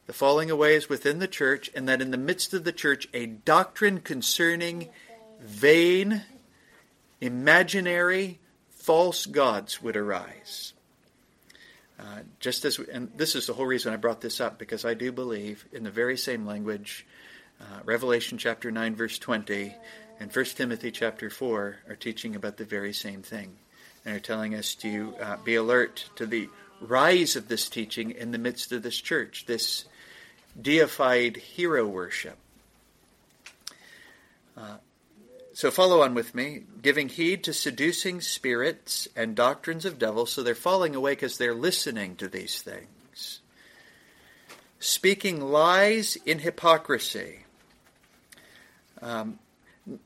The 0.06 0.12
falling 0.12 0.50
away 0.50 0.76
is 0.76 0.88
within 0.88 1.18
the 1.18 1.26
church, 1.28 1.68
and 1.74 1.88
that 1.88 2.00
in 2.00 2.12
the 2.12 2.16
midst 2.16 2.54
of 2.54 2.62
the 2.62 2.72
church, 2.72 3.08
a 3.12 3.26
doctrine 3.26 4.00
concerning 4.00 4.88
vain, 5.40 6.22
imaginary, 7.20 8.38
false 8.70 9.26
gods 9.26 9.82
would 9.82 9.96
arise. 9.96 10.74
Uh, 11.98 12.20
just 12.38 12.64
as, 12.64 12.78
we, 12.78 12.86
and 12.92 13.10
this 13.16 13.34
is 13.34 13.46
the 13.46 13.52
whole 13.52 13.66
reason 13.66 13.92
I 13.92 13.96
brought 13.96 14.20
this 14.20 14.40
up 14.40 14.58
because 14.58 14.84
I 14.84 14.94
do 14.94 15.10
believe 15.10 15.66
in 15.72 15.82
the 15.82 15.90
very 15.90 16.16
same 16.16 16.46
language, 16.46 17.04
uh, 17.60 17.80
Revelation 17.84 18.38
chapter 18.38 18.70
9, 18.70 18.94
verse 18.94 19.18
20, 19.18 19.74
and 20.20 20.34
1 20.34 20.44
Timothy 20.44 20.92
chapter 20.92 21.30
4 21.30 21.76
are 21.88 21.96
teaching 21.96 22.36
about 22.36 22.58
the 22.58 22.64
very 22.64 22.92
same 22.92 23.22
thing 23.22 23.56
and 24.04 24.14
are 24.14 24.20
telling 24.20 24.54
us 24.54 24.76
to 24.76 25.14
uh, 25.20 25.36
be 25.38 25.56
alert 25.56 26.08
to 26.14 26.26
the 26.26 26.48
rise 26.80 27.34
of 27.34 27.48
this 27.48 27.68
teaching 27.68 28.12
in 28.12 28.30
the 28.30 28.38
midst 28.38 28.70
of 28.70 28.82
this 28.82 29.00
church, 29.00 29.46
this 29.46 29.86
deified 30.60 31.36
hero 31.36 31.86
worship. 31.86 32.36
Uh, 34.56 34.76
so 35.52 35.70
follow 35.70 36.02
on 36.02 36.14
with 36.14 36.34
me. 36.34 36.64
Giving 36.82 37.08
heed 37.08 37.44
to 37.44 37.52
seducing 37.52 38.20
spirits 38.20 39.08
and 39.16 39.34
doctrines 39.34 39.84
of 39.84 39.98
devils. 39.98 40.32
So 40.32 40.42
they're 40.42 40.54
falling 40.54 40.94
away 40.94 41.12
because 41.12 41.38
they're 41.38 41.54
listening 41.54 42.16
to 42.16 42.28
these 42.28 42.60
things. 42.60 43.40
Speaking 44.78 45.40
lies 45.40 46.16
in 46.26 46.40
hypocrisy. 46.40 47.40
Um, 49.00 49.38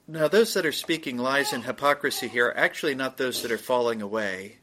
now, 0.06 0.28
those 0.28 0.54
that 0.54 0.66
are 0.66 0.72
speaking 0.72 1.16
lies 1.16 1.52
in 1.52 1.62
hypocrisy 1.62 2.28
here 2.28 2.48
are 2.48 2.56
actually 2.56 2.94
not 2.94 3.16
those 3.16 3.42
that 3.42 3.50
are 3.50 3.58
falling 3.58 4.02
away. 4.02 4.58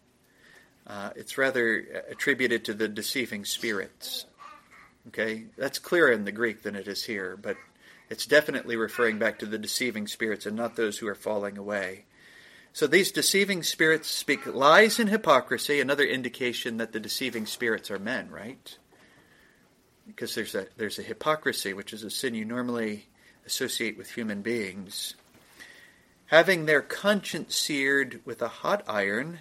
Uh, 0.85 1.09
it's 1.15 1.37
rather 1.37 2.03
attributed 2.09 2.63
to 2.65 2.73
the 2.73 2.87
deceiving 2.87 3.43
spirits. 3.43 4.25
Okay, 5.07 5.45
that's 5.57 5.79
clearer 5.79 6.11
in 6.11 6.25
the 6.25 6.31
Greek 6.31 6.63
than 6.63 6.75
it 6.75 6.87
is 6.87 7.05
here, 7.05 7.37
but 7.41 7.57
it's 8.09 8.25
definitely 8.25 8.75
referring 8.75 9.19
back 9.19 9.39
to 9.39 9.45
the 9.45 9.57
deceiving 9.57 10.07
spirits 10.07 10.45
and 10.45 10.55
not 10.55 10.75
those 10.75 10.97
who 10.97 11.07
are 11.07 11.15
falling 11.15 11.57
away. 11.57 12.05
So 12.73 12.87
these 12.87 13.11
deceiving 13.11 13.63
spirits 13.63 14.07
speak 14.07 14.45
lies 14.45 14.99
and 14.99 15.09
hypocrisy, 15.09 15.79
another 15.79 16.03
indication 16.03 16.77
that 16.77 16.91
the 16.91 16.99
deceiving 16.99 17.45
spirits 17.45 17.89
are 17.89 17.99
men, 17.99 18.29
right? 18.29 18.77
Because 20.05 20.35
there's 20.35 20.55
a 20.55 20.67
there's 20.77 20.99
a 20.99 21.03
hypocrisy, 21.03 21.73
which 21.73 21.91
is 21.91 22.03
a 22.03 22.09
sin 22.09 22.35
you 22.35 22.45
normally 22.45 23.07
associate 23.45 23.97
with 23.97 24.11
human 24.11 24.41
beings. 24.41 25.15
Having 26.27 26.65
their 26.65 26.81
conscience 26.81 27.55
seared 27.55 28.21
with 28.25 28.41
a 28.41 28.47
hot 28.47 28.83
iron, 28.87 29.39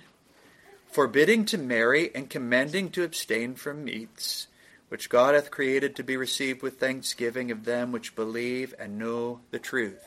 forbidding 0.90 1.44
to 1.46 1.58
marry 1.58 2.14
and 2.14 2.30
commanding 2.30 2.90
to 2.90 3.02
abstain 3.02 3.54
from 3.54 3.84
meats, 3.84 4.46
which 4.88 5.08
God 5.08 5.34
hath 5.34 5.50
created 5.50 5.96
to 5.96 6.04
be 6.04 6.16
received 6.16 6.62
with 6.62 6.78
thanksgiving 6.78 7.50
of 7.50 7.64
them 7.64 7.92
which 7.92 8.14
believe 8.14 8.74
and 8.78 8.98
know 8.98 9.40
the 9.50 9.58
truth. 9.58 10.02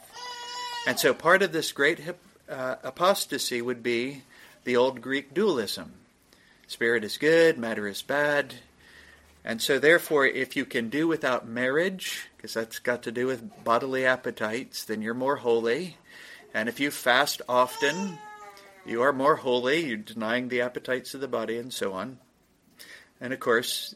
And 0.88 1.00
so 1.00 1.14
part 1.14 1.42
of 1.42 1.52
this 1.52 1.72
great 1.72 2.00
uh, 2.50 2.76
apostasy 2.84 3.62
would 3.62 3.84
be 3.84 4.24
the 4.64 4.78
old 4.78 5.02
Greek 5.02 5.34
dualism. 5.34 5.94
Spirit 6.68 7.04
is 7.04 7.18
good, 7.18 7.58
matter 7.58 7.88
is 7.88 8.02
bad. 8.02 8.56
And 9.44 9.62
so, 9.62 9.80
therefore, 9.80 10.26
if 10.26 10.56
you 10.56 10.66
can 10.66 10.90
do 10.90 11.08
without 11.08 11.48
marriage, 11.48 12.28
because 12.36 12.54
that's 12.54 12.80
got 12.80 13.04
to 13.04 13.12
do 13.12 13.26
with 13.26 13.64
bodily 13.64 14.06
appetites, 14.06 14.84
then 14.86 15.02
you're 15.02 15.14
more 15.14 15.38
holy. 15.38 15.98
And 16.54 16.68
if 16.68 16.80
you 16.80 16.92
fast 16.92 17.42
often, 17.48 18.20
you 18.86 19.02
are 19.02 19.14
more 19.14 19.38
holy. 19.38 19.86
You're 19.86 19.98
denying 19.98 20.50
the 20.50 20.62
appetites 20.62 21.14
of 21.14 21.22
the 21.22 21.28
body 21.28 21.58
and 21.58 21.74
so 21.74 21.94
on. 21.94 22.20
And 23.22 23.34
of 23.34 23.40
course, 23.40 23.96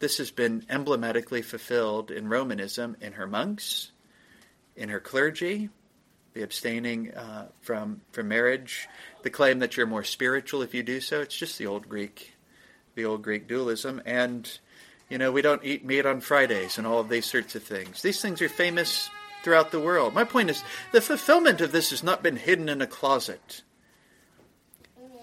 this 0.00 0.18
has 0.18 0.30
been 0.30 0.64
emblematically 0.68 1.42
fulfilled 1.42 2.10
in 2.10 2.28
Romanism 2.28 2.96
in 3.00 3.12
her 3.12 3.26
monks, 3.26 3.92
in 4.74 4.88
her 4.88 4.98
clergy, 4.98 5.68
the 6.32 6.42
abstaining 6.42 7.12
uh, 7.14 7.48
from 7.60 8.00
from 8.12 8.28
marriage, 8.28 8.88
the 9.22 9.30
claim 9.30 9.58
that 9.60 9.76
you're 9.76 9.86
more 9.86 10.04
spiritual 10.04 10.62
if 10.62 10.74
you 10.74 10.82
do 10.82 11.00
so. 11.00 11.20
It's 11.20 11.36
just 11.36 11.58
the 11.58 11.66
old 11.66 11.88
Greek, 11.88 12.34
the 12.94 13.04
old 13.04 13.22
Greek 13.22 13.46
dualism, 13.46 14.00
and 14.06 14.50
you 15.08 15.18
know 15.18 15.30
we 15.30 15.42
don't 15.42 15.64
eat 15.64 15.84
meat 15.84 16.06
on 16.06 16.20
Fridays 16.20 16.78
and 16.78 16.86
all 16.86 17.00
of 17.00 17.08
these 17.08 17.26
sorts 17.26 17.54
of 17.54 17.62
things. 17.62 18.00
These 18.02 18.22
things 18.22 18.40
are 18.40 18.48
famous 18.48 19.10
throughout 19.42 19.70
the 19.70 19.80
world. 19.80 20.14
My 20.14 20.24
point 20.24 20.50
is 20.50 20.62
the 20.92 21.00
fulfillment 21.00 21.60
of 21.60 21.72
this 21.72 21.90
has 21.90 22.02
not 22.02 22.22
been 22.22 22.36
hidden 22.36 22.68
in 22.68 22.80
a 22.80 22.86
closet. 22.86 23.62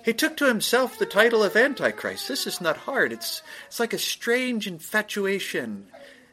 He 0.07 0.13
took 0.13 0.37
to 0.37 0.47
himself 0.47 0.97
the 0.97 1.05
title 1.05 1.43
of 1.43 1.57
Antichrist. 1.57 2.29
This 2.29 2.47
is 2.47 2.61
not 2.61 2.77
hard. 2.77 3.11
It's, 3.11 3.41
it's 3.65 3.77
like 3.77 3.91
a 3.91 3.99
strange 3.99 4.65
infatuation 4.65 5.87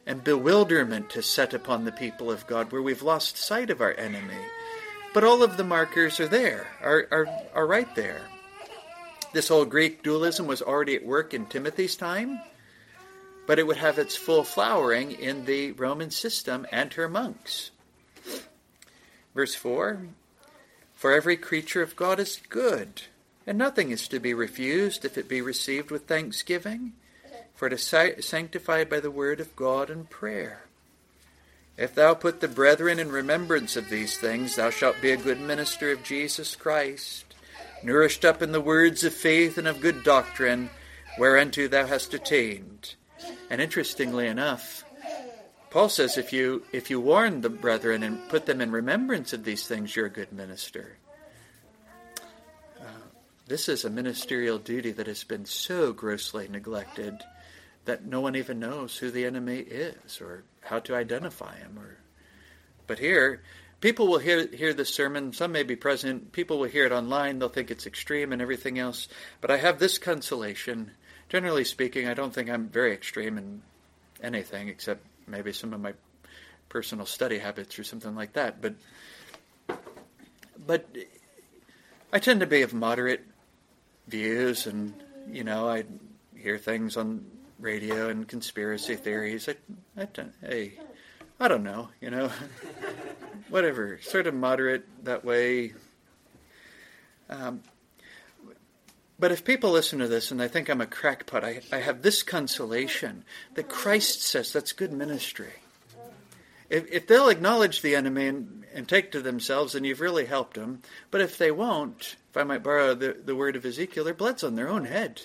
and 0.05 0.23
bewilderment 0.23 1.09
to 1.09 1.21
set 1.21 1.53
upon 1.53 1.83
the 1.83 1.91
people 1.91 2.31
of 2.31 2.47
God 2.47 2.71
where 2.71 2.81
we've 2.81 3.03
lost 3.03 3.35
sight 3.35 3.69
of 3.69 3.81
our 3.81 3.93
enemy. 3.95 4.45
But 5.13 5.25
all 5.25 5.43
of 5.43 5.57
the 5.57 5.65
markers 5.65 6.21
are 6.21 6.27
there, 6.29 6.67
are, 6.81 7.05
are, 7.11 7.27
are 7.53 7.67
right 7.67 7.93
there. 7.97 8.21
This 9.33 9.49
whole 9.49 9.65
Greek 9.65 10.03
dualism 10.03 10.47
was 10.47 10.61
already 10.61 10.95
at 10.95 11.05
work 11.05 11.33
in 11.33 11.45
Timothy's 11.45 11.97
time, 11.97 12.39
but 13.45 13.59
it 13.59 13.67
would 13.67 13.75
have 13.75 13.99
its 13.99 14.15
full 14.15 14.45
flowering 14.45 15.11
in 15.11 15.43
the 15.43 15.73
Roman 15.73 16.11
system 16.11 16.65
and 16.71 16.93
her 16.93 17.09
monks. 17.09 17.71
Verse 19.35 19.53
4 19.53 20.07
For 20.93 21.11
every 21.11 21.35
creature 21.35 21.81
of 21.81 21.97
God 21.97 22.21
is 22.21 22.39
good, 22.47 23.01
and 23.47 23.57
nothing 23.57 23.91
is 23.91 24.07
to 24.07 24.19
be 24.19 24.33
refused 24.33 25.05
if 25.05 25.17
it 25.17 25.29
be 25.29 25.41
received 25.41 25.91
with 25.91 26.07
thanksgiving, 26.07 26.93
for 27.53 27.67
it 27.67 27.73
is 27.73 28.25
sanctified 28.25 28.89
by 28.89 28.99
the 28.99 29.11
word 29.11 29.39
of 29.39 29.55
God 29.55 29.89
and 29.89 30.09
prayer. 30.09 30.63
If 31.77 31.93
thou 31.93 32.13
put 32.13 32.39
the 32.39 32.47
brethren 32.47 32.99
in 32.99 33.11
remembrance 33.11 33.75
of 33.75 33.89
these 33.89 34.17
things, 34.17 34.55
thou 34.55 34.69
shalt 34.69 35.01
be 35.01 35.11
a 35.11 35.17
good 35.17 35.41
minister 35.41 35.91
of 35.91 36.03
Jesus 36.03 36.55
Christ, 36.55 37.25
nourished 37.83 38.23
up 38.23 38.41
in 38.41 38.51
the 38.51 38.61
words 38.61 39.03
of 39.03 39.13
faith 39.13 39.57
and 39.57 39.67
of 39.67 39.81
good 39.81 40.03
doctrine, 40.03 40.69
whereunto 41.19 41.67
thou 41.67 41.85
hast 41.85 42.13
attained. 42.13 42.95
And 43.49 43.61
interestingly 43.61 44.27
enough, 44.27 44.85
Paul 45.69 45.89
says 45.89 46.17
if 46.17 46.31
you 46.31 46.63
if 46.71 46.89
you 46.89 47.01
warn 47.01 47.41
the 47.41 47.49
brethren 47.49 48.01
and 48.01 48.29
put 48.29 48.45
them 48.45 48.61
in 48.61 48.71
remembrance 48.71 49.33
of 49.33 49.43
these 49.43 49.67
things, 49.67 49.93
you're 49.93 50.05
a 50.05 50.09
good 50.09 50.31
minister. 50.31 50.95
This 53.47 53.69
is 53.69 53.85
a 53.85 53.89
ministerial 53.91 54.57
duty 54.57 54.91
that 54.93 55.05
has 55.05 55.23
been 55.23 55.45
so 55.45 55.93
grossly 55.93 56.47
neglected 56.47 57.23
that 57.85 58.03
no 58.03 58.19
one 58.19 58.35
even 58.35 58.59
knows 58.59 58.97
who 58.97 59.11
the 59.11 59.25
enemy 59.25 59.57
is 59.59 60.19
or 60.19 60.43
how 60.61 60.79
to 60.79 60.95
identify 60.95 61.55
him 61.57 61.77
or 61.77 61.97
but 62.87 62.97
here 62.97 63.41
people 63.81 64.07
will 64.07 64.17
hear 64.17 64.47
hear 64.47 64.73
this 64.73 64.91
sermon. 64.91 65.31
Some 65.31 65.51
may 65.51 65.61
be 65.61 65.75
present. 65.75 66.31
People 66.31 66.57
will 66.57 66.67
hear 66.67 66.87
it 66.87 66.91
online. 66.91 67.37
They'll 67.37 67.49
think 67.49 67.69
it's 67.69 67.85
extreme 67.85 68.31
and 68.33 68.41
everything 68.41 68.79
else. 68.79 69.07
But 69.41 69.51
i 69.51 69.57
have 69.57 69.77
this 69.77 69.99
consolation. 69.99 70.91
Generally 71.29 71.65
speaking 71.65 72.07
i 72.07 72.15
don't 72.15 72.33
think 72.33 72.49
i'm 72.49 72.67
very 72.67 72.93
extreme 72.93 73.37
in 73.37 73.61
anything 74.23 74.69
except 74.69 75.05
maybe 75.27 75.53
some 75.53 75.71
of 75.71 75.81
my 75.81 75.93
personal 76.67 77.05
study 77.05 77.37
habits 77.37 77.77
or 77.77 77.83
something 77.83 78.15
like 78.15 78.33
that. 78.33 78.59
But 78.59 78.73
but 80.65 80.87
i 82.11 82.17
tend 82.17 82.39
to 82.39 82.47
be 82.47 82.63
of 82.63 82.73
moderate 82.73 83.23
views 84.07 84.67
and 84.67 84.93
you 85.29 85.43
know 85.43 85.67
i 85.67 85.83
hear 86.35 86.57
things 86.57 86.95
on 86.97 87.25
radio 87.59 88.09
and 88.09 88.27
conspiracy 88.27 88.95
theories. 88.95 89.49
I, 89.49 89.55
I 89.99 90.05
don't, 90.05 90.33
hey, 90.41 90.73
I 91.39 91.47
don't 91.47 91.63
know, 91.63 91.89
you 92.01 92.09
know, 92.09 92.29
whatever, 93.49 93.99
sort 94.01 94.27
of 94.27 94.33
moderate 94.33 94.85
that 95.05 95.23
way. 95.23 95.73
Um, 97.29 97.63
but 99.17 99.31
if 99.31 99.45
people 99.45 99.71
listen 99.71 99.99
to 99.99 100.07
this 100.07 100.31
and 100.31 100.39
they 100.39 100.47
think 100.47 100.69
I'm 100.69 100.81
a 100.81 100.85
crackpot, 100.85 101.43
I, 101.43 101.61
I 101.71 101.77
have 101.77 102.01
this 102.01 102.21
consolation 102.21 103.23
that 103.55 103.69
Christ 103.69 104.21
says 104.21 104.51
that's 104.51 104.73
good 104.73 104.91
ministry. 104.91 105.53
If, 106.69 106.91
if 106.91 107.07
they'll 107.07 107.29
acknowledge 107.29 107.81
the 107.81 107.95
enemy 107.95 108.27
and, 108.27 108.65
and 108.73 108.87
take 108.87 109.11
to 109.11 109.21
themselves, 109.21 109.73
then 109.73 109.83
you've 109.83 110.01
really 110.01 110.25
helped 110.25 110.55
them. 110.55 110.81
But 111.11 111.21
if 111.21 111.37
they 111.37 111.51
won't, 111.51 112.15
if 112.29 112.37
I 112.37 112.43
might 112.43 112.63
borrow 112.63 112.93
the, 112.95 113.15
the 113.23 113.35
word 113.35 113.55
of 113.55 113.65
Ezekiel, 113.65 114.03
their 114.03 114.13
blood's 114.13 114.43
on 114.43 114.55
their 114.55 114.69
own 114.69 114.85
head. 114.85 115.21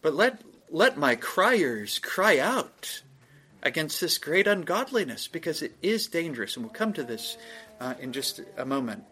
But 0.00 0.14
let 0.14 0.42
let 0.70 0.96
my 0.98 1.16
criers 1.16 1.98
cry 1.98 2.38
out 2.38 3.02
against 3.62 4.00
this 4.00 4.18
great 4.18 4.46
ungodliness 4.46 5.28
because 5.28 5.62
it 5.62 5.76
is 5.82 6.06
dangerous. 6.06 6.56
And 6.56 6.64
we'll 6.64 6.74
come 6.74 6.92
to 6.92 7.02
this 7.02 7.36
uh, 7.80 7.94
in 8.00 8.12
just 8.12 8.40
a 8.56 8.64
moment. 8.64 9.04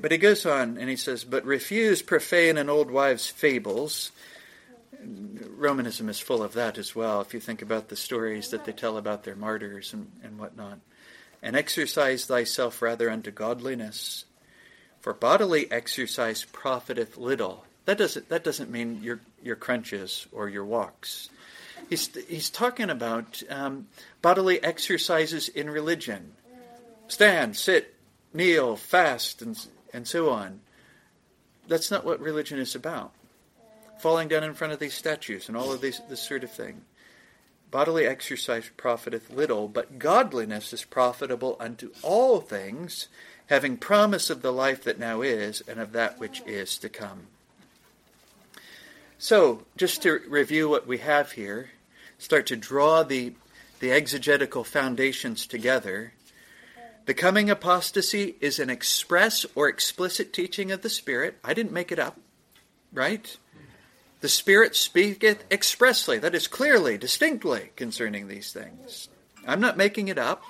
But 0.00 0.12
he 0.12 0.18
goes 0.18 0.46
on 0.46 0.78
and 0.78 0.88
he 0.88 0.96
says, 0.96 1.24
But 1.24 1.44
refuse 1.44 2.00
profane 2.00 2.56
and 2.56 2.70
old 2.70 2.90
wives' 2.90 3.26
fables. 3.26 4.10
Romanism 5.04 6.08
is 6.08 6.20
full 6.20 6.42
of 6.42 6.54
that 6.54 6.78
as 6.78 6.94
well, 6.94 7.20
if 7.20 7.34
you 7.34 7.40
think 7.40 7.62
about 7.62 7.88
the 7.88 7.96
stories 7.96 8.50
that 8.50 8.64
they 8.64 8.72
tell 8.72 8.96
about 8.96 9.24
their 9.24 9.36
martyrs 9.36 9.92
and, 9.92 10.10
and 10.22 10.38
whatnot. 10.38 10.78
And 11.42 11.56
exercise 11.56 12.26
thyself 12.26 12.80
rather 12.80 13.10
unto 13.10 13.30
godliness. 13.30 14.24
For 15.00 15.12
bodily 15.12 15.70
exercise 15.72 16.44
profiteth 16.44 17.16
little 17.16 17.64
that 17.84 17.98
doesn't 17.98 18.28
that 18.28 18.44
doesn't 18.44 18.70
mean 18.70 19.00
your 19.02 19.20
your 19.42 19.56
crunches 19.56 20.26
or 20.32 20.48
your 20.48 20.64
walks. 20.64 21.28
He's 21.90 22.14
he's 22.28 22.50
talking 22.50 22.90
about 22.90 23.42
um, 23.50 23.88
bodily 24.20 24.62
exercises 24.62 25.48
in 25.48 25.68
religion. 25.68 26.32
Stand, 27.08 27.56
sit, 27.56 27.94
kneel, 28.32 28.76
fast, 28.76 29.42
and 29.42 29.58
and 29.92 30.06
so 30.06 30.30
on. 30.30 30.60
That's 31.66 31.90
not 31.90 32.04
what 32.04 32.20
religion 32.20 32.58
is 32.58 32.74
about. 32.74 33.12
Falling 34.02 34.26
down 34.26 34.42
in 34.42 34.54
front 34.54 34.72
of 34.72 34.80
these 34.80 34.94
statues 34.94 35.46
and 35.46 35.56
all 35.56 35.72
of 35.72 35.80
these 35.80 36.00
this 36.08 36.20
sort 36.20 36.42
of 36.42 36.50
thing. 36.50 36.82
Bodily 37.70 38.04
exercise 38.04 38.68
profiteth 38.76 39.30
little, 39.30 39.68
but 39.68 40.00
godliness 40.00 40.72
is 40.72 40.84
profitable 40.84 41.56
unto 41.60 41.92
all 42.02 42.40
things, 42.40 43.06
having 43.46 43.76
promise 43.76 44.28
of 44.28 44.42
the 44.42 44.52
life 44.52 44.82
that 44.82 44.98
now 44.98 45.22
is 45.22 45.62
and 45.68 45.78
of 45.78 45.92
that 45.92 46.18
which 46.18 46.42
is 46.46 46.78
to 46.78 46.88
come. 46.88 47.28
So, 49.18 49.62
just 49.76 50.02
to 50.02 50.20
review 50.28 50.68
what 50.68 50.84
we 50.84 50.98
have 50.98 51.30
here, 51.30 51.70
start 52.18 52.46
to 52.46 52.56
draw 52.56 53.04
the, 53.04 53.34
the 53.78 53.92
exegetical 53.92 54.64
foundations 54.64 55.46
together. 55.46 56.12
The 57.06 57.14
coming 57.14 57.48
apostasy 57.48 58.34
is 58.40 58.58
an 58.58 58.68
express 58.68 59.46
or 59.54 59.68
explicit 59.68 60.32
teaching 60.32 60.72
of 60.72 60.82
the 60.82 60.90
Spirit. 60.90 61.38
I 61.44 61.54
didn't 61.54 61.70
make 61.70 61.92
it 61.92 62.00
up, 62.00 62.18
right? 62.92 63.36
The 64.22 64.28
Spirit 64.28 64.76
speaketh 64.76 65.44
expressly, 65.50 66.16
that 66.20 66.34
is 66.34 66.46
clearly, 66.46 66.96
distinctly 66.96 67.70
concerning 67.74 68.28
these 68.28 68.52
things. 68.52 69.08
I'm 69.46 69.60
not 69.60 69.76
making 69.76 70.06
it 70.06 70.16
up. 70.16 70.44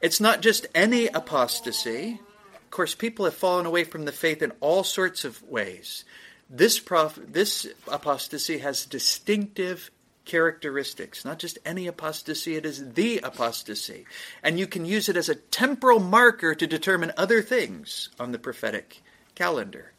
It's 0.00 0.20
not 0.20 0.40
just 0.40 0.68
any 0.76 1.08
apostasy. 1.08 2.20
Of 2.54 2.70
course, 2.70 2.94
people 2.94 3.24
have 3.24 3.34
fallen 3.34 3.66
away 3.66 3.82
from 3.82 4.04
the 4.04 4.12
faith 4.12 4.42
in 4.42 4.52
all 4.60 4.84
sorts 4.84 5.24
of 5.24 5.42
ways. 5.42 6.04
This, 6.48 6.78
prof- 6.78 7.18
this 7.26 7.66
apostasy 7.88 8.58
has 8.58 8.86
distinctive 8.86 9.90
characteristics, 10.24 11.24
not 11.24 11.40
just 11.40 11.58
any 11.66 11.88
apostasy, 11.88 12.54
it 12.54 12.64
is 12.64 12.92
the 12.92 13.18
apostasy. 13.18 14.06
And 14.40 14.56
you 14.56 14.68
can 14.68 14.84
use 14.84 15.08
it 15.08 15.16
as 15.16 15.28
a 15.28 15.34
temporal 15.34 15.98
marker 15.98 16.54
to 16.54 16.66
determine 16.66 17.10
other 17.16 17.42
things 17.42 18.08
on 18.20 18.30
the 18.30 18.38
prophetic 18.38 19.02
calendar. 19.34 19.93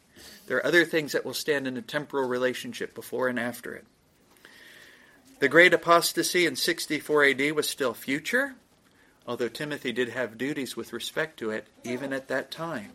There 0.46 0.56
are 0.58 0.66
other 0.66 0.84
things 0.84 1.12
that 1.12 1.24
will 1.24 1.34
stand 1.34 1.66
in 1.66 1.76
a 1.76 1.82
temporal 1.82 2.28
relationship 2.28 2.94
before 2.94 3.28
and 3.28 3.38
after 3.38 3.74
it. 3.74 3.84
The 5.38 5.48
great 5.48 5.74
apostasy 5.74 6.46
in 6.46 6.56
64 6.56 7.24
AD 7.24 7.52
was 7.52 7.68
still 7.68 7.92
future, 7.92 8.54
although 9.26 9.48
Timothy 9.48 9.92
did 9.92 10.10
have 10.10 10.38
duties 10.38 10.76
with 10.76 10.92
respect 10.92 11.38
to 11.40 11.50
it 11.50 11.66
even 11.84 12.12
at 12.12 12.28
that 12.28 12.50
time. 12.50 12.92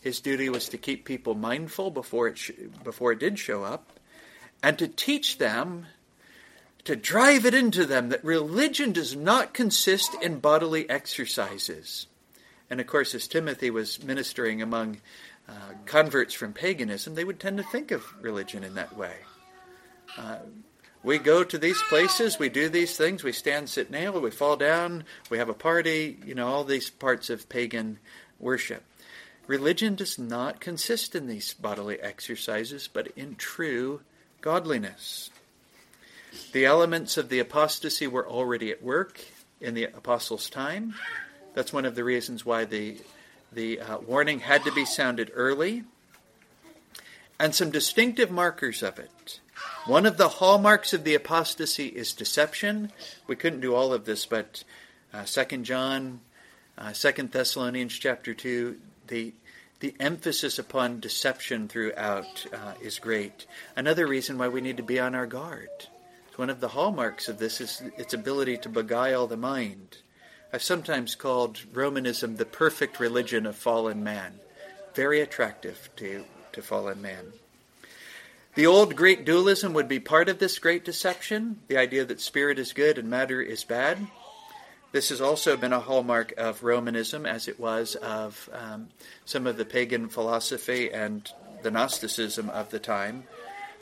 His 0.00 0.20
duty 0.20 0.48
was 0.48 0.68
to 0.68 0.78
keep 0.78 1.04
people 1.04 1.34
mindful 1.34 1.90
before 1.90 2.28
it, 2.28 2.38
sh- 2.38 2.52
before 2.84 3.12
it 3.12 3.18
did 3.18 3.38
show 3.38 3.64
up, 3.64 3.98
and 4.62 4.78
to 4.78 4.88
teach 4.88 5.38
them, 5.38 5.86
to 6.84 6.94
drive 6.94 7.44
it 7.44 7.54
into 7.54 7.84
them 7.84 8.10
that 8.10 8.24
religion 8.24 8.92
does 8.92 9.16
not 9.16 9.52
consist 9.52 10.14
in 10.22 10.38
bodily 10.38 10.88
exercises. 10.88 12.06
And 12.70 12.80
of 12.80 12.86
course, 12.86 13.14
as 13.14 13.26
Timothy 13.26 13.70
was 13.70 14.02
ministering 14.02 14.62
among 14.62 14.98
uh, 15.48 15.52
converts 15.84 16.34
from 16.34 16.52
paganism, 16.52 17.14
they 17.14 17.24
would 17.24 17.40
tend 17.40 17.56
to 17.58 17.62
think 17.62 17.90
of 17.90 18.04
religion 18.20 18.64
in 18.64 18.74
that 18.74 18.96
way. 18.96 19.14
Uh, 20.18 20.38
we 21.02 21.18
go 21.18 21.44
to 21.44 21.58
these 21.58 21.80
places, 21.88 22.38
we 22.38 22.48
do 22.48 22.68
these 22.68 22.96
things, 22.96 23.22
we 23.22 23.30
stand, 23.30 23.68
sit, 23.68 23.90
kneel, 23.90 24.20
we 24.20 24.30
fall 24.30 24.56
down, 24.56 25.04
we 25.30 25.38
have 25.38 25.48
a 25.48 25.54
party, 25.54 26.18
you 26.26 26.34
know, 26.34 26.48
all 26.48 26.64
these 26.64 26.90
parts 26.90 27.30
of 27.30 27.48
pagan 27.48 27.98
worship. 28.40 28.82
Religion 29.46 29.94
does 29.94 30.18
not 30.18 30.58
consist 30.58 31.14
in 31.14 31.28
these 31.28 31.54
bodily 31.54 32.00
exercises, 32.00 32.88
but 32.92 33.06
in 33.14 33.36
true 33.36 34.00
godliness. 34.40 35.30
The 36.52 36.64
elements 36.64 37.16
of 37.16 37.28
the 37.28 37.38
apostasy 37.38 38.08
were 38.08 38.28
already 38.28 38.72
at 38.72 38.82
work 38.82 39.20
in 39.60 39.74
the 39.74 39.84
apostles' 39.84 40.50
time. 40.50 40.94
That's 41.54 41.72
one 41.72 41.84
of 41.84 41.94
the 41.94 42.04
reasons 42.04 42.44
why 42.44 42.64
the, 42.64 42.98
the 43.52 43.80
uh, 43.80 43.98
warning 43.98 44.40
had 44.40 44.64
to 44.64 44.72
be 44.72 44.84
sounded 44.84 45.30
early. 45.34 45.84
And 47.38 47.54
some 47.54 47.70
distinctive 47.70 48.30
markers 48.30 48.82
of 48.82 48.98
it. 48.98 49.40
One 49.86 50.06
of 50.06 50.16
the 50.16 50.28
hallmarks 50.28 50.92
of 50.92 51.04
the 51.04 51.14
apostasy 51.14 51.86
is 51.86 52.12
deception. 52.12 52.92
We 53.26 53.36
couldn't 53.36 53.60
do 53.60 53.74
all 53.74 53.92
of 53.92 54.04
this, 54.04 54.26
but 54.26 54.64
uh, 55.12 55.24
2 55.24 55.58
John, 55.58 56.20
uh, 56.78 56.92
Thessalonians 56.92 57.92
chapter 57.98 58.34
2, 58.34 58.76
the 59.06 59.32
the 59.80 59.94
emphasis 60.00 60.58
upon 60.58 61.00
deception 61.00 61.68
throughout 61.68 62.46
uh, 62.52 62.72
is 62.80 62.98
great. 62.98 63.46
Another 63.76 64.06
reason 64.06 64.38
why 64.38 64.48
we 64.48 64.62
need 64.62 64.78
to 64.78 64.82
be 64.82 64.98
on 64.98 65.14
our 65.14 65.26
guard. 65.26 65.68
One 66.36 66.50
of 66.50 66.60
the 66.60 66.68
hallmarks 66.68 67.28
of 67.28 67.38
this 67.38 67.60
is 67.60 67.82
its 67.96 68.14
ability 68.14 68.58
to 68.58 68.68
beguile 68.68 69.26
the 69.26 69.36
mind. 69.36 69.98
I've 70.52 70.62
sometimes 70.62 71.14
called 71.14 71.60
Romanism 71.72 72.36
the 72.36 72.44
perfect 72.44 73.00
religion 73.00 73.46
of 73.46 73.56
fallen 73.56 74.04
man. 74.04 74.40
Very 74.94 75.20
attractive 75.20 75.90
to, 75.96 76.24
to 76.52 76.62
fallen 76.62 77.02
man. 77.02 77.32
The 78.54 78.66
old 78.66 78.96
Greek 78.96 79.26
dualism 79.26 79.74
would 79.74 79.88
be 79.88 80.00
part 80.00 80.28
of 80.28 80.38
this 80.38 80.58
great 80.58 80.84
deception, 80.84 81.60
the 81.68 81.76
idea 81.76 82.06
that 82.06 82.20
spirit 82.20 82.58
is 82.58 82.72
good 82.72 82.96
and 82.96 83.10
matter 83.10 83.42
is 83.42 83.64
bad. 83.64 84.06
This 84.92 85.10
has 85.10 85.20
also 85.20 85.58
been 85.58 85.74
a 85.74 85.80
hallmark 85.80 86.32
of 86.38 86.62
Romanism, 86.62 87.26
as 87.26 87.48
it 87.48 87.60
was 87.60 87.96
of 87.96 88.48
um, 88.52 88.88
some 89.26 89.46
of 89.46 89.58
the 89.58 89.66
pagan 89.66 90.08
philosophy 90.08 90.90
and 90.90 91.30
the 91.62 91.70
Gnosticism 91.70 92.48
of 92.48 92.70
the 92.70 92.78
time. 92.78 93.24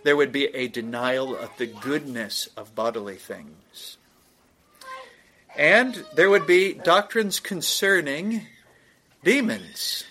There 0.02 0.16
would 0.16 0.32
be 0.32 0.46
a 0.46 0.66
denial 0.66 1.36
of 1.36 1.50
the 1.56 1.66
goodness 1.66 2.48
of 2.56 2.74
bodily 2.74 3.16
things. 3.16 3.98
And 5.56 6.04
there 6.14 6.30
would 6.30 6.46
be 6.46 6.74
doctrines 6.74 7.38
concerning 7.40 8.46
demons, 9.22 10.04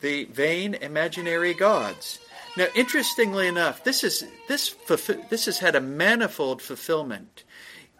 the 0.00 0.24
vain 0.24 0.74
imaginary 0.74 1.54
gods. 1.54 2.18
Now, 2.56 2.66
interestingly 2.74 3.48
enough, 3.48 3.82
this 3.84 4.04
is 4.04 4.24
this 4.48 4.74
this 5.28 5.46
has 5.46 5.58
had 5.58 5.74
a 5.74 5.80
manifold 5.80 6.62
fulfillment. 6.62 7.44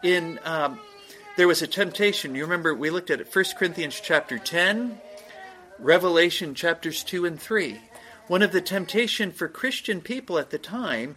In 0.03 0.39
um, 0.43 0.79
there 1.35 1.47
was 1.47 1.61
a 1.61 1.67
temptation. 1.67 2.35
You 2.35 2.43
remember 2.43 2.73
we 2.73 2.89
looked 2.89 3.09
at 3.09 3.19
it. 3.19 3.33
1 3.33 3.45
Corinthians 3.57 3.99
chapter 4.01 4.37
ten, 4.37 4.99
Revelation 5.79 6.55
chapters 6.55 7.03
two 7.03 7.25
and 7.25 7.39
three. 7.39 7.81
One 8.27 8.41
of 8.41 8.51
the 8.51 8.61
temptation 8.61 9.31
for 9.31 9.47
Christian 9.47 10.01
people 10.01 10.39
at 10.39 10.49
the 10.49 10.57
time, 10.57 11.15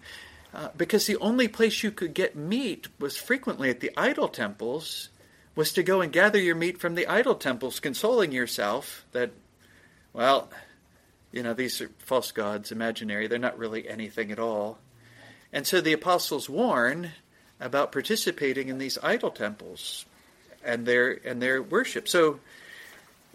uh, 0.58 0.70
because 0.76 1.06
the 1.06 1.16
only 1.18 1.46
place 1.46 1.84
you 1.84 1.92
could 1.92 2.12
get 2.12 2.34
meat 2.34 2.88
was 2.98 3.16
frequently 3.16 3.70
at 3.70 3.78
the 3.78 3.92
idol 3.96 4.26
temples, 4.26 5.08
was 5.54 5.72
to 5.72 5.84
go 5.84 6.00
and 6.00 6.12
gather 6.12 6.40
your 6.40 6.56
meat 6.56 6.80
from 6.80 6.96
the 6.96 7.06
idol 7.06 7.36
temples, 7.36 7.78
consoling 7.78 8.32
yourself 8.32 9.06
that, 9.12 9.30
well, 10.12 10.50
you 11.30 11.44
know, 11.44 11.54
these 11.54 11.80
are 11.80 11.90
false 11.98 12.32
gods, 12.32 12.72
imaginary. 12.72 13.28
They're 13.28 13.38
not 13.38 13.56
really 13.56 13.88
anything 13.88 14.32
at 14.32 14.40
all. 14.40 14.80
And 15.52 15.64
so 15.64 15.80
the 15.80 15.92
apostles 15.92 16.50
warn 16.50 17.12
about 17.60 17.92
participating 17.92 18.66
in 18.66 18.78
these 18.78 18.98
idol 19.00 19.30
temples 19.30 20.06
and 20.64 20.86
their 20.86 21.20
and 21.24 21.40
their 21.40 21.62
worship. 21.62 22.08
So 22.08 22.40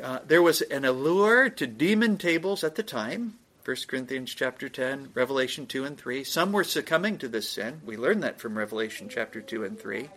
uh, 0.03 0.19
there 0.27 0.41
was 0.41 0.61
an 0.61 0.83
allure 0.83 1.49
to 1.51 1.67
demon 1.67 2.17
tables 2.17 2.65
at 2.65 2.75
the 2.75 2.83
time. 2.83 3.35
1 3.65 3.77
Corinthians 3.87 4.33
chapter 4.33 4.67
10, 4.67 5.11
Revelation 5.13 5.65
2 5.65 5.85
and 5.85 5.97
3. 5.97 6.25
Some 6.25 6.51
were 6.51 6.65
succumbing 6.65 7.17
to 7.19 7.29
this 7.29 7.47
sin. 7.47 7.79
We 7.85 7.95
learn 7.95 8.19
that 8.19 8.41
from 8.41 8.57
Revelation 8.57 9.07
chapter 9.07 9.39
2 9.39 9.63
and 9.63 9.79
3. 9.79 10.09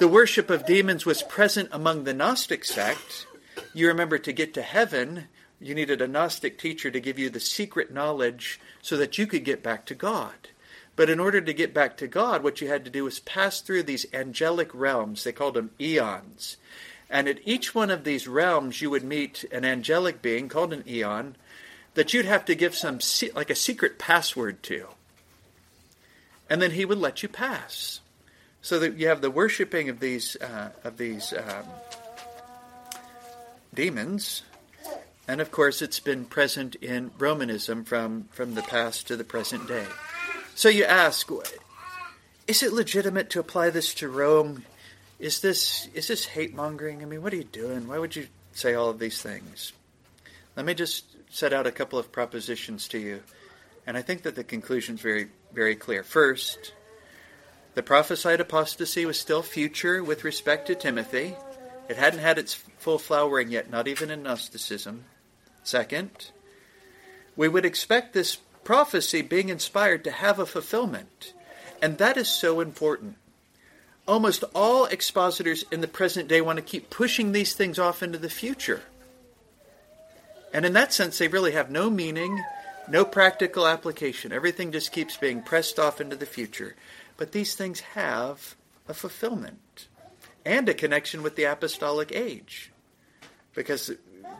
The 0.00 0.08
worship 0.08 0.50
of 0.50 0.66
demons 0.66 1.06
was 1.06 1.22
present 1.22 1.68
among 1.70 2.02
the 2.02 2.12
Gnostic 2.12 2.64
sect. 2.64 3.28
You 3.74 3.86
remember 3.86 4.18
to 4.18 4.32
get 4.32 4.54
to 4.54 4.62
heaven, 4.62 5.28
you 5.60 5.72
needed 5.72 6.02
a 6.02 6.08
Gnostic 6.08 6.58
teacher 6.58 6.90
to 6.90 6.98
give 6.98 7.16
you 7.16 7.30
the 7.30 7.38
secret 7.38 7.92
knowledge 7.92 8.58
so 8.82 8.96
that 8.96 9.18
you 9.18 9.28
could 9.28 9.44
get 9.44 9.62
back 9.62 9.86
to 9.86 9.94
God. 9.94 10.48
But 10.96 11.08
in 11.08 11.20
order 11.20 11.40
to 11.40 11.52
get 11.52 11.72
back 11.72 11.96
to 11.98 12.08
God, 12.08 12.42
what 12.42 12.60
you 12.60 12.66
had 12.66 12.84
to 12.86 12.90
do 12.90 13.04
was 13.04 13.20
pass 13.20 13.60
through 13.60 13.84
these 13.84 14.12
angelic 14.12 14.74
realms. 14.74 15.22
They 15.22 15.30
called 15.30 15.54
them 15.54 15.70
eons. 15.78 16.56
And 17.08 17.28
at 17.28 17.38
each 17.46 17.72
one 17.72 17.92
of 17.92 18.02
these 18.02 18.26
realms, 18.26 18.82
you 18.82 18.90
would 18.90 19.04
meet 19.04 19.44
an 19.52 19.64
angelic 19.64 20.20
being 20.20 20.48
called 20.48 20.72
an 20.72 20.82
eon 20.88 21.36
that 21.98 22.14
you'd 22.14 22.24
have 22.24 22.46
to 22.46 22.54
give 22.54 22.74
some, 22.74 23.00
like 23.34 23.50
a 23.50 23.54
secret 23.54 23.98
password 23.98 24.62
to. 24.62 24.86
And 26.48 26.62
then 26.62 26.70
he 26.70 26.84
would 26.84 26.98
let 26.98 27.22
you 27.22 27.28
pass. 27.28 28.00
So 28.62 28.78
that 28.78 28.96
you 28.96 29.08
have 29.08 29.20
the 29.20 29.30
worshiping 29.30 29.88
of 29.88 30.00
these, 30.00 30.36
uh, 30.36 30.70
of 30.84 30.96
these 30.96 31.32
um, 31.32 31.64
demons 33.74 34.42
and 35.28 35.42
of 35.42 35.50
course, 35.50 35.82
it's 35.82 36.00
been 36.00 36.24
present 36.24 36.74
in 36.76 37.10
Romanism 37.18 37.84
from, 37.84 38.24
from 38.30 38.54
the 38.54 38.62
past 38.62 39.06
to 39.08 39.16
the 39.16 39.24
present 39.24 39.68
day. 39.68 39.84
So 40.54 40.70
you 40.70 40.84
ask, 40.84 41.30
is 42.46 42.62
it 42.62 42.72
legitimate 42.72 43.28
to 43.30 43.40
apply 43.40 43.68
this 43.68 43.92
to 43.96 44.08
Rome? 44.08 44.64
Is 45.18 45.42
this 45.42 45.88
is 45.92 46.08
this 46.08 46.24
hate 46.24 46.54
mongering? 46.54 47.02
I 47.02 47.04
mean, 47.04 47.22
what 47.22 47.34
are 47.34 47.36
you 47.36 47.44
doing? 47.44 47.86
Why 47.86 47.98
would 47.98 48.16
you 48.16 48.28
say 48.52 48.72
all 48.72 48.88
of 48.88 48.98
these 48.98 49.20
things? 49.20 49.72
Let 50.56 50.64
me 50.64 50.72
just 50.72 51.04
set 51.30 51.52
out 51.52 51.66
a 51.66 51.72
couple 51.72 51.98
of 51.98 52.12
propositions 52.12 52.88
to 52.88 52.98
you, 52.98 53.22
and 53.86 53.96
I 53.96 54.02
think 54.02 54.22
that 54.22 54.34
the 54.34 54.44
conclusion 54.44 54.96
is 54.96 55.00
very 55.00 55.28
very 55.52 55.76
clear. 55.76 56.02
First, 56.02 56.72
the 57.74 57.82
prophesied 57.82 58.40
apostasy 58.40 59.06
was 59.06 59.18
still 59.18 59.42
future 59.42 60.02
with 60.02 60.24
respect 60.24 60.66
to 60.66 60.74
Timothy. 60.74 61.36
It 61.88 61.96
hadn't 61.96 62.20
had 62.20 62.38
its 62.38 62.54
full 62.54 62.98
flowering 62.98 63.50
yet, 63.50 63.70
not 63.70 63.88
even 63.88 64.10
in 64.10 64.22
Gnosticism. 64.22 65.04
Second, 65.62 66.30
we 67.36 67.48
would 67.48 67.64
expect 67.64 68.12
this 68.12 68.36
prophecy 68.64 69.22
being 69.22 69.48
inspired 69.48 70.04
to 70.04 70.10
have 70.10 70.38
a 70.38 70.46
fulfillment. 70.46 71.32
And 71.80 71.98
that 71.98 72.16
is 72.16 72.28
so 72.28 72.60
important. 72.60 73.16
Almost 74.06 74.44
all 74.54 74.86
expositors 74.86 75.64
in 75.70 75.80
the 75.80 75.88
present 75.88 76.28
day 76.28 76.40
want 76.40 76.56
to 76.56 76.62
keep 76.62 76.90
pushing 76.90 77.32
these 77.32 77.54
things 77.54 77.78
off 77.78 78.02
into 78.02 78.18
the 78.18 78.28
future. 78.28 78.82
And 80.52 80.64
in 80.64 80.72
that 80.72 80.92
sense, 80.92 81.18
they 81.18 81.28
really 81.28 81.52
have 81.52 81.70
no 81.70 81.90
meaning, 81.90 82.42
no 82.88 83.04
practical 83.04 83.66
application. 83.66 84.32
Everything 84.32 84.72
just 84.72 84.92
keeps 84.92 85.16
being 85.16 85.42
pressed 85.42 85.78
off 85.78 86.00
into 86.00 86.16
the 86.16 86.26
future. 86.26 86.74
But 87.16 87.32
these 87.32 87.54
things 87.54 87.80
have 87.80 88.56
a 88.88 88.94
fulfillment 88.94 89.88
and 90.44 90.68
a 90.68 90.74
connection 90.74 91.22
with 91.22 91.36
the 91.36 91.44
apostolic 91.44 92.12
age. 92.12 92.72
Because 93.54 93.90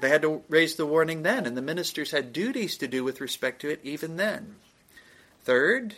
they 0.01 0.09
had 0.09 0.23
to 0.23 0.43
raise 0.49 0.77
the 0.77 0.87
warning 0.87 1.23
then, 1.23 1.45
and 1.45 1.57
the 1.57 1.63
ministers 1.63 2.13
had 2.13 2.33
duties 2.33 2.79
to 2.79 2.89
do 2.89 3.05
with 3.05 3.21
respect 3.21 3.61
to 3.63 3.69
it 3.69 3.81
even 3.83 4.17
then. 4.17 4.57
Third, 5.43 5.95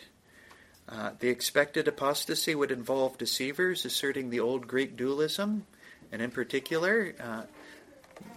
uh, 0.89 1.11
the 1.19 1.29
expected 1.29 1.87
apostasy 1.87 2.55
would 2.55 2.71
involve 2.71 3.17
deceivers 3.17 3.85
asserting 3.85 4.29
the 4.29 4.39
old 4.39 4.67
Greek 4.67 4.97
dualism, 4.97 5.65
and 6.11 6.21
in 6.21 6.31
particular, 6.31 7.13
uh, 7.19 7.43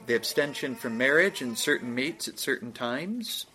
the 0.07 0.15
abstention 0.15 0.75
from 0.75 0.99
marriage 0.99 1.41
and 1.41 1.59
certain 1.59 1.95
meats 1.95 2.29
at 2.29 2.39
certain 2.39 2.73
times. 2.73 3.47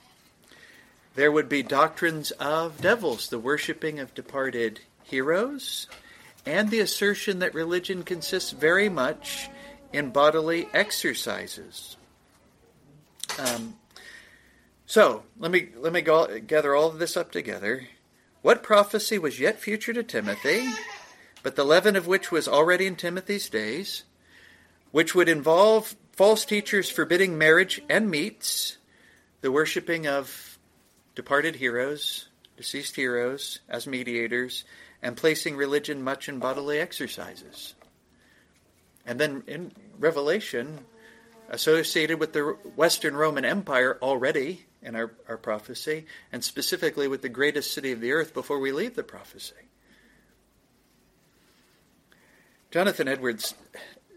There 1.15 1.32
would 1.32 1.49
be 1.49 1.63
doctrines 1.63 2.32
of 2.32 2.82
devils, 2.82 3.30
the 3.30 3.39
worshipping 3.39 3.99
of 3.99 4.13
departed 4.13 4.80
heroes, 5.03 5.88
and 6.45 6.69
the 6.69 6.80
assertion 6.80 7.39
that 7.39 7.53
religion 7.53 8.03
consists 8.03 8.51
very 8.51 8.89
much 8.89 9.49
in 9.91 10.11
bodily 10.11 10.67
exercises. 10.73 11.97
Um, 13.38 13.75
so 14.86 15.23
let 15.38 15.51
me 15.51 15.69
let 15.77 15.93
me 15.93 16.01
go, 16.01 16.39
gather 16.39 16.75
all 16.75 16.88
of 16.88 16.99
this 16.99 17.17
up 17.17 17.32
together. 17.32 17.88
What 18.41 18.63
prophecy 18.63 19.19
was 19.19 19.39
yet 19.39 19.59
future 19.59 19.93
to 19.93 20.03
Timothy, 20.03 20.69
but 21.43 21.55
the 21.55 21.65
leaven 21.65 21.95
of 21.95 22.07
which 22.07 22.32
was 22.32 22.47
already 22.47 22.88
in 22.88 22.95
Timothy's 22.95 23.49
days, 23.49 24.03
which 24.91 25.13
would 25.13 25.30
involve 25.30 25.95
false 26.20 26.43
teachers 26.43 26.89
forbidding 26.89 27.38
marriage 27.38 27.82
and 27.89 28.11
meats, 28.11 28.78
the 29.39 29.49
worshipping 29.49 30.05
of 30.05 30.59
departed 31.15 31.55
heroes, 31.55 32.28
deceased 32.57 32.97
heroes 32.97 33.59
as 33.70 33.88
mediators, 33.88 34.65
and 35.01 35.15
placing 35.15 35.55
religion 35.55 36.03
much 36.03 36.28
in 36.28 36.38
bodily 36.38 36.78
exercises. 36.78 37.74
And 39.05 39.17
then 39.17 39.43
in 39.47 39.72
Revelation, 39.97 40.80
associated 41.47 42.20
with 42.20 42.34
the 42.34 42.57
Western 42.76 43.15
Roman 43.15 43.45
Empire 43.45 43.97
already 44.01 44.65
in 44.82 44.97
our, 44.97 45.13
our 45.30 45.38
prophecy, 45.38 46.05
and 46.34 46.43
specifically 46.43 47.07
with 47.07 47.22
the 47.22 47.30
greatest 47.30 47.74
city 47.74 47.93
of 47.93 48.01
the 48.01 48.11
earth 48.11 48.34
before 48.34 48.59
we 48.59 48.74
leave 48.74 48.97
the 48.97 49.03
prophecy. 49.03 49.55
Jonathan 52.72 53.07
Edwards 53.07 53.55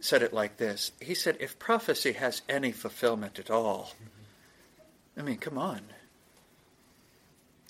said 0.03 0.23
it 0.23 0.33
like 0.33 0.57
this 0.57 0.93
He 1.01 1.15
said, 1.15 1.37
If 1.41 1.59
prophecy 1.59 2.13
has 2.13 2.43
any 2.49 2.73
fulfillment 2.73 3.39
at 3.39 3.51
all, 3.51 3.93
I 5.17 5.23
mean, 5.23 5.39
come 5.39 5.59
on. 5.59 5.81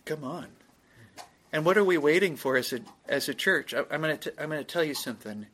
Come 0.05 0.24
on. 0.24 0.47
And 1.53 1.64
what 1.64 1.76
are 1.76 1.85
we 1.85 1.99
waiting 1.99 2.37
for 2.37 2.57
as 2.57 2.72
a, 2.72 2.80
as 3.09 3.28
a 3.28 3.35
church? 3.35 3.74
I, 3.74 3.85
am 3.91 4.01
going 4.01 4.18
to 4.18 4.43
I'm 4.43 4.49
going 4.49 4.64
to 4.64 4.64
tell 4.64 4.83
you 4.83 4.95
something. 4.95 5.47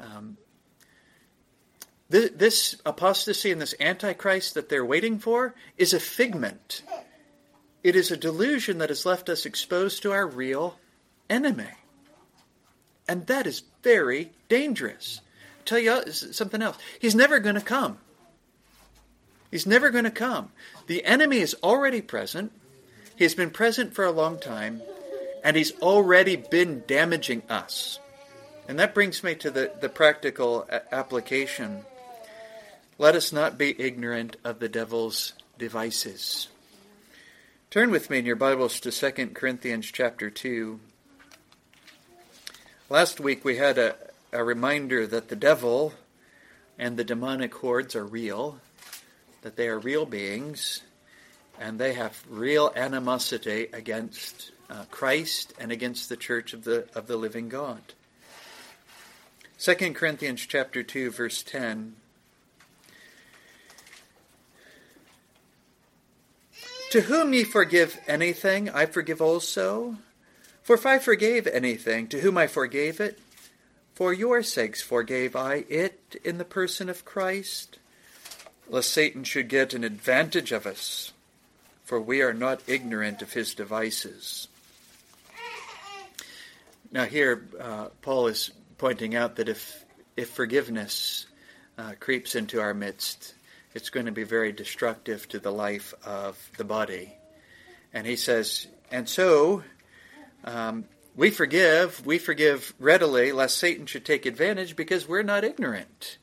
Um, 0.00 0.38
this 2.08 2.76
apostasy 2.86 3.52
and 3.52 3.60
this 3.60 3.74
antichrist 3.78 4.54
that 4.54 4.70
they're 4.70 4.84
waiting 4.84 5.18
for 5.18 5.54
is 5.76 5.92
a 5.92 6.00
figment. 6.00 6.82
It 7.82 7.96
is 7.96 8.10
a 8.10 8.16
delusion 8.16 8.78
that 8.78 8.88
has 8.88 9.04
left 9.04 9.28
us 9.28 9.44
exposed 9.44 10.02
to 10.02 10.12
our 10.12 10.26
real 10.26 10.78
enemy. 11.28 11.68
And 13.06 13.26
that 13.26 13.46
is 13.46 13.62
very 13.82 14.32
dangerous. 14.48 15.20
Tell 15.68 15.78
you 15.78 16.10
something 16.10 16.62
else. 16.62 16.78
He's 16.98 17.14
never 17.14 17.40
going 17.40 17.54
to 17.54 17.60
come. 17.60 17.98
He's 19.50 19.66
never 19.66 19.90
going 19.90 20.04
to 20.04 20.10
come. 20.10 20.50
The 20.86 21.04
enemy 21.04 21.40
is 21.40 21.54
already 21.62 22.00
present. 22.00 22.52
He 23.16 23.24
has 23.24 23.34
been 23.34 23.50
present 23.50 23.92
for 23.92 24.06
a 24.06 24.10
long 24.10 24.38
time, 24.38 24.80
and 25.44 25.58
he's 25.58 25.78
already 25.82 26.36
been 26.36 26.84
damaging 26.86 27.42
us. 27.50 27.98
And 28.66 28.78
that 28.78 28.94
brings 28.94 29.22
me 29.22 29.34
to 29.34 29.50
the, 29.50 29.70
the 29.78 29.90
practical 29.90 30.66
application 30.90 31.84
let 32.96 33.14
us 33.14 33.30
not 33.30 33.58
be 33.58 33.78
ignorant 33.78 34.38
of 34.44 34.60
the 34.60 34.70
devil's 34.70 35.34
devices. 35.58 36.48
Turn 37.70 37.90
with 37.90 38.08
me 38.08 38.20
in 38.20 38.24
your 38.26 38.36
Bibles 38.36 38.80
to 38.80 38.90
2 38.90 39.26
Corinthians 39.34 39.92
chapter 39.92 40.30
2. 40.30 40.80
Last 42.88 43.20
week 43.20 43.44
we 43.44 43.58
had 43.58 43.76
a, 43.76 43.94
a 44.32 44.44
reminder 44.44 45.06
that 45.06 45.28
the 45.28 45.36
devil 45.36 45.94
and 46.78 46.96
the 46.96 47.04
demonic 47.04 47.54
hordes 47.54 47.96
are 47.96 48.04
real, 48.04 48.60
that 49.42 49.56
they 49.56 49.68
are 49.68 49.78
real 49.78 50.06
beings, 50.06 50.82
and 51.60 51.78
they 51.78 51.94
have 51.94 52.22
real 52.28 52.72
animosity 52.76 53.68
against 53.72 54.52
uh, 54.70 54.84
Christ 54.90 55.52
and 55.58 55.72
against 55.72 56.08
the 56.08 56.16
church 56.16 56.52
of 56.52 56.64
the 56.64 56.86
of 56.94 57.06
the 57.06 57.16
living 57.16 57.48
God. 57.48 57.80
2 59.58 59.74
Corinthians 59.94 60.46
chapter 60.46 60.82
2 60.82 61.10
verse 61.10 61.42
10 61.42 61.96
To 66.90 67.02
whom 67.02 67.34
ye 67.34 67.44
forgive 67.44 68.00
anything, 68.06 68.70
I 68.70 68.86
forgive 68.86 69.20
also. 69.20 69.96
For 70.62 70.74
if 70.74 70.86
I 70.86 70.98
forgave 70.98 71.46
anything, 71.46 72.08
to 72.08 72.20
whom 72.20 72.38
I 72.38 72.46
forgave 72.46 73.00
it, 73.00 73.18
for 73.98 74.12
your 74.12 74.44
sakes 74.44 74.80
forgave 74.80 75.34
I 75.34 75.64
it 75.68 76.14
in 76.22 76.38
the 76.38 76.44
person 76.44 76.88
of 76.88 77.04
Christ, 77.04 77.80
lest 78.68 78.92
Satan 78.92 79.24
should 79.24 79.48
get 79.48 79.74
an 79.74 79.82
advantage 79.82 80.52
of 80.52 80.66
us, 80.66 81.12
for 81.82 82.00
we 82.00 82.22
are 82.22 82.32
not 82.32 82.62
ignorant 82.68 83.22
of 83.22 83.32
his 83.32 83.56
devices. 83.56 84.46
Now, 86.92 87.06
here, 87.06 87.48
uh, 87.60 87.88
Paul 88.00 88.28
is 88.28 88.52
pointing 88.78 89.16
out 89.16 89.34
that 89.34 89.48
if, 89.48 89.84
if 90.16 90.30
forgiveness 90.30 91.26
uh, 91.76 91.94
creeps 91.98 92.36
into 92.36 92.60
our 92.60 92.74
midst, 92.74 93.34
it's 93.74 93.90
going 93.90 94.06
to 94.06 94.12
be 94.12 94.22
very 94.22 94.52
destructive 94.52 95.28
to 95.30 95.40
the 95.40 95.50
life 95.50 95.92
of 96.06 96.38
the 96.56 96.62
body. 96.62 97.12
And 97.92 98.06
he 98.06 98.14
says, 98.14 98.68
and 98.92 99.08
so 99.08 99.64
um, 100.44 100.84
we 101.18 101.30
forgive, 101.30 102.06
we 102.06 102.16
forgive 102.16 102.72
readily, 102.78 103.32
lest 103.32 103.58
Satan 103.58 103.86
should 103.86 104.04
take 104.04 104.24
advantage 104.24 104.76
because 104.76 105.08
we're 105.08 105.24
not 105.24 105.42
ignorant 105.42 106.16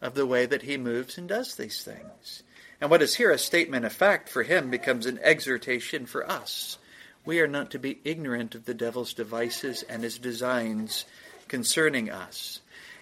of 0.00 0.14
the 0.14 0.26
way 0.26 0.46
that 0.46 0.62
he 0.62 0.76
moves 0.76 1.16
and 1.16 1.28
does 1.28 1.54
these 1.54 1.84
things. 1.84 2.42
And 2.80 2.90
what 2.90 3.02
is 3.02 3.14
here 3.14 3.30
a 3.30 3.38
statement 3.38 3.84
of 3.84 3.92
fact 3.92 4.28
for 4.28 4.42
him 4.42 4.68
becomes 4.68 5.06
an 5.06 5.20
exhortation 5.22 6.06
for 6.06 6.28
us. 6.28 6.78
We 7.24 7.38
are 7.38 7.46
not 7.46 7.70
to 7.70 7.78
be 7.78 8.00
ignorant 8.02 8.56
of 8.56 8.64
the 8.64 8.74
devil's 8.74 9.14
devices 9.14 9.84
and 9.84 10.02
his 10.02 10.18
designs 10.18 11.04
concerning 11.46 12.10
us. 12.10 12.58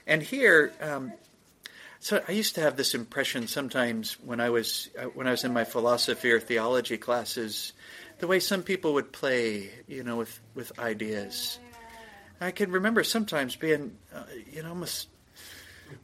And 0.07 0.23
here, 0.23 0.75
um, 0.83 1.15
so 2.01 2.23
I 2.29 2.33
used 2.33 2.57
to 2.57 2.61
have 2.61 2.77
this 2.77 2.95
impression 2.95 3.47
sometimes 3.47 4.21
when 4.21 4.41
I 4.41 4.51
was 4.51 4.91
uh, 4.99 5.05
when 5.05 5.27
I 5.27 5.31
was 5.31 5.45
in 5.45 5.55
my 5.55 5.65
philosophy 5.65 6.33
or 6.33 6.41
theology 6.41 6.99
classes, 6.99 7.73
the 8.21 8.27
way 8.27 8.41
some 8.41 8.63
people 8.63 8.95
would 8.95 9.13
play, 9.13 9.71
you 9.89 10.05
know, 10.05 10.17
with 10.17 10.41
with 10.55 10.79
ideas. 10.79 11.59
I 12.41 12.53
can 12.53 12.71
remember 12.71 13.05
sometimes 13.05 13.57
being, 13.57 13.97
uh, 14.15 14.23
you 14.51 14.63
know, 14.63 14.71
almost 14.71 15.09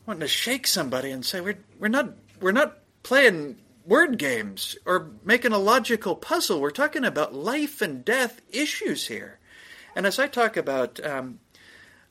wanting 0.06 0.20
to 0.20 0.28
shake 0.28 0.66
somebody 0.66 1.10
and 1.10 1.24
say, 1.24 1.40
"We're 1.40 1.58
we're 1.78 1.88
not 1.88 2.14
we're 2.40 2.52
not 2.52 2.78
playing 3.02 3.58
word 3.86 4.18
games 4.18 4.76
or 4.84 5.10
making 5.24 5.52
a 5.52 5.58
logical 5.58 6.16
puzzle. 6.16 6.60
We're 6.60 6.70
talking 6.70 7.04
about 7.04 7.34
life 7.34 7.80
and 7.80 8.04
death 8.04 8.40
issues 8.50 9.06
here." 9.06 9.38
And 9.94 10.06
as 10.06 10.18
I 10.18 10.26
talk 10.26 10.58
about 10.58 11.04
um, 11.04 11.40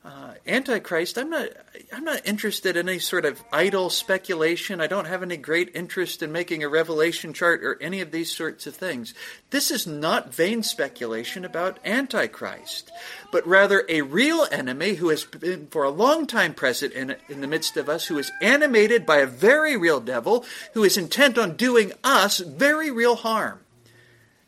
uh, 0.06 0.34
Antichrist, 0.46 1.18
I'm 1.18 1.30
not. 1.30 1.48
I'm 1.92 2.04
not 2.04 2.24
interested 2.24 2.76
in 2.76 2.88
any 2.88 3.00
sort 3.00 3.24
of 3.24 3.42
idle 3.52 3.90
speculation. 3.90 4.80
I 4.80 4.86
don't 4.86 5.08
have 5.08 5.24
any 5.24 5.36
great 5.36 5.72
interest 5.74 6.22
in 6.22 6.30
making 6.30 6.62
a 6.62 6.68
revelation 6.68 7.32
chart 7.32 7.64
or 7.64 7.76
any 7.82 8.00
of 8.00 8.12
these 8.12 8.30
sorts 8.30 8.68
of 8.68 8.76
things. 8.76 9.14
This 9.50 9.72
is 9.72 9.84
not 9.84 10.32
vain 10.32 10.62
speculation 10.62 11.44
about 11.44 11.80
Antichrist, 11.84 12.92
but 13.32 13.44
rather 13.48 13.84
a 13.88 14.02
real 14.02 14.46
enemy 14.52 14.94
who 14.94 15.08
has 15.08 15.24
been 15.24 15.66
for 15.66 15.82
a 15.82 15.90
long 15.90 16.28
time 16.28 16.54
present 16.54 16.92
in, 16.92 17.16
in 17.28 17.40
the 17.40 17.48
midst 17.48 17.76
of 17.76 17.88
us, 17.88 18.06
who 18.06 18.16
is 18.16 18.30
animated 18.40 19.06
by 19.06 19.16
a 19.16 19.26
very 19.26 19.76
real 19.76 19.98
devil, 19.98 20.44
who 20.74 20.84
is 20.84 20.96
intent 20.96 21.36
on 21.36 21.56
doing 21.56 21.90
us 22.04 22.38
very 22.38 22.92
real 22.92 23.16
harm, 23.16 23.58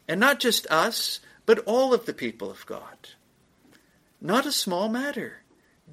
and 0.06 0.20
not 0.20 0.38
just 0.38 0.68
us, 0.68 1.18
but 1.46 1.58
all 1.66 1.92
of 1.92 2.06
the 2.06 2.14
people 2.14 2.48
of 2.48 2.64
God. 2.64 3.08
Not 4.20 4.46
a 4.46 4.52
small 4.52 4.88
matter 4.88 5.37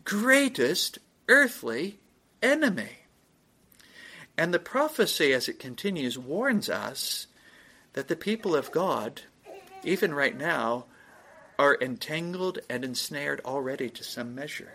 greatest 0.04 1.00
earthly 1.28 2.00
enemy. 2.42 2.98
And 4.38 4.54
the 4.54 4.60
prophecy, 4.60 5.34
as 5.34 5.48
it 5.48 5.60
continues, 5.60 6.18
warns 6.18 6.70
us 6.70 7.28
that 7.94 8.08
the 8.08 8.16
people 8.16 8.56
of 8.56 8.72
God, 8.72 9.22
even 9.84 10.14
right 10.14 10.38
now, 10.38 10.86
are 11.58 11.78
entangled 11.80 12.60
and 12.70 12.84
ensnared 12.84 13.42
already 13.46 13.90
to 13.90 14.04
some 14.04 14.36
measure. 14.36 14.74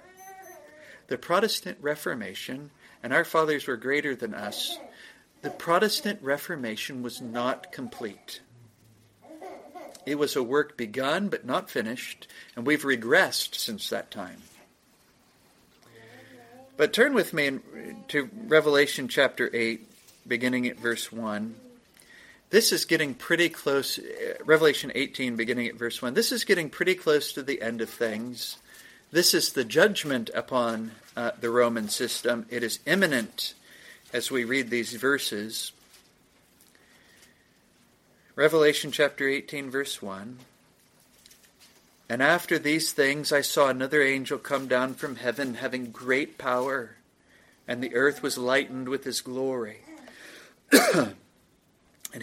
The 1.09 1.19
Protestant 1.19 1.77
Reformation, 1.81 2.71
and 3.03 3.13
our 3.13 3.25
fathers 3.25 3.67
were 3.67 3.77
greater 3.77 4.17
than 4.17 4.33
us, 4.33 4.79
the 5.43 5.51
Protestant 5.51 6.21
Reformation 6.23 7.03
was 7.03 7.21
not 7.21 7.73
complete. 7.73 8.41
It 10.07 10.15
was 10.15 10.37
a 10.37 10.43
work 10.43 10.77
begun 10.77 11.29
but 11.29 11.45
not 11.45 11.71
finished, 11.71 12.27
and 12.57 12.67
we've 12.67 12.83
regressed 12.83 13.55
since 13.55 13.91
that 13.91 14.11
time. 14.11 14.43
But 16.81 16.95
turn 16.95 17.13
with 17.13 17.35
me 17.35 17.59
to 18.09 18.31
Revelation 18.47 19.07
chapter 19.09 19.51
8, 19.53 19.87
beginning 20.27 20.67
at 20.67 20.79
verse 20.79 21.13
1. 21.13 21.55
This 22.49 22.73
is 22.73 22.87
getting 22.87 23.13
pretty 23.13 23.51
close, 23.51 23.99
uh, 23.99 24.37
Revelation 24.47 24.91
18, 24.95 25.37
beginning 25.37 25.67
at 25.67 25.75
verse 25.75 26.01
1. 26.01 26.15
This 26.15 26.33
is 26.33 26.45
getting 26.45 26.71
pretty 26.71 26.95
close 26.95 27.35
to 27.35 27.43
the 27.43 27.61
end 27.61 27.83
of 27.83 27.91
things. 27.91 28.57
This 29.13 29.35
is 29.35 29.53
the 29.53 29.63
judgment 29.63 30.31
upon 30.35 30.93
uh, 31.19 31.33
the 31.39 31.51
Roman 31.51 31.91
system. 31.91 32.47
It 32.49 32.63
is 32.63 32.79
imminent 32.87 33.53
as 34.15 34.31
we 34.31 34.45
read 34.45 34.71
these 34.71 34.95
verses. 34.95 35.73
Revelation 38.37 38.91
chapter 38.91 39.29
18, 39.29 39.71
verse 39.71 40.01
1. 40.01 40.39
And 42.11 42.25
after 42.25 42.59
these 42.59 42.93
things 42.93 43.31
I 43.31 43.41
saw 43.41 43.69
another 43.69 44.03
angel 44.03 44.37
come 44.37 44.67
down 44.67 44.95
from 44.95 45.15
heaven, 45.15 45.55
having 45.55 45.93
great 45.93 46.39
power, 46.39 46.97
and 47.69 47.81
the 47.81 47.95
earth 47.95 48.21
was 48.21 48.37
lightened 48.37 48.89
with 48.89 49.05
his 49.05 49.21
glory. 49.21 49.83
and 50.73 51.15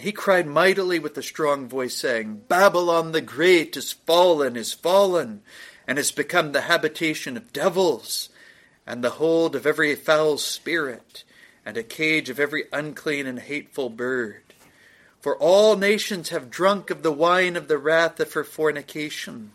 he 0.00 0.12
cried 0.12 0.46
mightily 0.46 0.98
with 0.98 1.16
a 1.16 1.22
strong 1.22 1.66
voice, 1.66 1.94
saying, 1.94 2.42
Babylon 2.48 3.12
the 3.12 3.22
Great 3.22 3.78
is 3.78 3.92
fallen, 3.92 4.56
is 4.56 4.74
fallen, 4.74 5.40
and 5.86 5.96
has 5.96 6.10
become 6.10 6.52
the 6.52 6.68
habitation 6.68 7.38
of 7.38 7.54
devils, 7.54 8.28
and 8.86 9.02
the 9.02 9.16
hold 9.16 9.56
of 9.56 9.66
every 9.66 9.94
foul 9.94 10.36
spirit, 10.36 11.24
and 11.64 11.78
a 11.78 11.82
cage 11.82 12.28
of 12.28 12.38
every 12.38 12.64
unclean 12.74 13.26
and 13.26 13.38
hateful 13.38 13.88
bird. 13.88 14.42
For 15.22 15.34
all 15.38 15.76
nations 15.76 16.28
have 16.28 16.50
drunk 16.50 16.90
of 16.90 17.02
the 17.02 17.10
wine 17.10 17.56
of 17.56 17.68
the 17.68 17.78
wrath 17.78 18.20
of 18.20 18.34
her 18.34 18.44
fornication 18.44 19.52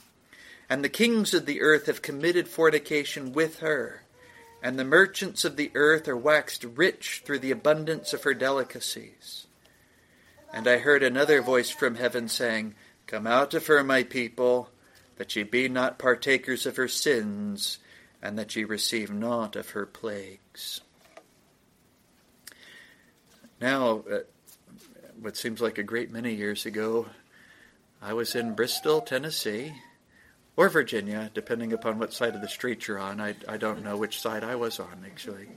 and 0.73 0.83
the 0.83 0.89
kings 0.89 1.35
of 1.35 1.45
the 1.45 1.61
earth 1.61 1.85
have 1.85 2.01
committed 2.01 2.47
fornication 2.47 3.31
with 3.31 3.59
her, 3.59 4.01
and 4.63 4.79
the 4.79 4.83
merchants 4.83 5.45
of 5.45 5.55
the 5.55 5.69
earth 5.75 6.07
are 6.07 6.17
waxed 6.17 6.63
rich 6.63 7.21
through 7.23 7.37
the 7.37 7.51
abundance 7.51 8.11
of 8.11 8.23
her 8.23 8.33
delicacies. 8.33 9.45
And 10.51 10.67
I 10.67 10.79
heard 10.79 11.03
another 11.03 11.43
voice 11.43 11.69
from 11.69 11.93
heaven 11.93 12.27
saying, 12.27 12.73
Come 13.05 13.27
out 13.27 13.53
of 13.53 13.67
her, 13.67 13.83
my 13.83 14.01
people, 14.01 14.71
that 15.17 15.35
ye 15.35 15.43
be 15.43 15.69
not 15.69 15.99
partakers 15.99 16.65
of 16.65 16.77
her 16.77 16.87
sins, 16.87 17.77
and 18.19 18.35
that 18.39 18.55
ye 18.55 18.63
receive 18.63 19.13
not 19.13 19.55
of 19.55 19.69
her 19.69 19.85
plagues. 19.85 20.81
Now, 23.61 24.03
uh, 24.11 24.21
what 25.21 25.37
seems 25.37 25.61
like 25.61 25.77
a 25.77 25.83
great 25.83 26.09
many 26.09 26.33
years 26.33 26.65
ago, 26.65 27.05
I 28.01 28.13
was 28.13 28.33
in 28.33 28.55
Bristol, 28.55 29.01
Tennessee, 29.01 29.75
or 30.55 30.69
Virginia, 30.69 31.31
depending 31.33 31.73
upon 31.73 31.97
what 31.97 32.13
side 32.13 32.35
of 32.35 32.41
the 32.41 32.47
street 32.47 32.87
you're 32.87 32.99
on. 32.99 33.19
I, 33.19 33.35
I 33.47 33.57
don't 33.57 33.83
know 33.83 33.97
which 33.97 34.21
side 34.21 34.43
I 34.43 34.55
was 34.55 34.79
on, 34.79 35.03
actually. 35.05 35.47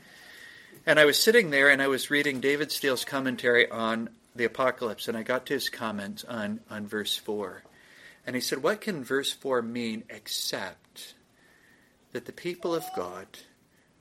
And 0.87 0.99
I 0.99 1.05
was 1.05 1.21
sitting 1.21 1.51
there 1.51 1.71
and 1.71 1.83
I 1.83 1.89
was 1.89 2.11
reading 2.11 2.41
David 2.41 2.73
Steele's 2.73 3.05
commentary 3.05 3.71
on 3.71 4.09
the 4.35 4.45
Apocalypse, 4.45 5.09
and 5.09 5.17
I 5.17 5.23
got 5.23 5.47
to 5.47 5.55
his 5.55 5.69
comments 5.69 6.25
on, 6.25 6.61
on 6.71 6.87
verse 6.87 7.17
4. 7.17 7.63
And 8.27 8.35
he 8.35 8.41
said, 8.41 8.63
What 8.63 8.81
can 8.81 9.05
verse 9.05 9.33
4 9.33 9.63
mean 9.63 10.05
except 10.09 11.15
that 12.13 12.25
the 12.25 12.33
people 12.33 12.75
of 12.75 12.85
God 12.95 13.27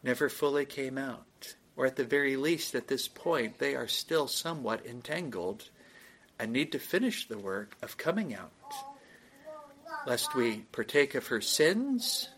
never 0.04 0.30
fully 0.30 0.66
came 0.66 0.98
out? 0.98 1.56
Or 1.78 1.86
at 1.86 1.98
the 1.98 2.06
very 2.06 2.38
least, 2.38 2.74
at 2.74 2.88
this 2.88 3.08
point, 3.08 3.60
they 3.60 3.76
are 3.76 3.88
still 3.88 4.28
somewhat 4.28 4.86
entangled 4.86 5.70
and 6.40 6.54
need 6.54 6.72
to 6.72 6.80
finish 6.80 7.28
the 7.28 7.38
work 7.38 7.76
of 7.82 7.98
coming 7.98 8.34
out 8.34 8.52
lest 10.08 10.36
we 10.36 10.58
partake 10.72 11.16
of 11.16 11.28
her 11.28 11.42
sins 11.42 12.30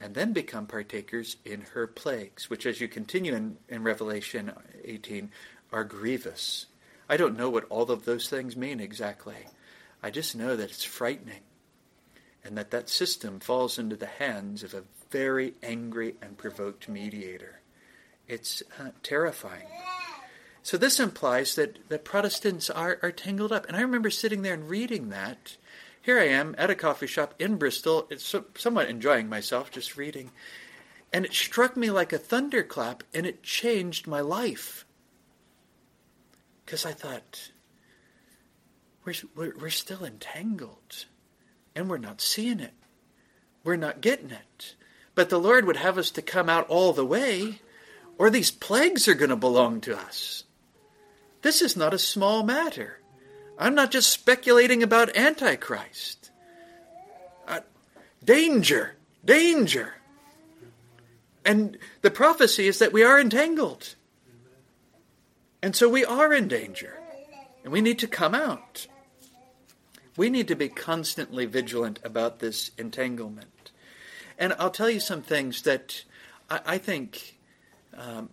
and 0.00 0.14
then 0.14 0.32
become 0.32 0.66
partakers 0.66 1.36
in 1.44 1.62
her 1.72 1.86
plagues, 1.86 2.50
which, 2.50 2.66
as 2.66 2.80
you 2.80 2.88
continue 2.88 3.34
in, 3.34 3.56
in 3.68 3.82
Revelation 3.82 4.52
18, 4.84 5.30
are 5.72 5.84
grievous. 5.84 6.66
I 7.08 7.16
don't 7.16 7.36
know 7.36 7.50
what 7.50 7.66
all 7.70 7.90
of 7.90 8.04
those 8.04 8.28
things 8.28 8.56
mean 8.56 8.80
exactly. 8.80 9.46
I 10.02 10.10
just 10.10 10.36
know 10.36 10.56
that 10.56 10.70
it's 10.70 10.84
frightening. 10.84 11.40
and 12.44 12.58
that 12.58 12.70
that 12.70 12.90
system 12.90 13.40
falls 13.40 13.78
into 13.78 13.96
the 13.96 14.06
hands 14.06 14.62
of 14.62 14.74
a 14.74 14.84
very 15.10 15.54
angry 15.62 16.14
and 16.20 16.36
provoked 16.36 16.88
mediator. 16.88 17.60
It's 18.28 18.62
uh, 18.78 18.90
terrifying. 19.02 19.66
So 20.62 20.76
this 20.76 20.98
implies 21.00 21.54
that, 21.56 21.88
that 21.88 22.04
Protestants 22.04 22.68
are, 22.70 22.98
are 23.02 23.12
tangled 23.12 23.52
up. 23.52 23.66
And 23.66 23.76
I 23.76 23.80
remember 23.80 24.10
sitting 24.10 24.42
there 24.42 24.54
and 24.54 24.68
reading 24.68 25.10
that. 25.10 25.56
Here 26.04 26.18
I 26.18 26.28
am 26.28 26.54
at 26.58 26.68
a 26.68 26.74
coffee 26.74 27.06
shop 27.06 27.32
in 27.38 27.56
Bristol, 27.56 28.10
so, 28.18 28.44
somewhat 28.58 28.90
enjoying 28.90 29.26
myself, 29.26 29.70
just 29.70 29.96
reading. 29.96 30.32
And 31.14 31.24
it 31.24 31.32
struck 31.32 31.78
me 31.78 31.90
like 31.90 32.12
a 32.12 32.18
thunderclap, 32.18 33.02
and 33.14 33.24
it 33.24 33.42
changed 33.42 34.06
my 34.06 34.20
life. 34.20 34.84
Because 36.62 36.84
I 36.84 36.92
thought, 36.92 37.50
we're, 39.06 39.14
we're, 39.34 39.56
we're 39.58 39.70
still 39.70 40.04
entangled, 40.04 41.06
and 41.74 41.88
we're 41.88 41.96
not 41.96 42.20
seeing 42.20 42.60
it. 42.60 42.74
We're 43.64 43.76
not 43.76 44.02
getting 44.02 44.30
it. 44.30 44.74
But 45.14 45.30
the 45.30 45.40
Lord 45.40 45.64
would 45.64 45.76
have 45.76 45.96
us 45.96 46.10
to 46.10 46.22
come 46.22 46.50
out 46.50 46.68
all 46.68 46.92
the 46.92 47.06
way, 47.06 47.60
or 48.18 48.28
these 48.28 48.50
plagues 48.50 49.08
are 49.08 49.14
going 49.14 49.30
to 49.30 49.36
belong 49.36 49.80
to 49.80 49.96
us. 49.96 50.44
This 51.40 51.62
is 51.62 51.78
not 51.78 51.94
a 51.94 51.98
small 51.98 52.42
matter. 52.42 52.98
I'm 53.58 53.74
not 53.74 53.90
just 53.90 54.10
speculating 54.10 54.82
about 54.82 55.16
Antichrist. 55.16 56.30
Uh, 57.46 57.60
danger, 58.24 58.96
danger. 59.24 59.94
And 61.44 61.78
the 62.02 62.10
prophecy 62.10 62.66
is 62.66 62.78
that 62.78 62.92
we 62.92 63.02
are 63.02 63.20
entangled. 63.20 63.94
And 65.62 65.76
so 65.76 65.88
we 65.88 66.04
are 66.04 66.32
in 66.32 66.48
danger. 66.48 66.98
And 67.62 67.72
we 67.72 67.80
need 67.80 67.98
to 68.00 68.06
come 68.06 68.34
out. 68.34 68.86
We 70.16 70.30
need 70.30 70.48
to 70.48 70.54
be 70.54 70.68
constantly 70.68 71.46
vigilant 71.46 71.98
about 72.04 72.38
this 72.38 72.70
entanglement. 72.78 73.72
And 74.38 74.54
I'll 74.58 74.70
tell 74.70 74.90
you 74.90 75.00
some 75.00 75.22
things 75.22 75.62
that 75.62 76.04
I, 76.50 76.60
I 76.66 76.78
think 76.78 77.38
um, 77.96 78.30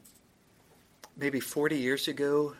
maybe 1.15 1.39
40 1.39 1.77
years 1.77 2.07
ago, 2.07 2.55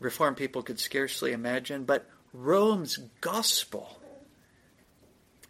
Reformed 0.00 0.36
people 0.36 0.62
could 0.62 0.78
scarcely 0.78 1.32
imagine, 1.32 1.84
but 1.84 2.08
Rome's 2.32 2.98
gospel 3.20 4.00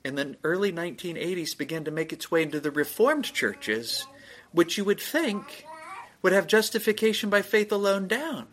in 0.04 0.14
the 0.14 0.36
early 0.42 0.72
1980s 0.72 1.56
began 1.56 1.84
to 1.84 1.90
make 1.90 2.12
its 2.12 2.30
way 2.30 2.42
into 2.42 2.60
the 2.60 2.70
Reformed 2.70 3.32
churches, 3.32 4.06
which 4.52 4.78
you 4.78 4.84
would 4.84 5.00
think 5.00 5.66
would 6.22 6.32
have 6.32 6.46
justification 6.46 7.28
by 7.30 7.42
faith 7.42 7.70
alone 7.70 8.08
down. 8.08 8.48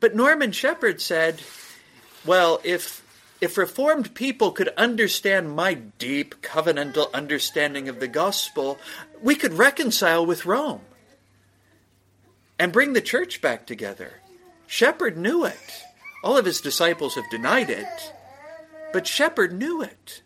But 0.00 0.14
Norman 0.14 0.52
Shepherd 0.52 1.00
said, 1.00 1.40
well, 2.24 2.60
if 2.64 3.02
if 3.40 3.58
reformed 3.58 4.14
people 4.14 4.50
could 4.50 4.68
understand 4.76 5.54
my 5.54 5.74
deep 5.74 6.40
covenantal 6.40 7.12
understanding 7.12 7.88
of 7.88 8.00
the 8.00 8.08
gospel, 8.08 8.78
we 9.22 9.34
could 9.34 9.52
reconcile 9.52 10.24
with 10.24 10.46
Rome 10.46 10.80
and 12.58 12.72
bring 12.72 12.94
the 12.94 13.02
church 13.02 13.42
back 13.42 13.66
together. 13.66 14.22
Shepherd 14.66 15.16
knew 15.16 15.44
it. 15.44 15.84
All 16.22 16.36
of 16.36 16.44
his 16.44 16.60
disciples 16.60 17.14
have 17.14 17.30
denied 17.30 17.70
it, 17.70 18.12
but 18.92 19.06
Shepherd 19.06 19.52
knew 19.52 19.82
it. 19.82 20.22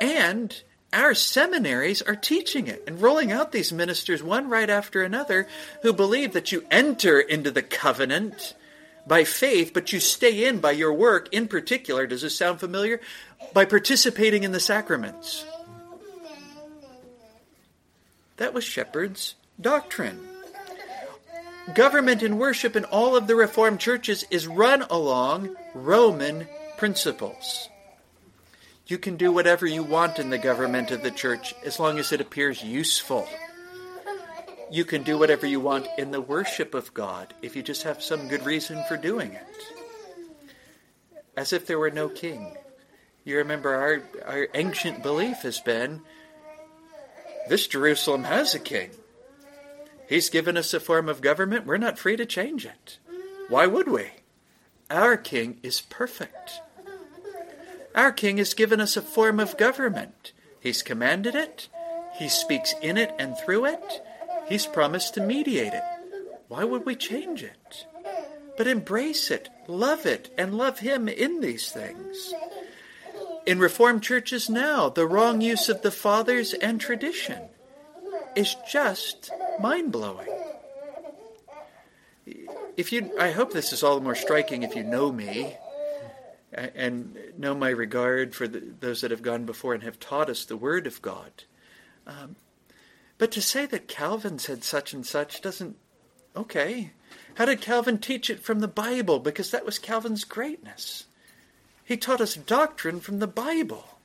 And 0.00 0.60
our 0.92 1.14
seminaries 1.14 2.02
are 2.02 2.16
teaching 2.16 2.66
it 2.66 2.82
and 2.86 3.00
rolling 3.00 3.30
out 3.30 3.52
these 3.52 3.72
ministers 3.72 4.22
one 4.22 4.48
right 4.48 4.70
after 4.70 5.02
another 5.02 5.46
who 5.82 5.92
believe 5.92 6.32
that 6.32 6.50
you 6.50 6.64
enter 6.70 7.20
into 7.20 7.50
the 7.50 7.62
covenant 7.62 8.54
by 9.06 9.24
faith, 9.24 9.72
but 9.72 9.92
you 9.92 10.00
stay 10.00 10.46
in 10.46 10.60
by 10.60 10.72
your 10.72 10.92
work, 10.92 11.28
in 11.32 11.48
particular, 11.48 12.06
does 12.06 12.22
this 12.22 12.36
sound 12.36 12.60
familiar? 12.60 13.00
By 13.54 13.64
participating 13.64 14.42
in 14.42 14.52
the 14.52 14.60
sacraments. 14.60 15.44
That 18.36 18.54
was 18.54 18.64
Shepherd's 18.64 19.34
doctrine 19.60 20.27
government 21.74 22.22
and 22.22 22.38
worship 22.38 22.76
in 22.76 22.84
all 22.84 23.16
of 23.16 23.26
the 23.26 23.36
Reformed 23.36 23.80
churches 23.80 24.24
is 24.30 24.46
run 24.46 24.82
along 24.82 25.54
Roman 25.74 26.48
principles. 26.76 27.68
You 28.86 28.98
can 28.98 29.16
do 29.16 29.30
whatever 29.32 29.66
you 29.66 29.82
want 29.82 30.18
in 30.18 30.30
the 30.30 30.38
government 30.38 30.90
of 30.90 31.02
the 31.02 31.10
church 31.10 31.54
as 31.64 31.78
long 31.78 31.98
as 31.98 32.10
it 32.12 32.20
appears 32.20 32.62
useful. 32.62 33.28
You 34.70 34.84
can 34.84 35.02
do 35.02 35.18
whatever 35.18 35.46
you 35.46 35.60
want 35.60 35.86
in 35.98 36.10
the 36.10 36.20
worship 36.20 36.74
of 36.74 36.94
God 36.94 37.34
if 37.42 37.56
you 37.56 37.62
just 37.62 37.82
have 37.82 38.02
some 38.02 38.28
good 38.28 38.44
reason 38.46 38.82
for 38.88 38.96
doing 38.96 39.32
it. 39.32 39.46
As 41.36 41.52
if 41.52 41.66
there 41.66 41.78
were 41.78 41.90
no 41.90 42.08
king. 42.08 42.56
You 43.24 43.38
remember 43.38 43.74
our, 43.74 44.02
our 44.26 44.48
ancient 44.54 45.02
belief 45.02 45.38
has 45.38 45.60
been 45.60 46.00
this 47.48 47.66
Jerusalem 47.66 48.24
has 48.24 48.54
a 48.54 48.58
king. 48.58 48.90
He's 50.08 50.30
given 50.30 50.56
us 50.56 50.72
a 50.72 50.80
form 50.80 51.08
of 51.08 51.20
government. 51.20 51.66
We're 51.66 51.76
not 51.76 51.98
free 51.98 52.16
to 52.16 52.24
change 52.24 52.64
it. 52.64 52.98
Why 53.48 53.66
would 53.66 53.88
we? 53.88 54.06
Our 54.90 55.16
king 55.16 55.58
is 55.62 55.82
perfect. 55.82 56.60
Our 57.94 58.12
king 58.12 58.38
has 58.38 58.54
given 58.54 58.80
us 58.80 58.96
a 58.96 59.02
form 59.02 59.38
of 59.38 59.58
government. 59.58 60.32
He's 60.60 60.82
commanded 60.82 61.34
it. 61.34 61.68
He 62.14 62.28
speaks 62.28 62.74
in 62.80 62.96
it 62.96 63.14
and 63.18 63.36
through 63.36 63.66
it. 63.66 64.02
He's 64.48 64.66
promised 64.66 65.14
to 65.14 65.20
mediate 65.20 65.74
it. 65.74 65.82
Why 66.48 66.64
would 66.64 66.86
we 66.86 66.96
change 66.96 67.42
it? 67.42 67.86
But 68.56 68.66
embrace 68.66 69.30
it, 69.30 69.50
love 69.68 70.06
it, 70.06 70.32
and 70.38 70.54
love 70.54 70.78
Him 70.78 71.08
in 71.08 71.40
these 71.40 71.70
things. 71.70 72.32
In 73.46 73.58
Reformed 73.58 74.02
churches 74.02 74.48
now, 74.48 74.88
the 74.88 75.06
wrong 75.06 75.40
use 75.40 75.68
of 75.68 75.82
the 75.82 75.90
fathers 75.90 76.54
and 76.54 76.80
tradition 76.80 77.42
is 78.34 78.56
just 78.70 79.30
mind 79.60 79.92
blowing. 79.92 80.28
If 82.76 82.92
you, 82.92 83.12
I 83.18 83.30
hope 83.30 83.52
this 83.52 83.72
is 83.72 83.82
all 83.82 83.96
the 83.96 84.04
more 84.04 84.14
striking 84.14 84.62
if 84.62 84.76
you 84.76 84.84
know 84.84 85.10
me 85.10 85.56
and 86.52 87.16
know 87.36 87.54
my 87.54 87.70
regard 87.70 88.34
for 88.34 88.46
the, 88.48 88.62
those 88.80 89.00
that 89.00 89.10
have 89.10 89.22
gone 89.22 89.44
before 89.44 89.74
and 89.74 89.82
have 89.82 89.98
taught 90.00 90.30
us 90.30 90.44
the 90.44 90.56
Word 90.56 90.86
of 90.86 91.02
God. 91.02 91.44
Um, 92.06 92.36
but 93.18 93.32
to 93.32 93.42
say 93.42 93.66
that 93.66 93.88
Calvin 93.88 94.38
said 94.38 94.64
such 94.64 94.92
and 94.92 95.04
such 95.04 95.40
doesn't. 95.40 95.76
Okay. 96.36 96.92
How 97.34 97.44
did 97.44 97.60
Calvin 97.60 97.98
teach 97.98 98.30
it 98.30 98.40
from 98.40 98.60
the 98.60 98.68
Bible? 98.68 99.18
Because 99.18 99.50
that 99.50 99.66
was 99.66 99.78
Calvin's 99.78 100.24
greatness. 100.24 101.04
He 101.84 101.96
taught 101.96 102.20
us 102.20 102.34
doctrine 102.34 103.00
from 103.00 103.18
the 103.18 103.26
Bible 103.26 103.97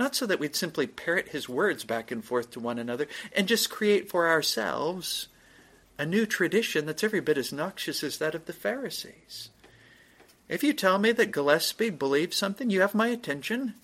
not 0.00 0.16
so 0.16 0.24
that 0.26 0.40
we'd 0.40 0.56
simply 0.56 0.86
parrot 0.86 1.28
his 1.28 1.48
words 1.48 1.84
back 1.84 2.10
and 2.10 2.24
forth 2.24 2.50
to 2.50 2.58
one 2.58 2.78
another 2.78 3.06
and 3.36 3.46
just 3.46 3.68
create 3.68 4.08
for 4.08 4.28
ourselves 4.28 5.28
a 5.98 6.06
new 6.06 6.24
tradition 6.24 6.86
that's 6.86 7.04
every 7.04 7.20
bit 7.20 7.36
as 7.36 7.52
noxious 7.52 8.02
as 8.02 8.16
that 8.16 8.34
of 8.34 8.46
the 8.46 8.54
Pharisees. 8.54 9.50
If 10.48 10.64
you 10.64 10.72
tell 10.72 10.98
me 10.98 11.12
that 11.12 11.32
Gillespie 11.32 11.90
believed 11.90 12.32
something, 12.32 12.70
you 12.70 12.80
have 12.80 12.94
my 12.94 13.08
attention. 13.08 13.74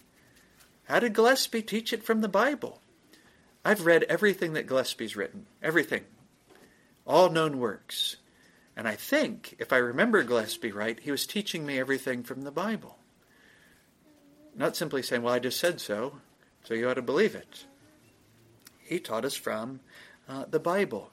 How 0.84 1.00
did 1.00 1.12
Gillespie 1.12 1.60
teach 1.60 1.92
it 1.92 2.02
from 2.02 2.22
the 2.22 2.28
Bible? 2.28 2.80
I've 3.62 3.84
read 3.84 4.04
everything 4.04 4.54
that 4.54 4.66
Gillespie's 4.66 5.16
written, 5.16 5.46
everything, 5.62 6.04
all 7.06 7.28
known 7.28 7.58
works. 7.58 8.16
And 8.74 8.88
I 8.88 8.94
think, 8.94 9.54
if 9.58 9.70
I 9.70 9.76
remember 9.76 10.22
Gillespie 10.22 10.72
right, 10.72 10.98
he 10.98 11.10
was 11.10 11.26
teaching 11.26 11.66
me 11.66 11.78
everything 11.78 12.22
from 12.22 12.42
the 12.42 12.50
Bible. 12.50 12.95
Not 14.56 14.74
simply 14.74 15.02
saying, 15.02 15.22
well, 15.22 15.34
I 15.34 15.38
just 15.38 15.60
said 15.60 15.80
so, 15.80 16.14
so 16.64 16.74
you 16.74 16.88
ought 16.88 16.94
to 16.94 17.02
believe 17.02 17.34
it. 17.34 17.66
He 18.82 18.98
taught 18.98 19.24
us 19.24 19.34
from 19.34 19.80
uh, 20.28 20.46
the 20.50 20.58
Bible. 20.58 21.10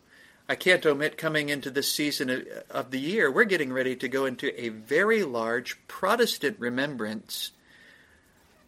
I 0.47 0.55
can't 0.55 0.85
omit 0.85 1.17
coming 1.17 1.49
into 1.49 1.69
this 1.69 1.91
season 1.91 2.45
of 2.69 2.91
the 2.91 2.99
year, 2.99 3.31
we're 3.31 3.43
getting 3.45 3.71
ready 3.71 3.95
to 3.97 4.07
go 4.07 4.25
into 4.25 4.59
a 4.61 4.69
very 4.69 5.23
large 5.23 5.77
Protestant 5.87 6.57
remembrance 6.59 7.51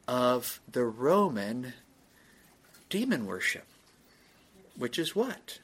of 0.07 0.61
the 0.71 0.86
Roman 0.86 1.73
demon 2.89 3.26
worship, 3.26 3.65
which 4.78 4.97
is 4.97 5.15
what? 5.15 5.59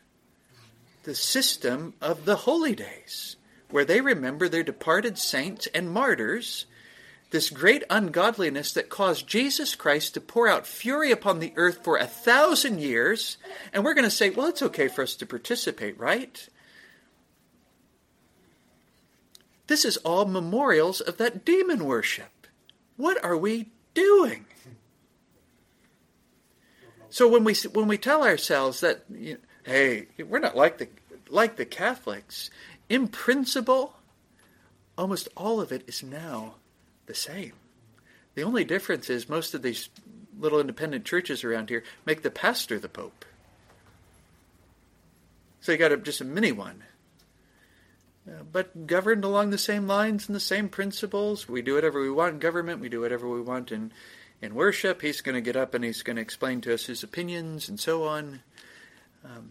The 1.03 1.15
system 1.15 1.93
of 2.01 2.25
the 2.25 2.35
holy 2.37 2.75
days, 2.75 3.37
where 3.69 3.85
they 3.85 4.01
remember 4.01 4.49
their 4.49 4.63
departed 4.63 5.17
saints 5.17 5.67
and 5.73 5.89
martyrs 5.89 6.65
this 7.31 7.49
great 7.49 7.83
ungodliness 7.89 8.73
that 8.73 8.89
caused 8.89 9.25
Jesus 9.25 9.73
Christ 9.73 10.13
to 10.13 10.21
pour 10.21 10.47
out 10.47 10.67
fury 10.67 11.11
upon 11.11 11.39
the 11.39 11.53
earth 11.55 11.79
for 11.83 11.97
a 11.97 12.05
thousand 12.05 12.79
years, 12.79 13.37
and 13.73 13.83
we're 13.83 13.93
going 13.93 14.05
to 14.05 14.11
say, 14.11 14.29
well, 14.29 14.47
it's 14.47 14.61
okay 14.61 14.89
for 14.89 15.01
us 15.01 15.15
to 15.15 15.25
participate, 15.25 15.97
right? 15.97 16.47
This 19.67 19.85
is 19.85 19.95
all 19.97 20.25
memorials 20.25 20.99
of 20.99 21.17
that 21.17 21.45
demon 21.45 21.85
worship. 21.85 22.47
What 22.97 23.23
are 23.23 23.37
we 23.37 23.69
doing? 23.93 24.45
So 27.09 27.27
when 27.27 27.43
we 27.43 27.53
when 27.73 27.87
we 27.87 27.97
tell 27.97 28.23
ourselves 28.23 28.81
that, 28.81 29.03
you 29.09 29.33
know, 29.33 29.39
hey, 29.63 30.07
we're 30.27 30.39
not 30.39 30.57
like 30.57 30.77
the 30.77 30.89
like 31.29 31.55
the 31.55 31.65
Catholics, 31.65 32.49
in 32.89 33.07
principle, 33.07 33.95
almost 34.97 35.29
all 35.35 35.61
of 35.61 35.71
it 35.71 35.83
is 35.87 36.03
now 36.03 36.55
the 37.11 37.15
same. 37.15 37.51
The 38.35 38.43
only 38.43 38.63
difference 38.63 39.09
is 39.09 39.27
most 39.27 39.53
of 39.53 39.61
these 39.61 39.89
little 40.39 40.61
independent 40.61 41.03
churches 41.03 41.43
around 41.43 41.67
here 41.67 41.83
make 42.05 42.21
the 42.21 42.31
pastor 42.31 42.79
the 42.79 42.87
pope. 42.87 43.25
So 45.59 45.73
you 45.73 45.77
got 45.77 45.91
a, 45.91 45.97
just 45.97 46.21
a 46.21 46.25
mini 46.25 46.53
one. 46.53 46.83
Uh, 48.25 48.43
but 48.49 48.87
governed 48.87 49.25
along 49.25 49.49
the 49.49 49.57
same 49.57 49.87
lines 49.87 50.27
and 50.29 50.35
the 50.35 50.39
same 50.39 50.69
principles. 50.69 51.49
We 51.49 51.61
do 51.61 51.73
whatever 51.73 51.99
we 52.01 52.09
want 52.09 52.35
in 52.35 52.39
government. 52.39 52.79
We 52.79 52.87
do 52.87 53.01
whatever 53.01 53.27
we 53.27 53.41
want 53.41 53.73
in, 53.73 53.91
in 54.41 54.55
worship. 54.55 55.01
He's 55.01 55.19
going 55.19 55.35
to 55.35 55.41
get 55.41 55.57
up 55.57 55.73
and 55.73 55.83
he's 55.83 56.03
going 56.03 56.15
to 56.15 56.21
explain 56.21 56.61
to 56.61 56.73
us 56.73 56.85
his 56.85 57.03
opinions 57.03 57.67
and 57.67 57.77
so 57.77 58.07
on. 58.07 58.39
Um, 59.25 59.49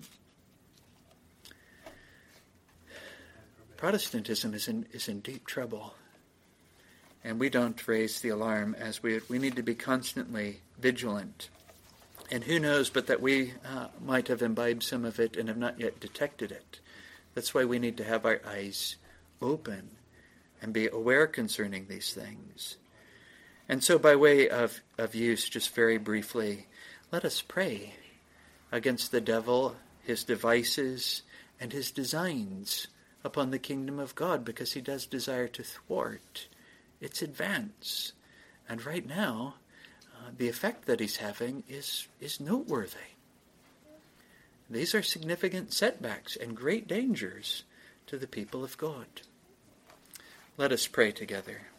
Protestantism 3.76 4.54
is 4.54 4.66
in, 4.66 4.86
is 4.92 5.08
in 5.08 5.20
deep 5.20 5.46
trouble. 5.46 5.94
And 7.22 7.38
we 7.38 7.50
don't 7.50 7.86
raise 7.86 8.20
the 8.20 8.30
alarm 8.30 8.74
as 8.78 9.02
we, 9.02 9.20
we 9.28 9.38
need 9.38 9.56
to 9.56 9.62
be 9.62 9.74
constantly 9.74 10.60
vigilant. 10.78 11.50
And 12.30 12.44
who 12.44 12.58
knows 12.58 12.88
but 12.90 13.08
that 13.08 13.20
we 13.20 13.54
uh, 13.64 13.88
might 14.04 14.28
have 14.28 14.42
imbibed 14.42 14.82
some 14.82 15.04
of 15.04 15.20
it 15.20 15.36
and 15.36 15.48
have 15.48 15.58
not 15.58 15.78
yet 15.78 16.00
detected 16.00 16.50
it. 16.50 16.80
That's 17.34 17.52
why 17.52 17.64
we 17.64 17.78
need 17.78 17.96
to 17.98 18.04
have 18.04 18.24
our 18.24 18.40
eyes 18.46 18.96
open 19.42 19.90
and 20.62 20.72
be 20.72 20.88
aware 20.88 21.26
concerning 21.26 21.86
these 21.86 22.12
things. 22.12 22.76
And 23.68 23.84
so, 23.84 23.98
by 23.98 24.16
way 24.16 24.48
of, 24.48 24.80
of 24.98 25.14
use, 25.14 25.48
just 25.48 25.74
very 25.74 25.96
briefly, 25.96 26.66
let 27.12 27.24
us 27.24 27.40
pray 27.40 27.94
against 28.72 29.12
the 29.12 29.20
devil, 29.20 29.76
his 30.02 30.24
devices, 30.24 31.22
and 31.60 31.72
his 31.72 31.90
designs 31.90 32.88
upon 33.22 33.50
the 33.50 33.58
kingdom 33.58 33.98
of 33.98 34.14
God 34.14 34.44
because 34.44 34.72
he 34.72 34.80
does 34.80 35.06
desire 35.06 35.48
to 35.48 35.62
thwart 35.62 36.46
its 37.00 37.22
advance. 37.22 38.12
And 38.68 38.84
right 38.84 39.06
now, 39.06 39.54
uh, 40.14 40.30
the 40.36 40.48
effect 40.48 40.86
that 40.86 41.00
he's 41.00 41.16
having 41.16 41.64
is, 41.68 42.06
is 42.20 42.40
noteworthy. 42.40 43.16
These 44.68 44.94
are 44.94 45.02
significant 45.02 45.72
setbacks 45.72 46.36
and 46.36 46.56
great 46.56 46.86
dangers 46.86 47.64
to 48.06 48.16
the 48.18 48.28
people 48.28 48.62
of 48.62 48.78
God. 48.78 49.06
Let 50.56 50.72
us 50.72 50.86
pray 50.86 51.10
together. 51.10 51.69